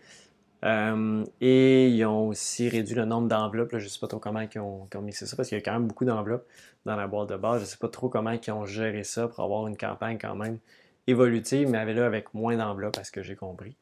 Euh, 0.65 1.23
et 1.39 1.87
ils 1.87 2.05
ont 2.05 2.27
aussi 2.27 2.67
réduit 2.67 2.95
le 2.95 3.05
nombre 3.05 3.27
d'enveloppes. 3.27 3.77
Je 3.77 3.83
ne 3.83 3.89
sais 3.89 3.99
pas 3.99 4.07
trop 4.07 4.19
comment 4.19 4.41
ils 4.41 4.59
ont, 4.59 4.87
mixé 5.01 5.25
ça 5.25 5.35
parce 5.35 5.49
qu'il 5.49 5.57
y 5.57 5.61
a 5.61 5.63
quand 5.63 5.73
même 5.73 5.87
beaucoup 5.87 6.05
d'enveloppes 6.05 6.45
dans 6.85 6.95
la 6.95 7.07
boîte 7.07 7.29
de 7.29 7.37
base. 7.37 7.59
Je 7.59 7.65
ne 7.65 7.69
sais 7.69 7.77
pas 7.77 7.87
trop 7.87 8.09
comment 8.09 8.31
ils 8.31 8.51
ont 8.51 8.65
géré 8.65 9.03
ça 9.03 9.27
pour 9.27 9.43
avoir 9.43 9.67
une 9.67 9.77
campagne 9.77 10.17
quand 10.19 10.35
même 10.35 10.59
évolutive, 11.07 11.69
mais 11.69 11.77
avec, 11.77 11.95
là, 11.95 12.05
avec 12.05 12.33
moins 12.33 12.55
d'enveloppes, 12.57 12.97
à 12.97 13.03
ce 13.03 13.11
que 13.11 13.23
j'ai 13.23 13.35
compris. 13.35 13.75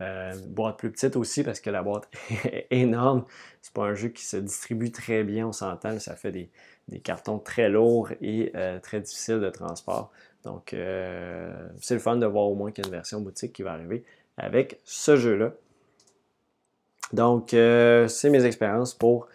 Euh, 0.00 0.34
boîte 0.48 0.76
plus 0.76 0.90
petite 0.90 1.14
aussi 1.14 1.44
parce 1.44 1.60
que 1.60 1.70
la 1.70 1.82
boîte 1.82 2.08
est 2.44 2.66
énorme. 2.70 3.24
C'est 3.62 3.72
pas 3.72 3.84
un 3.84 3.94
jeu 3.94 4.08
qui 4.08 4.24
se 4.24 4.36
distribue 4.36 4.90
très 4.90 5.22
bien, 5.22 5.46
on 5.46 5.52
s'entend. 5.52 5.98
Ça 6.00 6.16
fait 6.16 6.32
des, 6.32 6.50
cartons 7.00 7.38
très 7.38 7.68
lourds 7.68 8.10
et 8.20 8.50
euh, 8.56 8.78
très 8.80 9.00
difficiles 9.00 9.40
de 9.40 9.50
transport. 9.50 10.10
Donc, 10.42 10.76
c'est 11.80 11.94
le 11.94 12.00
fun 12.00 12.16
de 12.16 12.26
voir 12.26 12.44
au 12.44 12.54
moins 12.54 12.70
qu'il 12.70 12.84
y 12.84 12.86
a 12.86 12.88
une 12.88 12.94
version 12.94 13.18
boutique 13.22 13.54
qui 13.54 13.62
va 13.62 13.72
arriver 13.72 14.04
avec 14.36 14.78
ce 14.84 15.16
jeu-là. 15.16 15.54
Donc, 17.14 17.54
euh, 17.54 18.08
c'est 18.08 18.28
mes 18.28 18.44
expériences 18.44 18.92
pour 18.92 19.28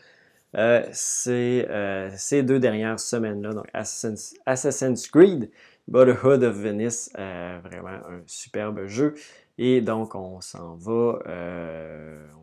euh, 0.57 0.83
euh, 1.27 2.09
ces, 2.13 2.43
deux 2.43 2.59
dernières 2.59 2.99
semaines-là. 2.99 3.53
Donc, 3.53 3.67
Assassin's, 3.73 5.07
Creed, 5.07 5.49
Brotherhood 5.87 6.43
of 6.43 6.55
Venice, 6.55 7.09
vraiment 7.15 7.89
un 7.89 8.21
superbe 8.25 8.85
jeu. 8.87 9.15
Et 9.57 9.81
donc, 9.81 10.15
on 10.15 10.41
s'en 10.41 10.75
va, 10.75 11.19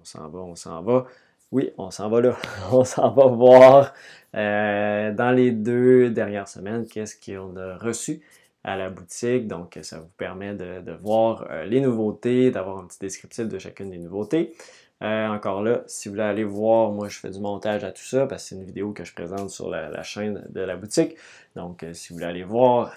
on 0.01 0.05
s'en 0.05 0.29
va, 0.29 0.38
on 0.38 0.55
s'en 0.55 0.83
va. 0.83 1.07
Oui, 1.53 1.70
on 1.79 1.90
s'en 1.90 2.09
va 2.09 2.20
là. 2.20 2.37
on 2.72 2.85
s'en 2.85 3.11
va 3.11 3.27
voir 3.27 3.94
dans 4.33 5.35
les 5.35 5.51
deux 5.51 6.11
dernières 6.11 6.49
semaines 6.49 6.87
qu'est-ce 6.87 7.14
qu'on 7.14 7.57
a 7.57 7.77
reçu 7.77 8.22
à 8.64 8.77
la 8.77 8.90
boutique. 8.90 9.46
Donc, 9.46 9.79
ça 9.83 10.01
vous 10.01 10.11
permet 10.16 10.55
de, 10.55 10.92
voir 11.01 11.46
les 11.66 11.81
nouveautés, 11.81 12.51
d'avoir 12.51 12.79
un 12.79 12.87
petit 12.87 12.99
descriptif 12.99 13.46
de 13.46 13.59
chacune 13.59 13.90
des 13.90 13.99
nouveautés. 13.99 14.55
Euh, 15.02 15.26
encore 15.28 15.62
là, 15.62 15.82
si 15.87 16.09
vous 16.09 16.14
voulez 16.14 16.24
aller 16.24 16.44
voir, 16.44 16.90
moi 16.90 17.09
je 17.09 17.18
fais 17.18 17.30
du 17.30 17.38
montage 17.38 17.85
à 17.85 17.92
tout 17.92 18.02
ça 18.02 18.26
parce 18.26 18.42
que 18.42 18.48
c'est 18.48 18.54
une 18.54 18.64
vidéo 18.64 18.92
que 18.92 19.04
je 19.04 19.12
présente 19.12 19.50
sur 19.50 19.68
la, 19.68 20.02
chaîne 20.02 20.44
de 20.48 20.61
la 20.61 20.76
boutique. 20.76 21.16
Donc, 21.54 21.82
euh, 21.82 21.92
si 21.92 22.09
vous 22.09 22.14
voulez 22.14 22.26
aller 22.26 22.44
voir 22.44 22.94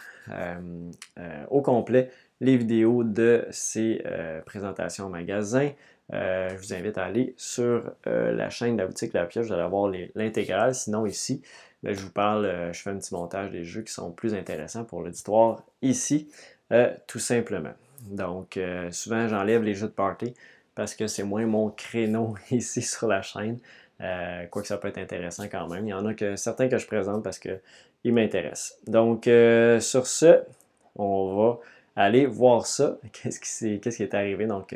au 1.50 1.62
complet 1.62 2.12
les 2.40 2.56
vidéos 2.56 3.04
de 3.04 3.48
ces 3.50 4.04
présentations 4.46 5.06
en 5.06 5.10
magasin, 5.10 5.72
je 6.12 6.56
vous 6.56 6.72
invite 6.72 7.00
à 7.00 7.06
aller 7.06 7.34
sur 7.36 7.92
la 8.06 8.50
chaîne 8.52 8.76
de 8.76 8.82
la 8.82 8.88
boutique 8.88 9.14
La 9.14 9.26
Pioche, 9.26 9.48
vous 9.48 9.54
allez 9.54 9.68
voir 9.68 9.92
l'intégrale. 10.14 10.76
Sinon, 10.76 11.08
ici, 11.08 11.42
ben, 11.84 11.96
je 11.96 12.02
vous 12.02 12.12
parle, 12.12 12.46
euh, 12.46 12.74
je 12.74 12.82
fais 12.82 12.90
un 12.90 12.98
petit 12.98 13.14
montage 13.14 13.52
des 13.52 13.64
jeux 13.64 13.82
qui 13.82 13.94
sont 13.94 14.12
plus 14.12 14.34
intéressants 14.34 14.84
pour 14.84 15.02
l'auditoire 15.02 15.64
ici, 15.82 16.30
euh, 16.74 16.94
tout 17.08 17.20
simplement. 17.20 17.74
Donc, 18.10 18.58
euh, 18.58 18.92
souvent, 18.92 19.28
j'enlève 19.28 19.64
les 19.64 19.76
jeux 19.76 19.88
de 19.88 19.94
party 19.94 20.34
parce 20.80 20.96
que 20.96 21.08
c'est 21.08 21.24
moins 21.24 21.46
mon 21.46 21.72
créneau 21.72 22.36
ici 22.52 22.82
sur 22.82 23.10
la 23.10 23.22
chaîne. 23.22 23.60
quoique 24.50 24.66
ça 24.66 24.78
peut 24.78 24.88
être 24.88 24.98
intéressant 24.98 25.44
quand 25.52 25.68
même. 25.68 25.86
Il 25.86 25.90
y 25.90 25.94
en 25.94 26.06
a 26.06 26.14
que, 26.14 26.38
certains 26.38 26.70
que 26.70 26.78
je 26.78 26.88
présente 26.88 27.22
parce 27.22 27.38
qu'ils 27.38 28.14
m'intéressent. 28.14 28.78
Donc, 28.88 29.26
sur 29.26 30.08
ce, 30.08 30.42
on 30.96 31.36
va 31.36 31.60
aller 31.98 32.26
voir 32.26 32.66
ça. 32.66 32.98
Qu'est-ce 33.12 33.42
qui, 33.42 33.82
qui, 33.82 34.04
est 34.04 34.14
arrivé 34.14 34.46
donc, 34.46 34.74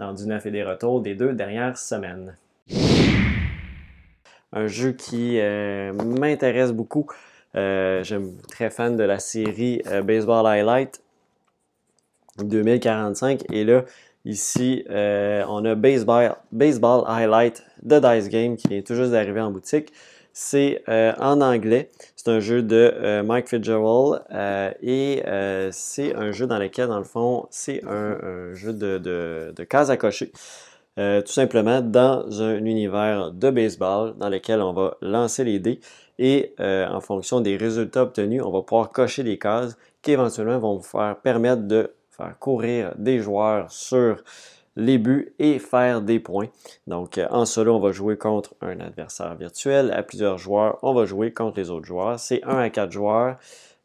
dans 0.00 0.12
du 0.12 0.26
neuf 0.26 0.44
et 0.44 0.50
des 0.50 0.64
retours 0.64 1.00
des 1.00 1.14
deux 1.14 1.32
dernières 1.34 1.78
semaines? 1.78 2.36
Un 4.52 4.66
jeu 4.66 4.90
qui 4.90 5.38
euh, 5.38 5.92
m'intéresse 5.92 6.72
beaucoup. 6.72 7.06
Euh, 7.54 8.02
J'aime 8.02 8.36
très 8.48 8.70
fan 8.70 8.96
de 8.96 9.04
la 9.04 9.20
série 9.20 9.82
euh, 9.86 10.02
Baseball 10.02 10.46
Highlight 10.46 11.00
2045. 12.38 13.52
Et 13.52 13.62
là, 13.62 13.84
ici, 14.24 14.84
euh, 14.90 15.44
on 15.48 15.64
a 15.64 15.74
Baseball, 15.74 16.36
Baseball 16.52 17.04
Highlight 17.06 17.64
de 17.82 17.98
Dice 17.98 18.28
Game 18.28 18.56
qui 18.56 18.74
est 18.74 18.86
tout 18.86 18.94
juste 18.94 19.12
d'arriver 19.12 19.40
en 19.40 19.50
boutique. 19.50 19.92
C'est 20.32 20.82
en 20.88 21.40
anglais. 21.40 21.92
C'est 22.16 22.28
un 22.28 22.40
jeu 22.40 22.60
de 22.60 23.22
Mike 23.22 23.48
Fitzgerald 23.48 24.20
et 24.82 25.22
c'est 25.70 26.12
un 26.16 26.32
jeu 26.32 26.48
dans 26.48 26.58
lequel, 26.58 26.88
dans 26.88 26.98
le 26.98 27.04
fond, 27.04 27.46
c'est 27.50 27.84
un, 27.84 28.52
jeu 28.52 28.72
de, 28.72 28.98
de, 28.98 29.62
cases 29.62 29.90
à 29.90 29.96
cocher. 29.96 30.32
Euh, 30.96 31.22
tout 31.22 31.32
simplement 31.32 31.80
dans 31.80 32.40
un 32.40 32.64
univers 32.64 33.32
de 33.32 33.50
baseball 33.50 34.14
dans 34.16 34.28
lequel 34.28 34.60
on 34.60 34.72
va 34.72 34.96
lancer 35.00 35.42
les 35.42 35.58
dés 35.58 35.80
et 36.20 36.54
euh, 36.60 36.86
en 36.86 37.00
fonction 37.00 37.40
des 37.40 37.56
résultats 37.56 38.04
obtenus, 38.04 38.40
on 38.44 38.52
va 38.52 38.62
pouvoir 38.62 38.92
cocher 38.92 39.24
des 39.24 39.36
cases 39.36 39.76
qui 40.02 40.12
éventuellement 40.12 40.60
vont 40.60 40.76
vous 40.76 40.84
faire 40.84 41.16
permettre 41.20 41.62
de 41.62 41.90
faire 42.16 42.38
courir 42.38 42.94
des 42.96 43.20
joueurs 43.20 43.70
sur 43.70 44.22
les 44.76 44.98
buts 44.98 45.34
et 45.38 45.58
faire 45.58 46.02
des 46.02 46.18
points. 46.18 46.48
Donc 46.86 47.18
euh, 47.18 47.26
en 47.30 47.44
solo, 47.44 47.76
on 47.76 47.80
va 47.80 47.92
jouer 47.92 48.16
contre 48.16 48.54
un 48.60 48.80
adversaire 48.80 49.34
virtuel. 49.36 49.92
À 49.92 50.02
plusieurs 50.02 50.38
joueurs, 50.38 50.78
on 50.82 50.94
va 50.94 51.04
jouer 51.04 51.32
contre 51.32 51.58
les 51.58 51.70
autres 51.70 51.86
joueurs. 51.86 52.18
C'est 52.18 52.42
1 52.44 52.58
à 52.58 52.70
4 52.70 52.90
joueurs. 52.90 53.38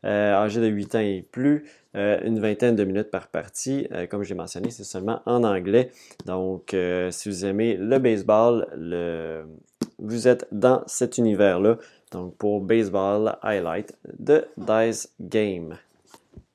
Euh, 0.06 0.34
âgés 0.34 0.62
de 0.62 0.68
8 0.68 0.96
ans 0.96 1.00
et 1.00 1.26
plus, 1.30 1.65
euh, 1.96 2.20
une 2.24 2.39
vingtaine 2.39 2.76
de 2.76 2.84
minutes 2.86 3.12
par 3.12 3.28
partie. 3.28 3.88
Euh, 3.92 4.08
comme 4.08 4.24
j'ai 4.24 4.36
mentionné, 4.36 4.70
c'est 4.72 4.86
seulement 4.86 5.22
en 5.26 5.44
anglais. 5.44 5.92
Donc, 6.26 6.76
si 7.12 7.30
vous 7.30 7.46
aimez 7.46 7.76
le 7.76 8.00
baseball, 8.00 8.68
vous 9.98 10.28
êtes 10.28 10.48
dans 10.52 10.84
cet 10.88 11.18
univers-là. 11.18 11.78
Donc, 12.12 12.36
pour 12.38 12.62
Baseball 12.62 13.38
Highlight 13.42 13.96
de 14.18 14.46
Dice 14.58 15.13
Game. 15.20 15.78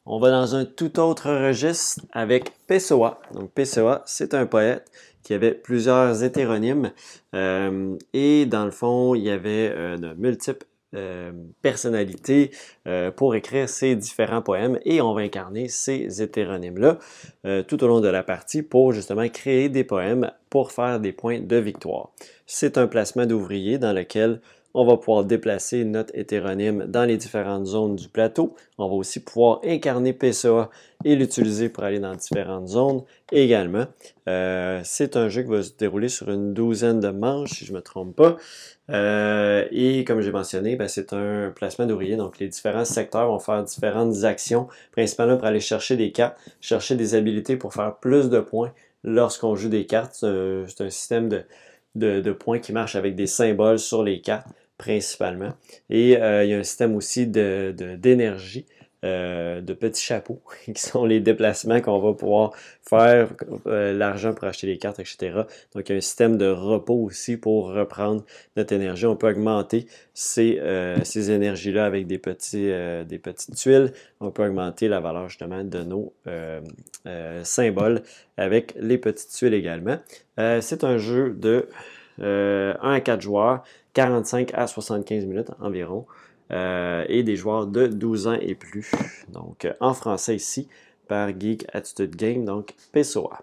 On 0.06 0.18
va 0.18 0.30
dans 0.30 0.54
un 0.54 0.64
tout 0.64 1.00
autre 1.00 1.30
registre 1.30 2.02
avec 2.12 2.52
Pessoa. 2.66 3.20
Donc, 3.32 3.50
Pessoa, 3.52 4.02
c'est 4.06 4.34
un 4.34 4.46
poète 4.46 4.90
qui 5.22 5.32
avait 5.32 5.54
plusieurs 5.54 6.22
hétéronymes. 6.22 6.92
et 7.32 8.46
dans 8.46 8.64
le 8.64 8.70
fond, 8.70 9.14
il 9.14 9.22
y 9.22 9.30
avait 9.30 9.70
de 9.96 10.12
multiples 10.14 10.66
euh, 10.94 11.32
personnalité 11.60 12.52
euh, 12.86 13.10
pour 13.10 13.34
écrire 13.34 13.68
ces 13.68 13.96
différents 13.96 14.42
poèmes 14.42 14.78
et 14.84 15.00
on 15.00 15.12
va 15.12 15.22
incarner 15.22 15.66
ces 15.66 16.22
hétéronymes-là 16.22 16.98
euh, 17.46 17.64
tout 17.64 17.82
au 17.82 17.88
long 17.88 18.00
de 18.00 18.06
la 18.06 18.22
partie 18.22 18.62
pour 18.62 18.92
justement 18.92 19.28
créer 19.28 19.68
des 19.68 19.82
poèmes 19.82 20.30
pour 20.50 20.70
faire 20.70 21.00
des 21.00 21.10
points 21.10 21.40
de 21.40 21.56
victoire. 21.56 22.10
C'est 22.46 22.78
un 22.78 22.86
placement 22.86 23.26
d'ouvrier 23.26 23.78
dans 23.78 23.92
lequel 23.92 24.40
on 24.74 24.84
va 24.84 24.96
pouvoir 24.96 25.24
déplacer 25.24 25.84
notre 25.84 26.12
hétéronyme 26.18 26.86
dans 26.88 27.04
les 27.04 27.16
différentes 27.16 27.64
zones 27.64 27.94
du 27.94 28.08
plateau. 28.08 28.56
On 28.76 28.88
va 28.88 28.94
aussi 28.94 29.20
pouvoir 29.20 29.60
incarner 29.64 30.12
PCA 30.12 30.68
et 31.04 31.14
l'utiliser 31.14 31.68
pour 31.68 31.84
aller 31.84 32.00
dans 32.00 32.14
différentes 32.14 32.66
zones 32.66 33.02
également. 33.30 33.86
Euh, 34.28 34.80
c'est 34.82 35.16
un 35.16 35.28
jeu 35.28 35.42
qui 35.42 35.50
va 35.50 35.62
se 35.62 35.70
dérouler 35.78 36.08
sur 36.08 36.28
une 36.28 36.54
douzaine 36.54 36.98
de 36.98 37.08
manches, 37.08 37.50
si 37.50 37.64
je 37.64 37.72
ne 37.72 37.76
me 37.76 37.82
trompe 37.82 38.16
pas. 38.16 38.36
Euh, 38.90 39.64
et 39.70 40.02
comme 40.02 40.20
j'ai 40.20 40.32
mentionné, 40.32 40.74
ben, 40.74 40.88
c'est 40.88 41.12
un 41.12 41.52
placement 41.54 41.86
d'ouvrier. 41.86 42.16
Donc, 42.16 42.40
les 42.40 42.48
différents 42.48 42.84
secteurs 42.84 43.28
vont 43.28 43.38
faire 43.38 43.62
différentes 43.62 44.24
actions, 44.24 44.66
principalement 44.90 45.36
pour 45.36 45.46
aller 45.46 45.60
chercher 45.60 45.96
des 45.96 46.10
cartes, 46.10 46.36
chercher 46.60 46.96
des 46.96 47.14
habilités 47.14 47.56
pour 47.56 47.72
faire 47.72 47.94
plus 47.96 48.28
de 48.28 48.40
points 48.40 48.72
lorsqu'on 49.04 49.54
joue 49.54 49.68
des 49.68 49.86
cartes. 49.86 50.16
C'est 50.16 50.82
un, 50.82 50.90
système 50.90 51.28
de, 51.28 52.20
de, 52.20 52.32
points 52.32 52.58
qui 52.58 52.72
marche 52.72 52.96
avec 52.96 53.14
des 53.14 53.28
symboles 53.28 53.78
sur 53.78 54.02
les 54.02 54.20
cartes 54.20 54.48
principalement. 54.78 55.54
Et 55.90 56.16
euh, 56.16 56.44
il 56.44 56.50
y 56.50 56.54
a 56.54 56.58
un 56.58 56.62
système 56.62 56.96
aussi 56.96 57.26
d'énergie. 57.26 58.62
De, 58.62 58.74
euh, 59.06 59.60
de 59.60 59.74
petits 59.74 60.02
chapeaux, 60.02 60.40
qui 60.64 60.80
sont 60.80 61.04
les 61.04 61.20
déplacements 61.20 61.82
qu'on 61.82 61.98
va 61.98 62.14
pouvoir 62.14 62.52
faire, 62.80 63.34
euh, 63.66 63.92
l'argent 63.92 64.32
pour 64.32 64.48
acheter 64.48 64.66
les 64.66 64.78
cartes, 64.78 64.98
etc. 64.98 65.42
Donc, 65.74 65.90
il 65.90 65.92
y 65.92 65.94
a 65.94 65.98
un 65.98 66.00
système 66.00 66.38
de 66.38 66.48
repos 66.48 66.94
aussi 66.94 67.36
pour 67.36 67.66
reprendre 67.66 68.24
notre 68.56 68.72
énergie. 68.72 69.04
On 69.04 69.14
peut 69.14 69.28
augmenter 69.28 69.86
ces, 70.14 70.58
ces 71.02 71.30
énergies-là 71.30 71.84
avec 71.84 72.06
des, 72.06 72.16
petits, 72.16 72.72
des 73.06 73.18
petites 73.18 73.56
tuiles. 73.56 73.92
On 74.20 74.30
peut 74.30 74.46
augmenter 74.46 74.88
la 74.88 75.00
valeur 75.00 75.28
justement 75.28 75.62
de 75.62 75.82
nos 75.82 76.14
symboles 77.42 78.00
avec 78.38 78.74
les 78.80 78.96
petites 78.96 79.32
tuiles 79.32 79.52
également. 79.52 79.98
C'est 80.38 80.82
un 80.82 80.96
jeu 80.96 81.34
de 81.34 81.68
1 82.22 82.78
à 82.80 83.00
4 83.00 83.20
joueurs 83.20 83.64
45 83.94 84.52
à 84.54 84.66
75 84.66 85.24
minutes 85.24 85.50
environ, 85.60 86.06
euh, 86.52 87.04
et 87.08 87.22
des 87.22 87.36
joueurs 87.36 87.66
de 87.66 87.86
12 87.86 88.26
ans 88.26 88.36
et 88.38 88.54
plus. 88.54 88.90
Donc, 89.32 89.64
euh, 89.64 89.72
en 89.80 89.94
français 89.94 90.36
ici, 90.36 90.68
par 91.08 91.28
Geek 91.28 91.64
Attitude 91.72 92.16
Game, 92.16 92.44
donc 92.44 92.74
PSOA. 92.92 93.40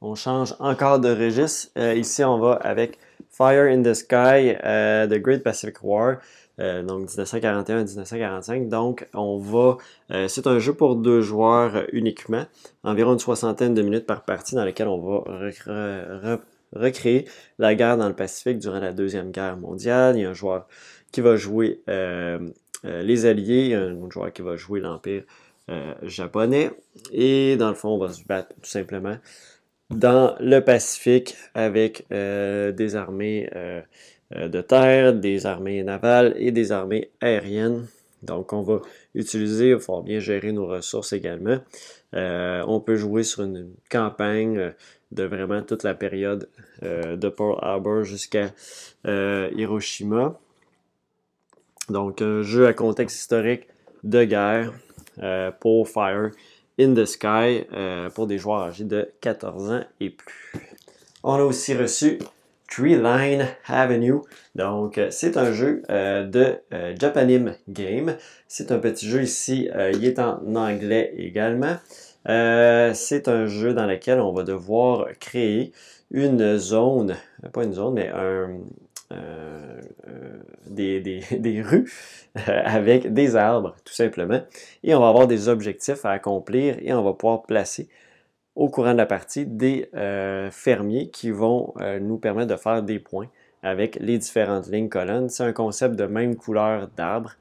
on 0.00 0.14
change 0.14 0.54
encore 0.60 1.00
de 1.00 1.08
registre. 1.08 1.76
ici, 1.96 2.22
on 2.22 2.38
va 2.38 2.54
avec 2.54 2.98
Fire 3.30 3.64
in 3.64 3.82
the 3.82 3.94
Sky 3.94 4.54
The 4.62 5.18
Great 5.20 5.42
Pacific 5.42 5.82
War. 5.82 6.16
donc 6.58 7.08
1941-1945. 7.08 8.68
Donc, 8.68 9.08
on 9.14 9.38
va. 9.38 9.78
c'est 10.28 10.46
un 10.46 10.58
jeu 10.58 10.74
pour 10.74 10.96
deux 10.96 11.22
joueurs 11.22 11.84
uniquement, 11.92 12.44
environ 12.82 13.12
une 13.12 13.20
soixantaine 13.20 13.74
de 13.74 13.82
minutes 13.82 14.06
par 14.06 14.22
partie, 14.22 14.54
dans 14.56 14.64
lequel 14.64 14.88
on 14.88 14.98
va 14.98 16.38
recréer 16.74 17.26
la 17.58 17.74
guerre 17.74 17.96
dans 17.96 18.08
le 18.08 18.14
Pacifique 18.14 18.58
durant 18.58 18.80
la 18.80 18.92
Deuxième 18.92 19.30
Guerre 19.30 19.56
mondiale. 19.56 20.16
Il 20.16 20.22
y 20.22 20.24
a 20.24 20.30
un 20.30 20.34
joueur 20.34 20.66
qui 21.12 21.20
va 21.20 21.36
jouer 21.36 21.82
euh, 21.88 22.38
euh, 22.84 23.02
les 23.02 23.26
Alliés, 23.26 23.74
un 23.74 24.10
joueur 24.10 24.32
qui 24.32 24.42
va 24.42 24.56
jouer 24.56 24.80
l'Empire 24.80 25.24
euh, 25.70 25.94
japonais. 26.02 26.70
Et 27.12 27.56
dans 27.56 27.68
le 27.68 27.74
fond, 27.74 27.90
on 27.90 27.98
va 27.98 28.12
se 28.12 28.24
battre 28.24 28.48
tout 28.60 28.68
simplement 28.68 29.16
dans 29.90 30.34
le 30.40 30.60
Pacifique 30.60 31.36
avec 31.54 32.06
des 32.10 32.96
armées 32.96 33.50
de 34.30 34.60
terre, 34.62 35.12
des 35.12 35.44
armées 35.44 35.82
navales 35.82 36.34
et 36.38 36.50
des 36.50 36.72
armées 36.72 37.10
aériennes. 37.20 37.86
Donc, 38.22 38.52
on 38.52 38.62
va 38.62 38.80
utiliser, 39.14 39.70
il 39.70 39.76
va 39.76 40.02
bien 40.02 40.20
gérer 40.20 40.52
nos 40.52 40.66
ressources 40.66 41.12
également. 41.12 41.58
on 42.12 42.80
peut 42.80 42.96
jouer 42.96 43.24
sur 43.24 43.42
une 43.42 43.70
campagne 43.90 44.72
de 45.12 45.24
vraiment 45.24 45.62
toute 45.62 45.82
la 45.82 45.94
période 45.94 46.48
euh, 46.82 47.16
de 47.16 47.28
Pearl 47.28 47.56
Harbor 47.60 48.02
jusqu'à 48.02 48.50
euh, 49.06 49.50
Hiroshima. 49.54 50.38
Donc, 51.88 52.22
un 52.22 52.42
jeu 52.42 52.66
à 52.66 52.72
contexte 52.72 53.18
historique 53.18 53.68
de 54.02 54.24
guerre 54.24 54.72
euh, 55.22 55.50
pour 55.60 55.88
Fire 55.88 56.30
in 56.80 56.94
the 56.94 57.04
Sky 57.04 57.66
pour 58.14 58.26
des 58.26 58.38
joueurs 58.38 58.62
âgés 58.62 58.84
de 58.84 59.10
14 59.20 59.70
ans 59.70 59.84
et 60.00 60.10
plus. 60.10 60.52
On 61.22 61.34
a 61.34 61.42
aussi 61.42 61.74
reçu 61.74 62.18
Tree 62.72 62.96
Line 62.96 63.46
Avenue. 63.66 64.20
Donc, 64.54 64.98
c'est 65.10 65.36
un 65.36 65.52
jeu 65.52 65.82
de 65.90 66.56
Japanim 66.98 67.54
Game. 67.68 68.16
C'est 68.48 68.72
un 68.72 68.78
petit 68.78 69.08
jeu 69.08 69.22
ici. 69.22 69.68
il 69.92 70.04
est 70.04 70.18
en 70.18 70.56
anglais 70.56 71.12
également. 71.18 71.76
Euh, 72.28 72.92
c'est 72.94 73.28
un 73.28 73.46
jeu 73.46 73.74
dans 73.74 73.86
lequel 73.86 74.20
on 74.20 74.32
va 74.32 74.44
devoir 74.44 75.08
créer 75.18 75.72
une 76.10 76.56
zone, 76.58 77.16
pas 77.52 77.64
une 77.64 77.72
zone, 77.72 77.94
mais 77.94 78.08
un, 78.08 78.60
euh, 79.12 79.80
euh, 80.08 80.38
des, 80.68 81.62
rues 81.62 81.90
avec 82.46 83.12
des 83.12 83.36
arbres, 83.36 83.74
tout 83.84 83.94
simplement. 83.94 84.40
Et 84.84 84.94
on 84.94 85.00
va 85.00 85.08
avoir 85.08 85.26
des 85.26 85.48
objectifs 85.48 86.04
à 86.04 86.10
accomplir 86.10 86.76
et 86.80 86.92
on 86.92 87.02
va 87.02 87.12
pouvoir 87.12 87.42
placer 87.42 87.88
au 88.54 88.68
courant 88.68 88.92
de 88.92 88.98
la 88.98 89.06
partie 89.06 89.46
des 89.46 89.88
fermiers 90.50 91.08
qui 91.10 91.30
vont 91.30 91.74
nous 92.00 92.18
permettre 92.18 92.54
de 92.54 92.56
faire 92.56 92.82
des 92.82 92.98
points 92.98 93.28
avec 93.62 93.96
les 94.00 94.18
différentes 94.18 94.68
lignes 94.68 94.88
colonnes. 94.88 95.28
C'est 95.28 95.44
un 95.44 95.52
concept 95.52 95.96
de 95.96 96.04
même 96.04 96.36
couleur 96.36 96.88
d'arbre 96.96 97.32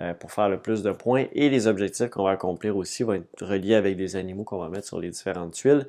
euh, 0.00 0.14
pour 0.14 0.32
faire 0.32 0.48
le 0.48 0.58
plus 0.58 0.82
de 0.82 0.92
points. 0.92 1.26
Et 1.32 1.48
les 1.48 1.66
objectifs 1.66 2.10
qu'on 2.10 2.24
va 2.24 2.32
accomplir 2.32 2.76
aussi 2.76 3.02
vont 3.02 3.14
être 3.14 3.44
reliés 3.44 3.74
avec 3.74 3.96
des 3.96 4.16
animaux 4.16 4.44
qu'on 4.44 4.58
va 4.58 4.68
mettre 4.68 4.86
sur 4.86 5.00
les 5.00 5.10
différentes 5.10 5.52
tuiles 5.52 5.86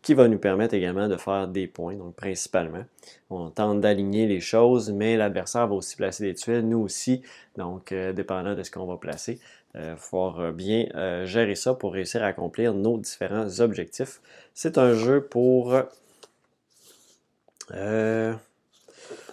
qui 0.00 0.14
va 0.14 0.28
nous 0.28 0.38
permettre 0.38 0.74
également 0.74 1.08
de 1.08 1.16
faire 1.16 1.48
des 1.48 1.66
points, 1.66 1.94
donc 1.94 2.14
principalement. 2.14 2.84
On 3.30 3.50
tente 3.50 3.80
d'aligner 3.80 4.28
les 4.28 4.38
choses, 4.38 4.92
mais 4.92 5.16
l'adversaire 5.16 5.66
va 5.66 5.74
aussi 5.74 5.96
placer 5.96 6.22
des 6.24 6.34
tuiles, 6.34 6.60
nous 6.60 6.78
aussi, 6.78 7.22
donc 7.56 7.90
euh, 7.90 8.12
dépendant 8.12 8.54
de 8.54 8.62
ce 8.62 8.70
qu'on 8.70 8.86
va 8.86 8.96
placer. 8.96 9.40
Il 9.74 9.80
euh, 9.80 9.96
faut 9.96 10.32
bien 10.52 10.86
gérer 11.24 11.54
ça 11.54 11.74
pour 11.74 11.92
réussir 11.92 12.22
à 12.22 12.26
accomplir 12.26 12.74
nos 12.74 12.98
différents 12.98 13.60
objectifs. 13.60 14.20
C'est 14.54 14.78
un 14.78 14.94
jeu 14.94 15.22
pour 15.22 15.74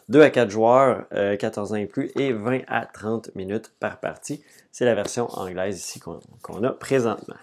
2 0.10 0.22
à 0.22 0.30
4 0.30 0.50
joueurs, 0.50 1.08
14 1.10 1.72
euh, 1.72 1.76
ans 1.76 1.78
et 1.78 1.86
plus, 1.86 2.12
et 2.16 2.32
20 2.32 2.62
à 2.68 2.86
30 2.86 3.34
minutes 3.36 3.72
par 3.80 4.00
partie. 4.00 4.44
C'est 4.72 4.86
la 4.86 4.94
version 4.94 5.28
anglaise 5.32 5.80
ici 5.80 6.00
qu'on 6.00 6.64
a 6.64 6.72
présentement. 6.72 7.36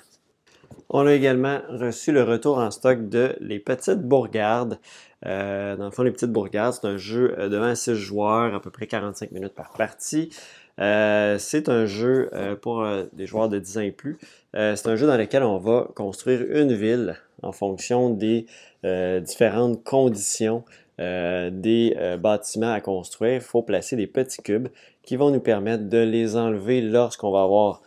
On 0.89 1.07
a 1.07 1.13
également 1.13 1.61
reçu 1.69 2.13
le 2.13 2.23
retour 2.23 2.59
en 2.59 2.71
stock 2.71 3.09
de 3.09 3.35
Les 3.41 3.59
Petites 3.59 4.03
Bourgardes. 4.03 4.79
Euh, 5.27 5.77
dans 5.77 5.87
le 5.87 5.91
fond, 5.91 6.03
Les 6.03 6.11
Petites 6.11 6.33
Bourgardes, 6.33 6.75
c'est 6.75 6.87
un 6.87 6.97
jeu 6.97 7.35
euh, 7.39 7.49
de 7.49 7.57
26 7.57 7.95
joueurs, 7.95 8.55
à 8.55 8.61
peu 8.61 8.71
près 8.71 8.87
45 8.87 9.33
minutes 9.33 9.55
par 9.55 9.73
partie. 9.73 10.31
c'est 10.79 11.69
un 11.69 11.87
jeu 11.87 12.31
pour 12.63 12.85
des 13.13 13.27
joueurs 13.27 13.49
de 13.49 13.59
10 13.59 13.79
ans 13.79 13.83
et 13.83 13.93
plus. 13.93 14.19
c'est 14.55 14.87
un 14.87 14.97
jeu 14.97 15.07
dans 15.07 15.17
lequel 15.17 15.43
on 15.43 15.59
va 15.59 15.89
construire 15.95 16.41
une 16.51 16.73
ville 16.73 17.17
en 17.43 17.53
fonction 17.53 18.11
des 18.11 18.47
différentes 18.83 19.85
conditions 19.85 20.65
euh, 21.01 21.51
des 21.51 21.97
euh, 21.99 22.19
bâtiments 22.19 22.73
à 22.73 22.81
construire, 22.83 23.35
il 23.35 23.41
faut 23.41 23.63
placer 23.63 23.97
des 23.97 24.07
petits 24.07 24.43
cubes 24.43 24.69
qui 25.03 25.17
vont 25.17 25.31
nous 25.31 25.41
permettre 25.41 25.89
de 25.89 25.99
les 25.99 26.37
enlever 26.37 26.83
lorsqu'on 26.83 27.33
va 27.33 27.43
avoir 27.43 27.81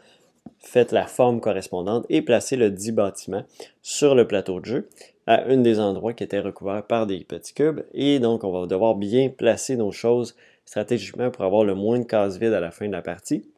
fait 0.60 0.92
la 0.92 1.06
forme 1.06 1.40
correspondante 1.40 2.06
et 2.10 2.22
placer 2.22 2.56
le 2.56 2.72
dit 2.72 2.92
bâtiment 2.92 3.44
sur 3.82 4.16
le 4.16 4.28
plateau 4.28 4.60
de 4.60 4.66
jeu 4.66 4.90
à 5.28 5.46
un 5.46 5.58
des 5.58 5.80
endroits 5.80 6.14
qui 6.14 6.24
étaient 6.24 6.40
recouverts 6.40 6.86
par 6.86 7.08
des 7.08 7.24
petits 7.24 7.54
cubes. 7.54 7.82
Et 7.94 8.20
donc, 8.20 8.44
on 8.44 8.52
va 8.52 8.68
devoir 8.68 8.96
bien 8.96 9.30
placer 9.30 9.76
nos 9.76 9.92
choses 9.92 10.36
stratégiquement 10.66 11.32
pour 11.32 11.46
avoir 11.46 11.64
le 11.64 11.76
moins 11.76 12.00
de 12.00 12.04
cases 12.04 12.38
vides 12.38 12.54
à 12.54 12.60
la 12.60 12.72
fin 12.72 12.88
de 12.88 12.92
la 12.92 13.02
partie. 13.02 13.50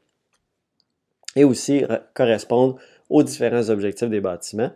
Et 1.35 1.43
aussi 1.43 1.83
correspondre 2.13 2.77
aux 3.09 3.23
différents 3.23 3.69
objectifs 3.69 4.09
des 4.09 4.21
bâtiments 4.21 4.71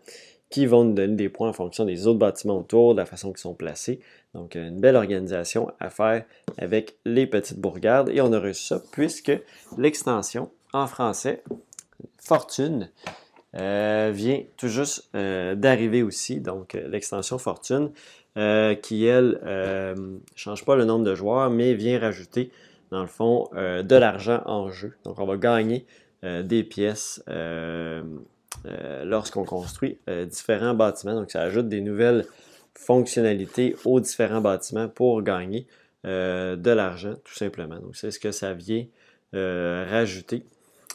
qui 0.49 0.66
vont 0.66 0.84
nous 0.84 0.93
donner 0.93 1.16
des 1.16 1.30
points 1.30 1.49
en 1.49 1.53
fonction 1.53 1.86
des 1.86 2.07
autres 2.07 2.20
bâtiments 2.20 2.59
autour, 2.59 2.93
de 2.93 2.99
la 2.99 3.05
façon 3.05 3.30
qu'ils 3.30 3.39
sont 3.39 3.53
placés. 3.53 4.01
Donc, 4.34 4.55
une 4.55 4.80
belle 4.80 4.97
organisation 4.97 5.72
à 5.80 5.89
faire 5.89 6.26
avec 6.57 6.95
les 7.05 7.26
petites 7.26 7.59
bourgades. 7.59 8.09
Et 8.09 8.22
on 8.22 8.32
a 8.34 8.39
reçu 8.39 8.64
ça 8.64 8.82
puisque 8.91 9.32
l'extension 9.78 10.49
en 10.74 10.88
français, 10.88 11.43
Fortune, 12.18 12.89
euh, 13.56 14.12
vient 14.14 14.43
tout 14.58 14.68
juste 14.68 15.10
euh, 15.16 15.56
d'arriver 15.56 16.04
aussi. 16.04 16.39
Donc, 16.39 16.74
l'extension 16.74 17.38
Fortune, 17.38 17.91
euh, 18.38 18.76
qui, 18.76 19.06
elle, 19.06 19.39
ne 19.43 20.20
change 20.36 20.64
pas 20.64 20.76
le 20.76 20.86
nombre 20.86 21.04
de 21.04 21.16
joueurs, 21.16 21.49
mais 21.49 21.74
vient 21.74 21.99
rajouter, 21.99 22.52
dans 22.91 23.02
le 23.02 23.08
fond, 23.08 23.49
de 23.54 23.95
l'argent 23.95 24.41
en 24.45 24.70
jeu. 24.70 24.93
Donc, 25.06 25.20
on 25.20 25.26
va 25.26 25.38
gagner 25.38 25.86
des 26.24 26.64
pièces 26.64 27.24
euh, 28.68 29.06
lorsqu'on 29.06 29.43
construit 29.43 29.97
euh, 30.08 30.26
différents 30.26 30.76
bâtiments. 30.76 31.16
Donc, 31.16 31.32
ça 31.32 31.41
ajoute 31.41 31.68
des 31.68 31.82
nouvelles 31.82 32.26
fonctionnalités 32.76 33.76
aux 33.86 33.99
différents 33.99 34.41
bâtiments 34.41 34.88
pour 34.88 35.24
gagner 35.24 35.66
euh, 36.06 36.56
de 36.56 36.70
l'argent, 36.70 37.16
tout 37.24 37.34
simplement. 37.34 37.80
Donc, 37.80 37.95
c'est 37.95 38.12
ce 38.12 38.20
que 38.20 38.32
ça 38.32 38.54
vient 38.54 38.86
rajouter. 39.34 40.43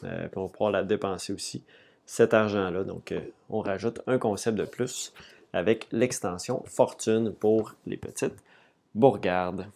Puis 0.01 0.37
on 0.37 0.49
pourra 0.49 0.71
la 0.71 0.83
dépenser 0.83 1.33
aussi, 1.33 1.63
cet 2.05 2.35
argent-là. 2.35 2.85
Donc, 2.85 3.15
on 3.51 3.61
rajoute 3.61 4.01
un 4.07 4.19
concept 4.19 4.59
de 4.59 4.65
plus 4.65 5.13
avec 5.53 5.87
l'extension 5.93 6.63
Fortune 6.67 7.33
pour 7.33 7.75
les 7.87 7.97
petites 7.97 8.37
bourgardes. 8.95 9.67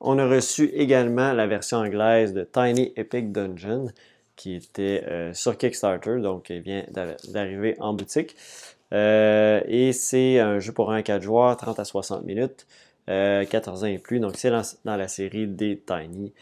On 0.00 0.18
a 0.18 0.26
reçu 0.26 0.66
également 0.74 1.32
la 1.32 1.46
version 1.46 1.78
anglaise 1.78 2.32
de 2.32 2.44
Tiny 2.44 2.92
Epic 2.96 3.32
Dungeon 3.32 3.88
qui 4.36 4.54
était 4.54 5.02
euh, 5.08 5.32
sur 5.32 5.56
Kickstarter, 5.56 6.20
donc 6.20 6.50
il 6.50 6.60
vient 6.60 6.84
d'arriver 6.90 7.74
en 7.80 7.94
boutique. 7.94 8.36
Euh, 8.92 9.62
et 9.66 9.92
c'est 9.92 10.38
un 10.38 10.60
jeu 10.60 10.72
pour 10.72 10.92
un 10.92 11.02
4 11.02 11.22
joueurs, 11.22 11.56
30 11.56 11.80
à 11.80 11.84
60 11.84 12.24
minutes, 12.24 12.66
14 13.06 13.08
euh, 13.08 13.86
ans 13.86 13.90
et 13.90 13.98
plus. 13.98 14.20
Donc 14.20 14.34
c'est 14.36 14.50
dans, 14.50 14.96
la 14.96 15.08
série 15.08 15.46
des 15.46 15.78
Tiny 15.78 16.32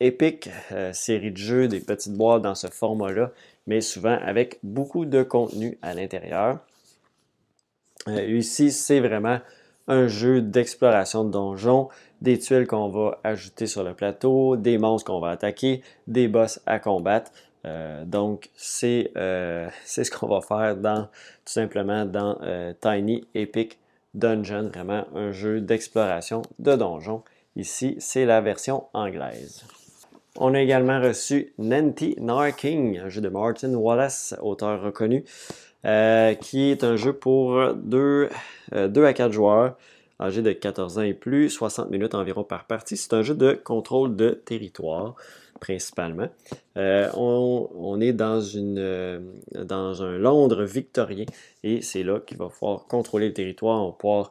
Epic, 0.00 0.50
série 0.92 1.30
de 1.30 1.36
jeux, 1.36 1.68
des 1.68 1.80
petites 1.80 2.14
boîtes 2.14 2.42
dans 2.42 2.54
ce 2.54 2.66
format-là, 2.66 3.30
mais 3.66 3.80
souvent 3.80 4.18
avec 4.20 4.58
beaucoup 4.62 5.04
de 5.04 5.22
contenu 5.22 5.78
à 5.82 5.94
l'intérieur. 5.94 6.58
ici, 8.08 8.72
c'est 8.72 9.00
vraiment 9.00 9.38
un 9.88 10.08
jeu 10.08 10.40
d'exploration 10.40 11.24
de 11.24 11.30
donjons, 11.30 11.88
des 12.20 12.38
tuiles 12.38 12.66
qu'on 12.66 12.88
va 12.88 13.18
ajouter 13.24 13.66
sur 13.66 13.82
le 13.82 13.94
plateau, 13.94 14.56
des 14.56 14.78
monstres 14.78 15.10
qu'on 15.10 15.20
va 15.20 15.30
attaquer, 15.30 15.82
des 16.06 16.28
boss 16.28 16.60
à 16.66 16.78
combattre. 16.78 17.32
Euh, 17.64 18.04
donc, 18.04 18.50
euh, 18.84 19.68
c'est 19.84 20.04
ce 20.04 20.10
qu'on 20.10 20.28
va 20.28 20.40
faire 20.40 20.76
dans, 20.76 21.04
tout 21.04 21.52
simplement 21.52 22.04
dans 22.04 22.38
euh, 22.42 22.72
Tiny 22.80 23.26
Epic 23.34 23.78
Dungeon, 24.14 24.68
vraiment 24.68 25.04
un 25.14 25.32
jeu 25.32 25.60
d'exploration 25.60 26.42
de 26.58 26.76
donjons. 26.76 27.22
Ici, 27.56 27.96
c'est 27.98 28.24
la 28.24 28.40
version 28.40 28.84
anglaise. 28.94 29.64
On 30.36 30.54
a 30.54 30.60
également 30.60 31.00
reçu 31.00 31.52
Nanty 31.58 32.16
Narking, 32.18 32.98
un 32.98 33.08
jeu 33.10 33.20
de 33.20 33.28
Martin 33.28 33.74
Wallace, 33.74 34.34
auteur 34.40 34.80
reconnu, 34.80 35.24
qui 36.40 36.70
est 36.70 36.84
un 36.84 36.96
jeu 36.96 37.12
pour 37.12 37.74
2 37.74 38.30
à 38.72 39.12
4 39.12 39.32
joueurs 39.32 39.76
âgé 40.22 40.42
de 40.42 40.52
14 40.52 40.98
ans 40.98 41.02
et 41.02 41.14
plus, 41.14 41.50
60 41.50 41.90
minutes 41.90 42.14
environ 42.14 42.44
par 42.44 42.66
partie. 42.66 42.96
C'est 42.96 43.12
un 43.12 43.22
jeu 43.22 43.34
de 43.34 43.52
contrôle 43.52 44.16
de 44.16 44.30
territoire. 44.30 45.16
principalement. 45.60 46.28
On, 46.76 47.98
est 48.00 48.12
dans, 48.12 48.40
dans 49.54 50.02
un 50.02 50.18
Londres 50.18 50.64
victorien 50.64 51.26
et 51.62 51.82
c'est 51.82 52.02
là 52.02 52.20
qu'il 52.20 52.38
va 52.38 52.48
falloir 52.48 52.86
contrôler 52.86 53.28
le 53.28 53.34
territoire. 53.34 53.82
On 53.82 53.86
va 53.88 53.92
pouvoir 53.92 54.30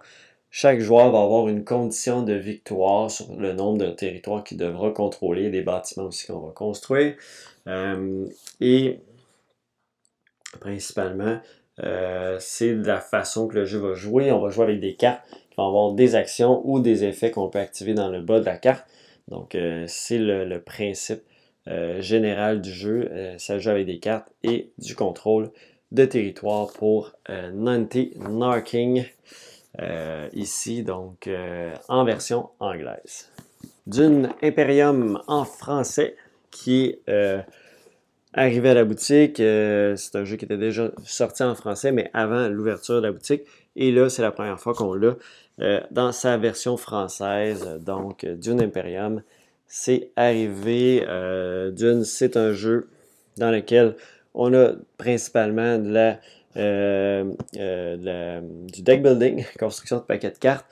chaque 0.53 0.81
joueur 0.81 1.11
va 1.11 1.21
avoir 1.21 1.47
une 1.47 1.63
condition 1.63 2.23
de 2.23 2.33
victoire 2.33 3.09
sur 3.09 3.33
le 3.37 3.53
nombre 3.53 3.77
de 3.77 3.89
territoires 3.89 4.43
qu'il 4.43 4.57
devra 4.57 4.91
contrôler, 4.91 5.49
des 5.49 5.61
bâtiments 5.61 6.07
aussi 6.07 6.27
qu'on 6.27 6.39
va 6.39 6.51
construire. 6.51 7.15
Euh, 7.67 8.27
et 8.59 8.99
principalement, 10.59 11.39
euh, 11.81 12.35
c'est 12.41 12.73
la 12.73 12.99
façon 12.99 13.47
que 13.47 13.55
le 13.55 13.65
jeu 13.65 13.79
va 13.79 13.93
jouer. 13.93 14.29
On 14.33 14.41
va 14.41 14.49
jouer 14.49 14.65
avec 14.65 14.81
des 14.81 14.95
cartes 14.95 15.23
qui 15.31 15.55
vont 15.57 15.67
avoir 15.67 15.93
des 15.93 16.15
actions 16.15 16.61
ou 16.65 16.81
des 16.81 17.05
effets 17.05 17.31
qu'on 17.31 17.47
peut 17.47 17.59
activer 17.59 17.93
dans 17.93 18.09
le 18.09 18.21
bas 18.21 18.41
de 18.41 18.45
la 18.45 18.57
carte. 18.57 18.85
Donc, 19.29 19.55
euh, 19.55 19.85
c'est 19.87 20.17
le, 20.19 20.59
principe 20.59 21.23
général 21.99 22.59
du 22.59 22.73
jeu. 22.73 23.09
ça 23.37 23.59
joue 23.59 23.69
avec 23.69 23.85
des 23.85 23.99
cartes 23.99 24.27
et 24.43 24.71
du 24.79 24.95
contrôle 24.95 25.51
de 25.91 26.05
territoire 26.05 26.73
pour 26.73 27.13
Nanti 27.29 28.13
Narking. 28.17 29.05
Euh, 29.79 30.27
ici, 30.33 30.83
donc 30.83 31.27
euh, 31.27 31.73
en 31.87 32.03
version 32.03 32.49
anglaise. 32.59 33.31
Dune 33.87 34.29
Imperium 34.43 35.21
en 35.27 35.45
français 35.45 36.17
qui 36.51 36.97
euh, 37.07 37.41
arrivé 38.33 38.69
à 38.69 38.73
la 38.73 38.83
boutique. 38.83 39.37
c'est 39.37 40.15
un 40.15 40.25
jeu 40.25 40.35
qui 40.35 40.45
était 40.45 40.57
déjà 40.57 40.91
sorti 41.05 41.43
en 41.43 41.55
français, 41.55 41.93
mais 41.93 42.09
avant 42.13 42.49
l'ouverture 42.49 42.95
de 42.95 43.07
la 43.07 43.11
boutique. 43.13 43.43
Et 43.77 43.91
là, 43.91 44.09
c'est 44.09 44.21
la 44.21 44.31
première 44.31 44.59
fois 44.59 44.73
qu'on 44.73 44.93
l'a 44.93 45.15
dans 45.91 46.11
sa 46.11 46.37
version 46.37 46.75
française. 46.75 47.79
Donc, 47.85 48.25
Dune 48.25 48.61
Imperium, 48.61 49.21
c'est 49.67 50.11
arrivé. 50.17 51.05
Dune, 51.73 52.03
c'est 52.03 52.35
un 52.35 52.51
jeu 52.51 52.89
dans 53.37 53.51
lequel 53.51 53.95
on 54.33 54.53
a 54.53 54.73
principalement 54.97 55.77
de 55.77 55.89
la 55.89 56.19
euh, 56.57 57.31
euh, 57.57 58.41
du 58.41 58.81
deck 58.81 59.01
building, 59.01 59.45
construction 59.59 59.97
de 59.97 60.01
paquets 60.01 60.31
de 60.31 60.37
cartes, 60.37 60.65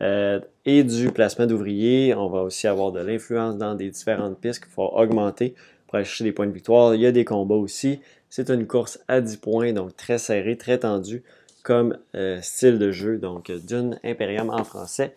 euh, 0.00 0.40
et 0.64 0.84
du 0.84 1.10
placement 1.10 1.46
d'ouvriers. 1.46 2.14
On 2.14 2.28
va 2.28 2.42
aussi 2.42 2.66
avoir 2.66 2.92
de 2.92 3.00
l'influence 3.00 3.56
dans 3.56 3.74
des 3.74 3.90
différentes 3.90 4.38
pistes 4.38 4.62
qu'il 4.62 4.72
faut 4.72 4.90
augmenter 4.94 5.54
pour 5.86 5.96
aller 5.96 6.04
chercher 6.04 6.24
des 6.24 6.32
points 6.32 6.46
de 6.46 6.52
victoire. 6.52 6.94
Il 6.94 7.00
y 7.00 7.06
a 7.06 7.12
des 7.12 7.24
combats 7.24 7.54
aussi. 7.54 8.00
C'est 8.28 8.50
une 8.50 8.66
course 8.66 8.98
à 9.08 9.20
10 9.20 9.36
points, 9.38 9.72
donc 9.72 9.96
très 9.96 10.18
serré, 10.18 10.56
très 10.56 10.78
tendu 10.78 11.22
comme 11.62 11.98
style 12.40 12.78
de 12.78 12.90
jeu. 12.90 13.18
Donc 13.18 13.52
Dune 13.52 14.00
Imperium 14.02 14.48
en 14.48 14.64
français, 14.64 15.14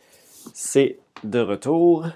c'est 0.53 0.97
de 1.23 1.39
retour. 1.39 2.07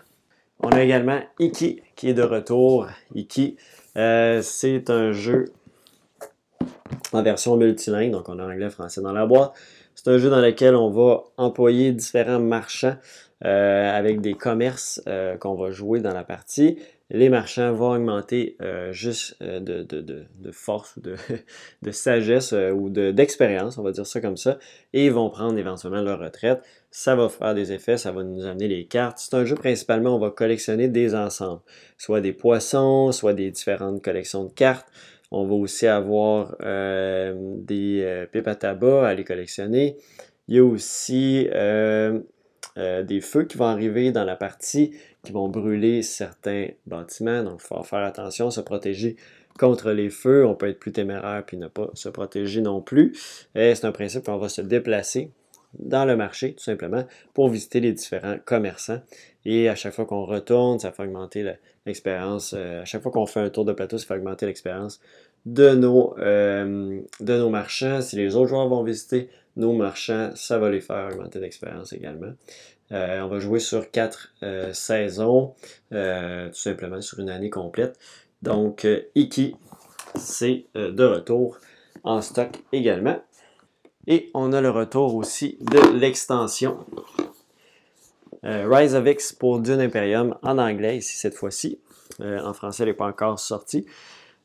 On 0.60 0.70
a 0.70 0.84
également 0.84 1.22
Iki 1.40 1.82
qui 1.96 2.10
est 2.10 2.14
de 2.14 2.22
retour. 2.22 2.88
Iki, 3.16 3.56
c'est 3.96 4.90
un 4.90 5.14
jeu 5.14 5.46
en 7.14 7.24
version 7.24 7.58
multilingue, 7.58 8.12
donc 8.12 8.30
on 8.30 8.40
a 8.40 8.46
anglais, 8.46 8.70
français 8.70 9.02
dans 9.02 9.14
la 9.14 9.26
boîte. 9.26 9.54
C'est 9.96 10.10
un 10.10 10.18
jeu 10.18 10.30
dans 10.30 10.42
lequel 10.42 10.76
on 10.76 10.90
va 10.90 11.24
employer 11.38 11.92
différents 11.92 12.40
marchands 12.40 12.96
euh, 13.46 13.90
avec 13.98 14.20
des 14.20 14.34
commerces 14.34 15.02
euh, 15.08 15.38
qu'on 15.38 15.56
va 15.56 15.72
jouer 15.72 16.02
dans 16.02 16.14
la 16.14 16.26
partie. 16.26 16.78
Les 17.10 17.30
marchands 17.30 17.72
vont 17.72 17.92
augmenter 17.92 18.58
euh, 18.62 18.92
juste 18.92 19.42
de, 19.42 20.52
force 20.52 20.98
ou 20.98 21.02
de, 21.02 21.92
sagesse 21.92 22.54
ou 22.54 22.90
d'expérience, 22.90 23.78
on 23.78 23.84
va 23.84 23.92
dire 23.92 24.06
ça 24.06 24.22
comme 24.22 24.38
ça, 24.38 24.60
et 24.94 25.06
ils 25.06 25.12
vont 25.12 25.30
prendre 25.30 25.58
éventuellement 25.58 26.02
leur 26.02 26.20
retraite. 26.20 26.62
Ça 26.92 27.16
va 27.16 27.30
faire 27.30 27.56
des 27.56 27.72
effets, 27.72 27.98
ça 27.98 28.12
va 28.12 28.24
nous 28.24 28.46
amener 28.46 28.68
les 28.68 28.86
cartes. 28.86 29.20
C'est 29.20 29.36
un 29.36 29.46
jeu 29.46 29.56
principalement, 29.56 30.16
on 30.16 30.20
va 30.20 30.32
collectionner 30.32 30.88
des 30.88 31.16
ensembles, 31.16 31.62
soit 31.98 32.20
des 32.20 32.34
poissons, 32.34 33.12
soit 33.12 33.34
des 33.34 33.52
différentes 33.52 34.04
collections 34.04 34.44
de 34.44 34.52
cartes. 34.52 34.88
On 35.32 35.46
va 35.46 35.54
aussi 35.54 35.88
avoir 35.88 36.56
euh, 36.62 37.34
des 37.38 38.02
euh, 38.04 38.26
pipes 38.26 38.48
à 38.48 38.56
tabac 38.56 39.08
à 39.08 39.14
les 39.14 39.24
collectionner. 39.24 39.98
Il 40.48 40.56
y 40.56 40.60
a 40.60 40.66
aussi 40.66 41.48
euh, 41.54 42.20
des 42.76 43.22
feux 43.22 43.44
qui 43.44 43.58
vont 43.58 43.66
arriver 43.66 44.12
dans 44.12 44.24
la 44.24 44.36
partie 44.36 44.96
qui 45.24 45.32
vont 45.32 45.50
brûler 45.50 46.02
certains 46.02 46.68
bâtiments. 46.88 47.44
Donc, 47.44 47.62
il 47.64 47.68
faut 47.68 47.84
faire 47.84 48.00
attention, 48.00 48.50
se 48.50 48.62
protéger 48.62 49.18
contre 49.60 49.92
les 49.92 50.10
feux. 50.10 50.46
On 50.46 50.56
peut 50.56 50.70
être 50.70 50.80
plus 50.80 50.92
téméraire 50.92 51.44
puis 51.46 51.58
ne 51.58 51.68
pas 51.68 51.90
se 51.94 52.10
protéger 52.10 52.62
non 52.62 52.82
plus. 52.82 53.14
C'est 53.54 53.86
un 53.86 53.92
principe 53.92 54.26
qu'on 54.26 54.38
va 54.38 54.50
se 54.50 54.62
déplacer 54.62 55.32
dans 55.78 56.06
le 56.06 56.16
marché, 56.16 56.54
tout 56.54 56.64
simplement, 56.64 57.06
pour 57.34 57.50
visiter 57.50 57.80
les 57.80 57.92
différents 57.92 58.38
commerçants. 58.44 59.02
Et 59.46 59.70
à 59.70 59.76
chaque 59.76 59.94
fois 59.94 60.06
qu'on 60.06 60.26
retourne, 60.26 60.80
ça 60.80 60.92
fait 60.92 61.04
augmenter 61.04 61.44
l'expérience. 61.90 62.54
Euh, 62.58 62.82
à 62.82 62.86
chaque 62.86 63.04
fois 63.04 63.12
qu'on 63.12 63.26
fait 63.26 63.42
un 63.42 63.50
tour 63.50 63.66
de 63.66 63.74
plateau, 63.74 63.98
ça 63.98 64.06
fait 64.06 64.16
augmenter 64.16 64.46
l'expérience 64.46 65.00
de 65.46 65.74
nos, 65.76 66.18
euh, 66.20 67.02
de 67.20 67.38
nos 67.38 67.50
marchands. 67.50 68.02
Si 68.02 68.16
les 68.16 68.36
autres 68.36 68.48
joueurs 68.48 68.68
vont 68.68 68.84
visiter 68.84 69.30
nos 69.58 69.74
marchands, 69.74 70.32
ça 70.36 70.58
va 70.58 70.70
les 70.70 70.82
faire 70.82 71.10
augmenter 71.12 71.40
l'expérience 71.40 71.92
également. 71.94 72.32
Euh, 72.92 73.22
on 73.22 73.28
va 73.28 73.40
jouer 73.40 73.60
sur 73.60 73.92
quatre 73.92 74.34
saisons, 74.74 75.54
tout 75.92 76.54
simplement 76.54 77.02
sur 77.02 77.20
une 77.20 77.30
année 77.30 77.50
complète. 77.50 78.00
Donc, 78.42 78.88
Iki, 79.16 79.56
c'est 80.16 80.66
de 80.74 81.04
retour 81.04 81.58
en 82.04 82.22
stock 82.22 82.50
également. 82.72 83.22
Et 84.08 84.32
on 84.34 84.54
a 84.54 84.62
le 84.62 84.72
retour 84.72 85.14
aussi 85.16 85.58
de 85.62 86.00
l'extension 86.00 86.78
Rise 88.44 88.96
of 88.96 89.06
X 89.08 89.34
pour 89.34 89.60
Dune 89.60 89.82
Imperium 89.82 90.36
en 90.42 90.58
anglais 90.58 90.98
ici 90.98 91.18
cette 91.18 91.36
fois-ci. 91.36 91.80
Euh, 92.22 92.40
en 92.40 92.54
français, 92.54 92.84
elle 92.84 92.90
n'est 92.90 92.96
pas 92.96 93.08
encore 93.08 93.40
sortie, 93.40 93.86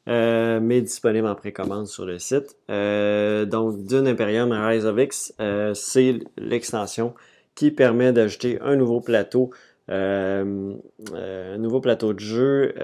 euh, 0.08 0.60
mais 0.60 0.80
disponible 0.80 1.26
en 1.26 1.34
précommande 1.34 1.86
sur 1.86 2.04
le 2.04 2.18
site. 2.18 2.56
donc 2.68 3.84
Dune 3.84 4.06
Imperium 4.06 4.52
Rise 4.52 4.86
of 4.86 4.98
X, 4.98 5.34
c'est 5.74 6.18
l'extension 6.36 7.14
qui 7.54 7.70
permet 7.70 8.12
d'ajouter 8.12 8.58
un 8.60 8.76
nouveau 8.76 9.00
plateau, 9.00 9.50
un 9.88 11.58
nouveau 11.58 11.80
plateau 11.80 12.12
de 12.12 12.20
jeu, 12.20 12.74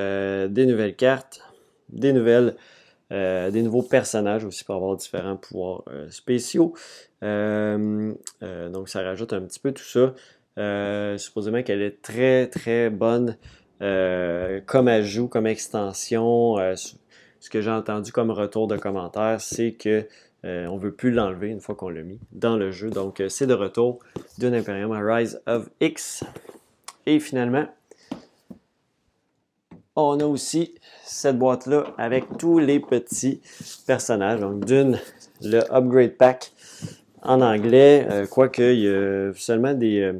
des 0.48 0.66
nouvelles 0.66 0.96
cartes, 0.96 1.40
des 1.88 2.12
nouvelles 2.12 2.54
euh, 3.12 3.50
des 3.50 3.62
nouveaux 3.62 3.82
personnages 3.82 4.44
aussi 4.44 4.62
pour 4.62 4.76
avoir 4.76 4.96
différents 4.96 5.36
pouvoirs 5.36 5.82
euh, 5.88 6.08
spéciaux. 6.10 6.74
Euh, 7.24 8.14
donc 8.70 8.88
ça 8.88 9.02
rajoute 9.02 9.32
un 9.32 9.40
petit 9.40 9.58
peu 9.58 9.72
tout 9.72 9.82
ça. 9.82 10.14
Supposément 11.18 11.62
qu'elle 11.62 11.82
est 11.82 12.02
très 12.02 12.46
très 12.48 12.90
bonne 12.90 13.36
comme 13.78 14.88
ajout, 14.88 15.28
comme 15.28 15.46
extension. 15.46 16.56
ce 16.74 17.50
que 17.50 17.60
j'ai 17.60 17.70
entendu 17.70 18.12
comme 18.12 18.30
retour 18.30 18.66
de 18.66 18.76
commentaires, 18.76 19.40
c'est 19.40 19.72
que 19.72 20.06
on 20.42 20.76
ne 20.76 20.80
veut 20.80 20.92
plus 20.92 21.10
l'enlever 21.10 21.48
une 21.48 21.60
fois 21.60 21.74
qu'on 21.74 21.88
l'a 21.88 22.02
mis 22.02 22.20
dans 22.32 22.56
le 22.56 22.70
jeu. 22.70 22.90
Donc 22.90 23.22
c'est 23.28 23.46
de 23.46 23.54
retour 23.54 24.00
d'un 24.38 24.52
Imperium 24.52 24.92
Rise 24.92 25.40
of 25.46 25.68
X. 25.80 26.24
Et 27.06 27.18
finalement, 27.20 27.66
on 29.96 30.20
a 30.20 30.24
aussi 30.24 30.74
cette 31.04 31.38
boîte-là 31.38 31.84
avec 31.98 32.38
tous 32.38 32.58
les 32.58 32.80
petits 32.80 33.40
personnages. 33.86 34.40
Donc, 34.40 34.64
d'une, 34.64 34.98
le 35.42 35.60
Upgrade 35.74 36.16
Pack 36.16 36.52
en 37.22 37.40
anglais, 37.40 38.06
euh, 38.10 38.26
quoique 38.26 38.62
il 38.62 38.80
y 38.80 38.88
a 38.88 39.32
seulement 39.34 39.74
des, 39.74 40.00
euh, 40.00 40.12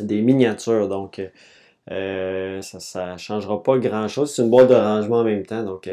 des 0.00 0.20
miniatures. 0.20 0.88
Donc, 0.88 1.20
euh, 1.90 2.60
ça 2.62 3.12
ne 3.12 3.18
changera 3.18 3.62
pas 3.62 3.78
grand-chose. 3.78 4.34
C'est 4.34 4.42
une 4.42 4.50
boîte 4.50 4.68
de 4.68 4.74
rangement 4.74 5.18
en 5.18 5.24
même 5.24 5.46
temps. 5.46 5.62
Donc, 5.62 5.88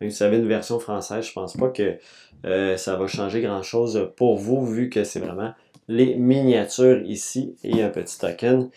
même 0.00 0.10
si 0.10 0.18
vous 0.18 0.22
avez 0.24 0.36
une 0.38 0.48
version 0.48 0.78
française, 0.78 1.24
je 1.26 1.32
pense 1.32 1.56
pas 1.56 1.68
que 1.68 1.96
ça 2.76 2.96
va 2.96 3.06
changer 3.06 3.40
grand-chose 3.40 4.10
pour 4.16 4.36
vous, 4.36 4.64
vu 4.64 4.90
que 4.90 5.04
c'est 5.04 5.20
vraiment 5.20 5.52
les 5.88 6.16
miniatures 6.16 7.00
ici 7.02 7.56
et 7.64 7.82
un 7.82 7.88
petit 7.88 8.18
token. 8.18 8.70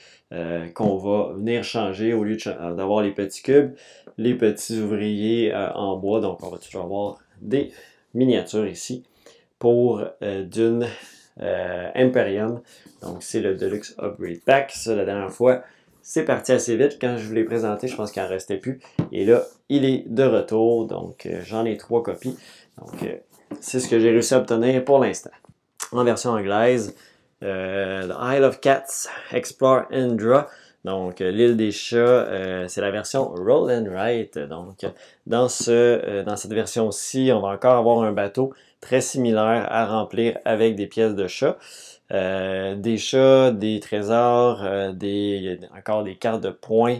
Qu'on 0.73 0.95
va 0.95 1.33
venir 1.33 1.61
changer 1.65 2.13
au 2.13 2.23
lieu 2.23 2.37
d'avoir 2.37 3.03
les 3.03 3.11
petits 3.11 3.41
cubes, 3.41 3.73
les 4.17 4.33
petits 4.33 4.79
ouvriers 4.79 5.53
en 5.53 5.97
bois. 5.97 6.21
Donc, 6.21 6.41
on 6.41 6.49
va 6.49 6.57
toujours 6.57 6.83
avoir 6.85 7.17
des 7.41 7.73
miniatures 8.13 8.65
ici 8.65 9.03
pour 9.61 10.03
d'une 10.21 10.87
Imperium. 11.39 12.61
Donc, 13.01 13.21
c'est 13.21 13.39
le 13.39 13.55
Deluxe 13.55 13.95
Upgrade 14.01 14.41
Pack. 14.45 14.71
Ça, 14.71 14.95
la 14.95 15.05
dernière 15.05 15.31
fois, 15.31 15.61
c'est 16.01 16.25
parti 16.25 16.51
assez 16.51 16.75
vite. 16.75 16.97
Quand 16.99 17.15
je 17.17 17.27
vous 17.27 17.33
l'ai 17.33 17.43
présenté, 17.43 17.87
je 17.87 17.95
pense 17.95 18.11
qu'il 18.11 18.21
n'en 18.23 18.27
restait 18.27 18.57
plus. 18.57 18.79
Et 19.11 19.23
là, 19.23 19.43
il 19.69 19.85
est 19.85 20.03
de 20.07 20.23
retour. 20.23 20.87
Donc, 20.87 21.29
j'en 21.45 21.63
ai 21.65 21.77
trois 21.77 22.01
copies. 22.01 22.35
Donc, 22.79 23.07
c'est 23.59 23.79
ce 23.79 23.87
que 23.87 23.99
j'ai 23.99 24.09
réussi 24.09 24.33
à 24.33 24.39
obtenir 24.39 24.83
pour 24.83 24.99
l'instant. 24.99 25.31
En 25.91 26.03
version 26.03 26.31
anglaise, 26.31 26.95
euh, 27.43 28.07
The 28.07 28.37
Isle 28.37 28.43
of 28.43 28.61
Cats, 28.61 29.07
Explore 29.31 29.83
and 29.91 30.13
Draw. 30.13 30.45
Donc, 30.83 31.21
euh, 31.21 31.31
l'île 31.31 31.57
des 31.57 31.71
chats, 31.71 31.97
euh, 31.97 32.67
c'est 32.67 32.81
la 32.81 32.91
version 32.91 33.29
Roll 33.29 33.71
and 33.71 33.85
Write. 33.89 34.37
Donc, 34.39 34.85
dans, 35.27 35.47
ce, 35.47 36.23
dans 36.23 36.35
cette 36.35 36.53
version-ci, 36.53 37.31
on 37.33 37.41
va 37.41 37.49
encore 37.49 37.77
avoir 37.77 38.01
un 38.01 38.11
bateau 38.11 38.53
très 38.79 39.01
similaire 39.01 39.67
à 39.69 39.85
remplir 39.85 40.37
avec 40.43 40.75
des 40.75 40.87
pièces 40.87 41.13
de 41.13 41.27
chat. 41.27 41.57
des 42.09 42.97
chats, 42.97 43.51
des 43.51 43.79
trésors, 43.79 44.63
des, 44.93 45.59
encore 45.77 46.03
des 46.03 46.15
cartes 46.15 46.41
de 46.41 46.49
points 46.49 46.97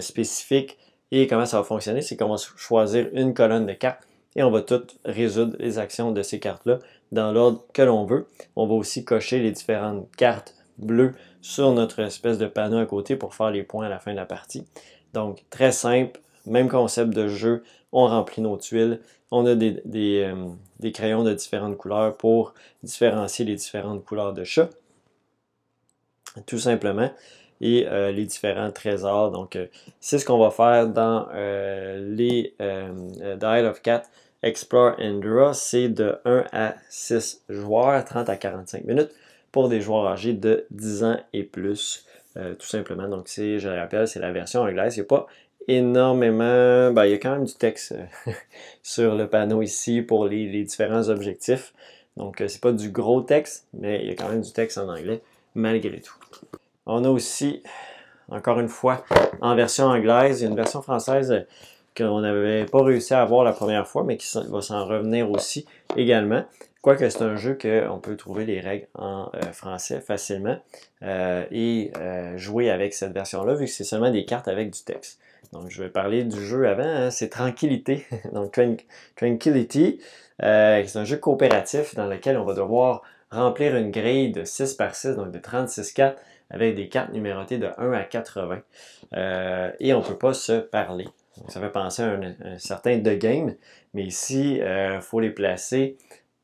spécifiques 0.00 0.76
Et 1.10 1.26
comment 1.26 1.46
ça 1.46 1.56
va 1.58 1.64
fonctionner? 1.64 2.02
C'est 2.02 2.18
qu'on 2.18 2.28
va 2.28 2.36
choisir 2.36 3.08
une 3.14 3.32
colonne 3.32 3.64
de 3.64 3.72
cartes 3.72 4.06
et 4.36 4.42
on 4.42 4.50
va 4.50 4.60
toutes 4.60 4.98
résoudre 5.06 5.56
les 5.58 5.78
actions 5.78 6.12
de 6.12 6.22
ces 6.22 6.38
cartes-là 6.38 6.78
dans 7.12 7.32
l'ordre 7.32 7.64
que 7.72 7.80
l'on 7.80 8.04
veut. 8.04 8.26
On 8.54 8.66
va 8.66 8.74
aussi 8.74 9.04
cocher 9.04 9.38
les 9.38 9.52
différentes 9.52 10.06
cartes 10.16 10.54
bleues 10.78 11.14
sur 11.46 11.70
notre 11.70 12.00
espèce 12.00 12.38
de 12.38 12.46
panneau 12.46 12.78
à 12.78 12.86
côté 12.86 13.14
pour 13.14 13.36
faire 13.36 13.52
les 13.52 13.62
points 13.62 13.86
à 13.86 13.88
la 13.88 14.00
fin 14.00 14.10
de 14.10 14.16
la 14.16 14.26
partie. 14.26 14.66
Donc, 15.14 15.44
très 15.48 15.70
simple, 15.70 16.20
même 16.44 16.68
concept 16.68 17.10
de 17.10 17.28
jeu. 17.28 17.62
On 17.92 18.08
remplit 18.08 18.42
nos 18.42 18.56
tuiles. 18.56 19.00
On 19.30 19.46
a 19.46 19.54
des, 19.54 19.80
euh, 19.94 20.90
crayons 20.92 21.22
de 21.22 21.32
différentes 21.32 21.76
couleurs 21.76 22.16
pour 22.16 22.52
différencier 22.82 23.44
les 23.44 23.54
différentes 23.54 24.04
couleurs 24.04 24.32
de 24.32 24.42
chat. 24.42 24.70
Tout 26.46 26.58
simplement. 26.58 27.10
Et 27.60 27.86
euh, 27.86 28.10
les 28.10 28.24
différents 28.24 28.72
trésors. 28.72 29.30
Donc, 29.30 29.54
euh, 29.54 29.68
c'est 30.00 30.18
ce 30.18 30.26
qu'on 30.26 30.38
va 30.38 30.50
faire 30.50 30.88
dans 30.88 31.28
les 31.32 32.56
Dial 32.58 33.66
of 33.66 33.82
Cat 33.82 34.02
Explore 34.42 34.96
and 34.98 35.20
Draw. 35.20 35.52
C'est 35.52 35.90
de 35.90 36.18
1 36.24 36.44
à 36.52 36.74
6 36.90 37.44
joueurs, 37.48 38.04
30 38.04 38.28
à 38.30 38.36
45 38.36 38.84
minutes 38.84 39.12
pour 39.56 39.70
des 39.70 39.80
joueurs 39.80 40.06
âgés 40.06 40.34
de 40.34 40.66
10 40.70 41.04
ans 41.04 41.16
et 41.32 41.42
plus. 41.42 42.04
tout 42.34 42.66
simplement. 42.66 43.08
Donc, 43.08 43.28
c'est, 43.28 43.58
je 43.58 43.70
le 43.70 43.78
rappelle, 43.78 44.06
c'est 44.06 44.20
la 44.20 44.30
version 44.30 44.60
anglaise. 44.60 44.96
Il 44.96 45.00
n'y 45.00 45.06
a 45.06 45.08
pas 45.08 45.26
énormément. 45.68 46.92
Ben, 46.92 47.04
il 47.06 47.12
y 47.12 47.14
a 47.14 47.18
quand 47.18 47.32
même 47.32 47.44
du 47.44 47.54
texte 47.54 47.92
euh, 47.92 48.32
sur 48.82 49.14
le 49.14 49.28
panneau 49.28 49.62
ici 49.62 50.02
pour 50.02 50.26
les, 50.26 50.64
différents 50.64 51.08
objectifs. 51.08 51.72
Donc, 52.16 52.40
euh, 52.40 52.48
c'est 52.48 52.60
pas 52.60 52.72
du 52.72 52.90
gros 52.90 53.20
texte, 53.20 53.66
mais 53.74 54.00
il 54.02 54.08
y 54.08 54.10
a 54.10 54.14
quand 54.14 54.28
même 54.28 54.40
du 54.40 54.52
texte 54.52 54.78
en 54.78 54.88
anglais, 54.88 55.22
malgré 55.54 56.00
tout. 56.00 56.16
On 56.86 57.04
a 57.04 57.08
aussi, 57.08 57.62
encore 58.28 58.60
une 58.60 58.68
fois, 58.68 59.04
en 59.40 59.54
version 59.54 59.86
anglaise, 59.86 60.40
il 60.40 60.44
y 60.44 60.46
a 60.46 60.50
une 60.50 60.56
version 60.56 60.82
française 60.82 61.32
euh, 61.32 61.40
qu'on 61.96 62.20
n'avait 62.20 62.66
pas 62.66 62.82
réussi 62.82 63.14
à 63.14 63.22
avoir 63.22 63.44
la 63.44 63.52
première 63.52 63.86
fois, 63.86 64.04
mais 64.04 64.16
qui 64.16 64.28
va 64.48 64.60
s'en 64.60 64.84
revenir 64.86 65.30
aussi 65.30 65.66
également. 65.96 66.44
Quoique 66.82 67.08
c'est 67.08 67.22
un 67.22 67.36
jeu 67.36 67.58
qu'on 67.60 67.98
peut 67.98 68.16
trouver 68.16 68.44
les 68.44 68.60
règles 68.60 68.86
en 68.94 69.30
français 69.52 70.00
facilement 70.00 70.56
et 71.02 71.90
jouer 72.36 72.70
avec 72.70 72.94
cette 72.94 73.12
version-là, 73.12 73.54
vu 73.54 73.64
que 73.64 73.70
c'est 73.72 73.82
seulement 73.82 74.10
des 74.10 74.24
cartes 74.24 74.46
avec 74.46 74.70
du 74.70 74.84
texte. 74.84 75.18
Donc, 75.52 75.70
je 75.70 75.82
vais 75.82 75.88
parler 75.88 76.24
du 76.24 76.44
jeu 76.44 76.68
avant, 76.68 76.82
hein, 76.82 77.10
c'est 77.10 77.28
Tranquillité. 77.28 78.06
Donc, 78.32 78.60
Tranquility, 79.16 80.00
euh, 80.42 80.82
c'est 80.86 80.98
un 80.98 81.04
jeu 81.04 81.16
coopératif 81.16 81.94
dans 81.94 82.06
lequel 82.06 82.36
on 82.36 82.44
va 82.44 82.54
devoir 82.54 83.02
remplir 83.30 83.76
une 83.76 83.90
grille 83.90 84.32
de 84.32 84.44
6 84.44 84.74
par 84.74 84.94
6, 84.94 85.16
donc 85.16 85.32
de 85.32 85.38
36 85.38 85.92
cartes, 85.92 86.18
avec 86.50 86.76
des 86.76 86.88
cartes 86.88 87.12
numérotées 87.12 87.58
de 87.58 87.68
1 87.76 87.92
à 87.92 88.04
80. 88.04 88.60
Euh, 89.14 89.70
et 89.80 89.94
on 89.94 90.00
ne 90.00 90.04
peut 90.04 90.16
pas 90.16 90.32
se 90.32 90.60
parler. 90.60 91.06
Ça 91.48 91.60
fait 91.60 91.70
penser 91.70 92.02
à 92.02 92.06
un, 92.12 92.58
certain 92.58 92.98
de 92.98 93.14
game, 93.14 93.54
mais 93.94 94.04
ici, 94.04 94.56
il 94.56 94.62
euh, 94.62 95.00
faut 95.00 95.20
les 95.20 95.30
placer 95.30 95.96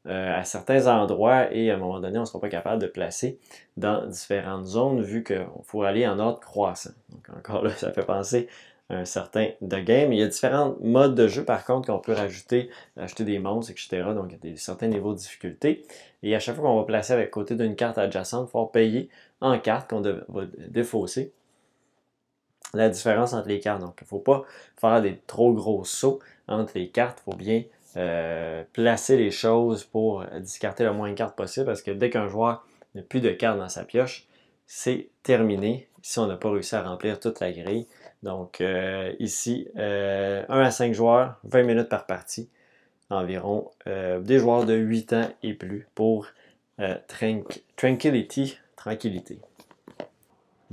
à 0.04 0.44
certains 0.44 0.88
endroits 0.88 1.54
et 1.54 1.70
à 1.70 1.76
un 1.76 1.76
moment 1.76 2.00
donné, 2.00 2.18
on 2.18 2.22
ne 2.22 2.26
sera 2.26 2.40
pas 2.40 2.48
capable 2.48 2.82
de 2.82 2.88
placer 2.88 3.38
dans 3.76 4.04
différentes 4.04 4.64
zones 4.64 5.00
vu 5.00 5.22
qu'il 5.22 5.46
faut 5.62 5.84
aller 5.84 6.08
en 6.08 6.18
ordre 6.18 6.40
croissant. 6.40 6.90
Donc 7.10 7.28
encore 7.38 7.62
là, 7.62 7.70
ça 7.70 7.92
fait 7.92 8.04
penser 8.04 8.48
un 8.92 9.04
certain 9.04 9.50
de 9.60 9.78
game. 9.78 10.12
Il 10.12 10.18
y 10.18 10.22
a 10.22 10.26
différents 10.26 10.76
modes 10.80 11.14
de 11.14 11.28
jeu 11.28 11.44
par 11.44 11.64
contre 11.64 11.86
qu'on 11.86 11.98
peut 11.98 12.12
rajouter, 12.12 12.70
acheter 12.96 13.24
des 13.24 13.38
monstres, 13.38 13.70
etc. 13.70 14.02
Donc 14.14 14.26
il 14.28 14.32
y 14.32 14.34
a 14.34 14.52
des, 14.52 14.56
certains 14.56 14.88
niveaux 14.88 15.12
de 15.12 15.18
difficulté. 15.18 15.84
Et 16.22 16.34
à 16.34 16.38
chaque 16.38 16.56
fois 16.56 16.64
qu'on 16.64 16.76
va 16.76 16.84
placer 16.84 17.12
avec 17.12 17.30
côté 17.30 17.54
d'une 17.54 17.76
carte 17.76 17.98
adjacente, 17.98 18.48
il 18.48 18.52
faut 18.52 18.66
payer 18.66 19.08
en 19.40 19.58
carte 19.58 19.88
qu'on 19.88 20.00
va 20.00 20.44
défausser 20.68 21.32
la 22.74 22.88
différence 22.88 23.32
entre 23.32 23.48
les 23.48 23.60
cartes. 23.60 23.80
Donc 23.80 23.98
il 24.00 24.04
ne 24.04 24.08
faut 24.08 24.18
pas 24.18 24.44
faire 24.80 25.02
des 25.02 25.18
trop 25.26 25.52
gros 25.52 25.84
sauts 25.84 26.20
entre 26.48 26.72
les 26.76 26.88
cartes. 26.88 27.22
Il 27.26 27.32
faut 27.32 27.36
bien 27.36 27.62
euh, 27.96 28.64
placer 28.72 29.16
les 29.16 29.30
choses 29.30 29.84
pour 29.84 30.24
discarter 30.40 30.84
le 30.84 30.92
moins 30.92 31.10
de 31.10 31.14
cartes 31.14 31.36
possible 31.36 31.66
parce 31.66 31.82
que 31.82 31.90
dès 31.90 32.10
qu'un 32.10 32.28
joueur 32.28 32.66
n'a 32.94 33.02
plus 33.02 33.20
de 33.20 33.30
cartes 33.30 33.58
dans 33.58 33.68
sa 33.68 33.84
pioche, 33.84 34.26
c'est 34.66 35.08
terminé 35.22 35.88
si 36.02 36.18
on 36.18 36.26
n'a 36.26 36.36
pas 36.36 36.50
réussi 36.50 36.74
à 36.74 36.82
remplir 36.82 37.20
toute 37.20 37.40
la 37.40 37.52
grille. 37.52 37.86
Donc 38.22 38.60
euh, 38.60 39.12
ici, 39.18 39.68
1 39.76 39.80
euh, 39.80 40.44
à 40.48 40.70
5 40.70 40.92
joueurs, 40.92 41.38
20 41.44 41.62
minutes 41.62 41.88
par 41.88 42.06
partie, 42.06 42.48
environ 43.10 43.70
euh, 43.86 44.20
des 44.20 44.38
joueurs 44.38 44.64
de 44.64 44.74
8 44.74 45.12
ans 45.12 45.28
et 45.42 45.54
plus 45.54 45.86
pour 45.94 46.26
Tranquility, 47.76 48.58
tranquillité. 48.74 49.38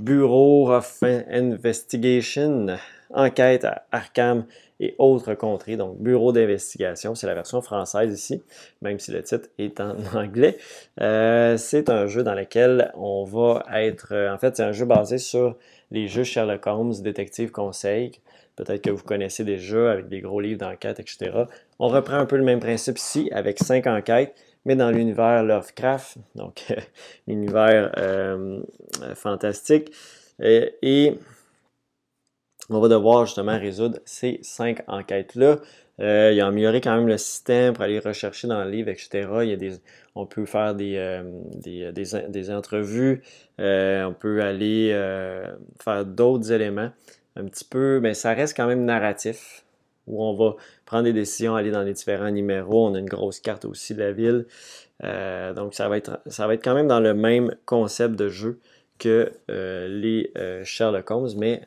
Bureau 0.00 0.72
of 0.72 1.02
Investigation, 1.02 2.68
enquête 3.12 3.66
à 3.66 3.84
Arkham 3.92 4.46
et 4.80 4.94
autres 4.96 5.34
contrées. 5.34 5.76
Donc, 5.76 5.98
bureau 5.98 6.32
d'investigation, 6.32 7.14
c'est 7.14 7.26
la 7.26 7.34
version 7.34 7.60
française 7.60 8.10
ici, 8.14 8.42
même 8.80 8.98
si 8.98 9.12
le 9.12 9.22
titre 9.22 9.50
est 9.58 9.78
en 9.78 9.96
anglais. 10.14 10.56
c'est 10.96 11.90
un 11.90 12.06
jeu 12.06 12.22
dans 12.22 12.32
lequel 12.32 12.90
on 12.94 13.24
va 13.24 13.62
être, 13.74 14.14
en 14.32 14.38
fait, 14.38 14.56
c'est 14.56 14.62
un 14.62 14.72
jeu 14.72 14.86
basé 14.86 15.18
sur 15.18 15.56
les 15.90 16.08
jeux 16.08 16.24
Sherlock 16.24 16.66
Holmes, 16.66 16.94
Détective 17.02 17.50
Conseil. 17.50 18.12
Peut-être 18.56 18.80
que 18.80 18.90
vous 18.90 19.04
connaissez 19.04 19.44
des 19.44 19.58
jeux 19.58 19.90
avec 19.90 20.08
des 20.08 20.22
gros 20.22 20.40
livres 20.40 20.60
d'enquête, 20.60 20.98
etc. 20.98 21.44
On 21.78 21.88
reprend 21.88 22.16
un 22.16 22.26
peu 22.26 22.36
le 22.38 22.44
même 22.44 22.60
principe 22.60 22.96
ici 22.96 23.28
avec 23.32 23.58
cinq 23.58 23.86
enquêtes, 23.86 24.34
mais 24.64 24.76
dans 24.76 24.90
l'univers 24.90 25.42
Lovecraft, 25.42 26.18
donc 26.34 26.66
l'univers 27.26 27.92
euh, 27.96 28.62
fantastique. 29.14 29.92
Et, 30.42 31.18
on 32.72 32.78
va 32.78 32.88
devoir 32.88 33.26
justement 33.26 33.58
résoudre 33.58 33.98
ces 34.04 34.38
cinq 34.42 34.82
enquêtes-là. 34.86 35.56
Euh, 36.00 36.30
il 36.32 36.40
a 36.40 36.46
amélioré 36.46 36.80
quand 36.80 36.96
même 36.96 37.08
le 37.08 37.18
système 37.18 37.74
pour 37.74 37.82
aller 37.82 37.98
rechercher 37.98 38.46
dans 38.46 38.62
le 38.62 38.70
livre, 38.70 38.88
etc. 38.88 39.28
Il 39.42 39.48
y 39.48 39.52
a 39.52 39.56
des, 39.56 39.72
on 40.14 40.26
peut 40.26 40.46
faire 40.46 40.74
des, 40.74 40.96
euh, 40.96 42.56
entrevues, 42.56 43.22
euh, 43.60 44.04
on 44.04 44.14
peut 44.14 44.42
aller 44.42 44.90
euh, 44.92 45.44
faire 45.82 46.04
d'autres 46.04 46.52
éléments. 46.52 46.90
Un 47.36 47.44
petit 47.44 47.64
peu, 47.64 48.00
mais 48.00 48.14
ça 48.14 48.34
reste 48.34 48.56
quand 48.56 48.66
même 48.66 48.84
narratif, 48.84 49.64
où 50.06 50.22
on 50.24 50.34
va 50.34 50.56
prendre 50.90 51.04
des 51.04 51.12
décisions, 51.12 51.54
aller 51.54 51.70
dans 51.70 51.82
les 51.82 51.92
différents 51.92 52.30
numéros. 52.30 52.88
On 52.88 52.94
a 52.94 52.98
une 52.98 53.08
grosse 53.08 53.40
carte 53.40 53.64
aussi 53.64 53.94
de 53.94 54.00
la 54.00 54.12
ville. 54.12 54.46
donc 55.54 55.74
ça 55.74 55.88
va, 55.88 55.96
être, 55.96 56.20
ça 56.26 56.46
va 56.46 56.54
être 56.54 56.64
quand 56.64 56.74
même 56.74 56.88
dans 56.88 57.00
le 57.00 57.14
même 57.14 57.54
concept 57.64 58.16
de 58.16 58.28
jeu 58.28 58.58
que 58.98 59.32
les 59.48 60.32
Sherlock 60.64 61.10
Holmes, 61.10 61.30
mais 61.36 61.62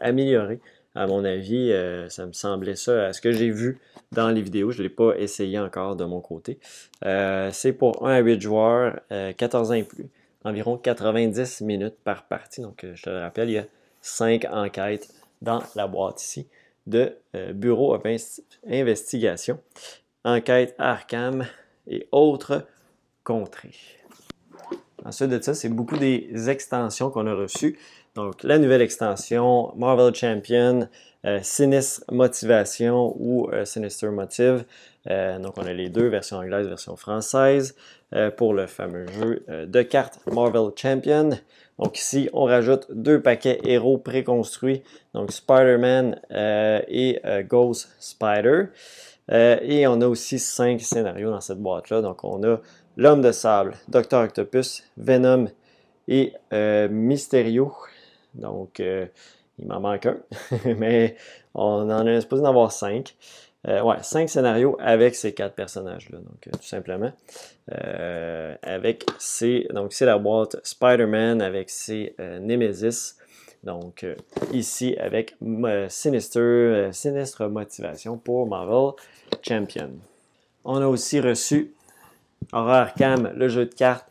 amélioré 0.00 0.60
à 0.96 1.06
mon 1.06 1.24
avis, 1.24 1.72
euh, 1.72 2.08
ça 2.08 2.24
me 2.24 2.32
semblait 2.32 2.74
ça, 2.74 3.08
à 3.08 3.12
ce 3.12 3.20
que 3.20 3.30
j'ai 3.30 3.50
vu 3.50 3.78
dans 4.12 4.30
les 4.30 4.40
vidéos, 4.40 4.70
je 4.70 4.78
ne 4.78 4.84
l'ai 4.84 4.88
pas 4.88 5.14
essayé 5.18 5.58
encore 5.58 5.94
de 5.94 6.04
mon 6.06 6.20
côté. 6.20 6.58
Euh, 7.04 7.50
c'est 7.52 7.74
pour 7.74 8.06
1 8.06 8.14
à 8.14 8.18
8 8.20 8.40
joueurs, 8.40 8.98
14 9.36 9.70
euh, 9.70 9.74
ans 9.74 9.76
et 9.76 9.82
plus, 9.82 10.06
environ 10.44 10.78
90 10.78 11.60
minutes 11.60 11.96
par 12.02 12.24
partie. 12.24 12.62
Donc, 12.62 12.86
je 12.94 13.02
te 13.02 13.10
le 13.10 13.20
rappelle, 13.20 13.50
il 13.50 13.52
y 13.52 13.58
a 13.58 13.66
5 14.00 14.46
enquêtes 14.50 15.12
dans 15.42 15.62
la 15.76 15.86
boîte 15.86 16.22
ici 16.22 16.46
de 16.86 17.16
Bureau 17.52 17.96
d'investigation, 18.64 19.58
enquête 20.24 20.74
Arkham 20.78 21.46
et 21.86 22.08
autres 22.12 22.66
contrées. 23.24 23.74
Ensuite 25.04 25.30
de 25.30 25.40
ça, 25.40 25.54
c'est 25.54 25.68
beaucoup 25.68 25.96
des 25.96 26.48
extensions 26.48 27.10
qu'on 27.10 27.26
a 27.26 27.34
reçues. 27.34 27.78
Donc, 28.16 28.42
la 28.42 28.58
nouvelle 28.58 28.82
extension 28.82 29.72
Marvel 29.76 30.14
Champion, 30.14 30.88
euh, 31.24 31.38
Sinistre 31.42 32.02
Motivation 32.10 33.14
ou 33.18 33.48
euh, 33.52 33.64
Sinister 33.64 34.08
Motive. 34.08 34.64
Euh, 35.08 35.38
donc, 35.38 35.58
on 35.58 35.66
a 35.66 35.72
les 35.72 35.90
deux, 35.90 36.08
version 36.08 36.38
anglaise, 36.38 36.66
version 36.66 36.96
française, 36.96 37.74
pour 38.36 38.54
le 38.54 38.68
fameux 38.68 39.06
jeu 39.08 39.44
de 39.66 39.82
cartes 39.82 40.20
Marvel 40.32 40.70
Champion. 40.76 41.30
Donc, 41.78 41.98
ici, 41.98 42.28
on 42.32 42.44
rajoute 42.44 42.86
deux 42.90 43.20
paquets 43.20 43.60
héros 43.64 43.98
préconstruits, 43.98 44.82
donc 45.12 45.30
Spider-Man 45.30 46.20
et 46.88 47.20
Ghost 47.46 47.90
Spider. 48.00 48.68
et 49.28 49.86
on 49.86 50.00
a 50.00 50.06
aussi 50.06 50.38
cinq 50.38 50.80
scénarios 50.80 51.30
dans 51.30 51.42
cette 51.42 51.60
boîte-là. 51.60 52.00
Donc, 52.00 52.24
on 52.24 52.42
a 52.44 52.60
L'Homme 52.96 53.20
de 53.20 53.30
Sable, 53.30 53.74
Docteur 53.88 54.24
Octopus, 54.24 54.84
Venom 54.96 55.48
et 56.08 56.32
Mysterio. 56.88 57.74
Donc, 58.36 58.80
euh, 58.80 59.06
il 59.58 59.66
m'en 59.66 59.80
manque 59.80 60.06
un. 60.06 60.18
Mais 60.76 61.16
on 61.54 61.90
en 61.90 62.06
est 62.06 62.20
supposé 62.20 62.42
en 62.42 62.46
avoir 62.46 62.72
cinq. 62.72 63.16
Euh, 63.66 63.82
ouais, 63.82 63.96
cinq 64.02 64.28
scénarios 64.28 64.76
avec 64.80 65.14
ces 65.14 65.32
quatre 65.32 65.54
personnages-là, 65.54 66.18
donc 66.18 66.46
euh, 66.46 66.50
tout 66.52 66.66
simplement. 66.66 67.12
avec 68.62 69.04
ces, 69.18 69.66
donc 69.72 69.92
c'est 69.92 70.06
la 70.06 70.18
boîte 70.18 70.56
Spider-Man 70.62 71.42
avec 71.42 71.70
ses 71.70 72.14
Nemesis. 72.18 73.16
Donc 73.64 74.06
ici 74.52 74.96
avec 75.00 75.34
Sinister, 75.88 76.90
Sinistre 76.92 77.48
Motivation 77.48 78.16
pour 78.16 78.46
Marvel 78.46 78.92
Champion. 79.42 79.90
On 80.64 80.80
a 80.80 80.86
aussi 80.86 81.18
reçu 81.18 81.74
Horror 82.52 82.94
Cam, 82.94 83.32
le 83.34 83.48
jeu 83.48 83.66
de 83.66 83.74
cartes 83.74 84.06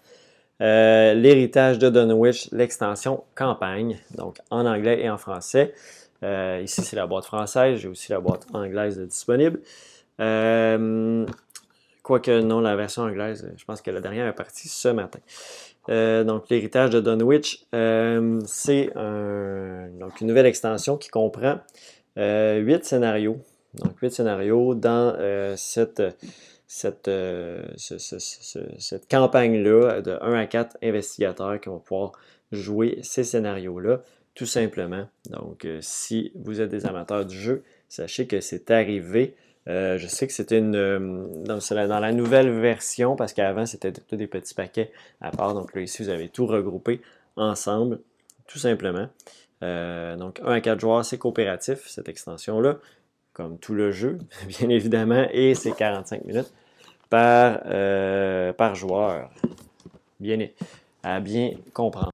euh, 0.61 1.13
l'héritage 1.13 1.79
de 1.79 1.89
Dunwich, 1.89 2.49
l'extension 2.51 3.23
campagne, 3.35 3.99
donc 4.17 4.37
en 4.49 4.65
anglais 4.65 5.01
et 5.01 5.09
en 5.09 5.17
français. 5.17 5.73
Ici, 6.61 6.81
c'est 6.81 6.95
la 6.95 7.07
boîte 7.07 7.25
française. 7.25 7.79
J'ai 7.79 7.87
aussi 7.87 8.11
la 8.11 8.19
boîte 8.19 8.45
anglaise 8.53 8.99
disponible. 8.99 9.59
Quoique 12.03 12.41
non, 12.41 12.59
la 12.59 12.75
version 12.75 13.03
anglaise, 13.03 13.51
je 13.57 13.65
pense 13.65 13.81
que 13.81 13.89
la 13.91 13.99
dernière 13.99 14.27
est 14.27 14.35
partie 14.35 14.67
ce 14.67 14.89
matin. 14.89 15.19
donc, 15.87 16.49
l'héritage 16.49 16.91
de 16.91 16.99
Dunwich, 17.01 17.65
c'est 18.45 18.91
une 18.95 19.97
nouvelle 20.21 20.45
extension 20.45 20.97
qui 20.97 21.09
comprend 21.09 21.59
huit 22.15 22.85
scénarios. 22.85 23.37
Donc, 23.75 23.99
huit 23.99 24.11
scénarios 24.11 24.75
dans 24.75 25.15
cette 25.57 26.01
cette, 26.67 27.07
euh, 27.07 27.63
cette 27.77 29.09
campagne-là 29.09 30.01
de 30.01 30.17
1 30.21 30.33
à 30.33 30.45
4 30.45 30.77
investigateurs 30.83 31.59
qui 31.59 31.69
vont 31.69 31.79
pouvoir 31.79 32.13
jouer 32.51 32.99
ces 33.01 33.23
scénarios-là, 33.23 34.01
tout 34.35 34.45
simplement. 34.45 35.07
Donc, 35.29 35.65
euh, 35.65 35.79
si 35.81 36.31
vous 36.35 36.61
êtes 36.61 36.69
des 36.69 36.85
amateurs 36.85 37.25
du 37.25 37.37
jeu, 37.37 37.63
sachez 37.89 38.27
que 38.27 38.41
c'est 38.41 38.69
arrivé. 38.71 39.35
Euh, 39.67 39.97
je 39.97 40.05
sais 40.07 40.27
que 40.27 40.33
c'était 40.33 40.59
une 40.59 40.73
dans, 41.43 41.57
dans, 41.57 41.99
la 41.99 42.11
nouvelle 42.11 42.51
version, 42.51 43.15
parce 43.15 43.33
qu'avant, 43.33 43.65
c'était 43.65 43.91
tous 43.91 44.15
des 44.15 44.27
petits 44.27 44.53
paquets 44.53 44.91
à 45.21 45.31
part. 45.31 45.53
Donc 45.55 45.73
là, 45.73 45.81
ici, 45.81 46.03
vous 46.03 46.09
avez 46.09 46.29
tout 46.29 46.45
regroupé 46.45 47.01
ensemble, 47.35 47.99
tout 48.47 48.59
simplement. 48.59 49.07
donc, 49.61 50.39
1 50.43 50.51
à 50.51 50.61
4 50.61 50.79
joueurs, 50.79 51.03
c'est 51.03 51.17
coopératif, 51.17 51.87
cette 51.87 52.09
extension-là 52.09 52.77
comme 53.35 53.59
tout 53.59 53.73
le 53.73 53.91
jeu, 53.91 54.17
bien 54.47 54.69
évidemment, 54.69 55.27
et 55.31 55.53
c'est 55.53 55.73
45 55.73 56.25
minutes 56.25 56.51
par, 57.09 57.59
euh, 57.65 58.53
par 58.53 58.73
joueur. 58.73 59.29
Bien, 60.19 60.47
à 61.03 61.19
bien 61.19 61.51
comprendre. 61.73 62.11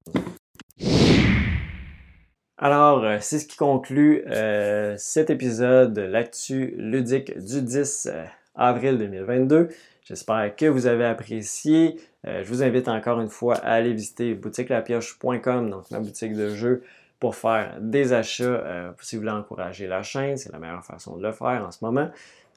Alors, 2.62 3.04
euh, 3.04 3.18
c'est 3.20 3.40
ce 3.40 3.48
qui 3.48 3.58
conclut 3.58 4.24
euh, 4.28 4.96
cet 4.98 5.30
épisode 5.30 5.94
de 5.94 6.02
l'actu 6.02 6.74
ludique 6.78 7.38
du 7.38 7.62
10 7.62 8.10
avril 8.56 8.98
2022. 8.98 9.70
J'espère 10.06 10.56
que 10.56 10.68
vous 10.68 10.86
avez 10.88 11.06
apprécié. 11.06 12.00
je 12.24 12.48
vous 12.48 12.64
invite 12.64 12.88
encore 12.88 13.20
une 13.20 13.30
fois 13.30 13.56
à 13.58 13.74
aller 13.74 13.94
visiter 13.94 14.34
boutiquelapioche.com, 14.36 15.70
donc 15.70 15.90
ma 15.92 16.00
boutique 16.00 16.34
de 16.34 16.50
jeux 16.50 16.84
pour 17.22 17.36
faire 17.36 17.78
des 17.80 18.14
achats. 18.14 18.44
Euh, 18.44 18.92
si 19.00 19.16
vous 19.16 19.22
voulez 19.22 19.32
encourager 19.32 19.88
la 19.88 20.02
chaîne, 20.02 20.38
c'est 20.38 20.52
la 20.52 20.58
meilleure 20.58 20.84
façon 20.84 21.16
de 21.16 21.24
le 21.24 21.32
faire 21.32 21.64
en 21.66 21.72
ce 21.72 21.78
moment. 21.86 22.10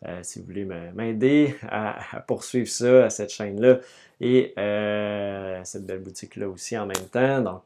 Euh, 0.07 0.20
si 0.22 0.40
vous 0.40 0.46
voulez 0.46 0.64
m'aider 0.64 1.55
à, 1.68 1.96
poursuivre 2.26 2.68
ça, 2.68 3.05
à 3.05 3.11
cette 3.11 3.30
chaîne-là 3.30 3.78
et 4.20 4.55
euh, 4.59 5.61
cette 5.64 5.84
belle 5.84 6.00
boutique-là 6.00 6.48
aussi 6.48 6.76
en 6.78 6.86
même 6.86 7.07
temps. 7.12 7.62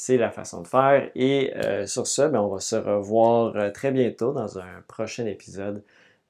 C'est 0.00 0.16
la 0.16 0.30
façon 0.30 0.62
de 0.62 0.68
faire. 0.68 1.10
Et 1.16 1.52
sur 1.86 2.06
ce, 2.06 2.22
ben, 2.22 2.38
on 2.38 2.46
va 2.46 2.60
se 2.60 2.76
revoir 2.76 3.72
très 3.72 3.90
bientôt 3.90 4.32
dans 4.32 4.60
un 4.60 4.80
prochain 4.86 5.26
épisode 5.26 5.82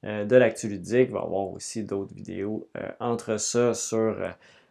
de 0.03 0.37
l'Actu 0.37 0.69
Ludique. 0.69 1.11
Va 1.11 1.19
y 1.19 1.23
avoir 1.23 1.53
aussi 1.53 1.85
d'autres 1.85 2.15
vidéos 2.15 2.67
entre 2.99 3.37
ça 3.37 3.75
sur 3.75 4.17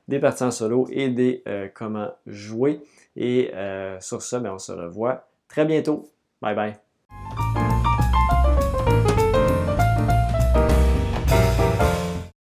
des 0.08 0.18
parties 0.18 0.46
en 0.46 0.52
solo 0.52 0.88
et 0.90 1.10
des 1.10 1.44
comment 1.76 2.10
jouer. 2.26 2.82
Et 3.16 3.52
sur 4.00 4.24
ça, 4.24 4.40
ben, 4.40 4.54
on 4.54 4.60
se 4.60 4.72
revoit 4.72 5.28
très 5.48 5.66
bientôt. 5.66 6.10
Bye 6.42 6.56
bye. 6.56 7.67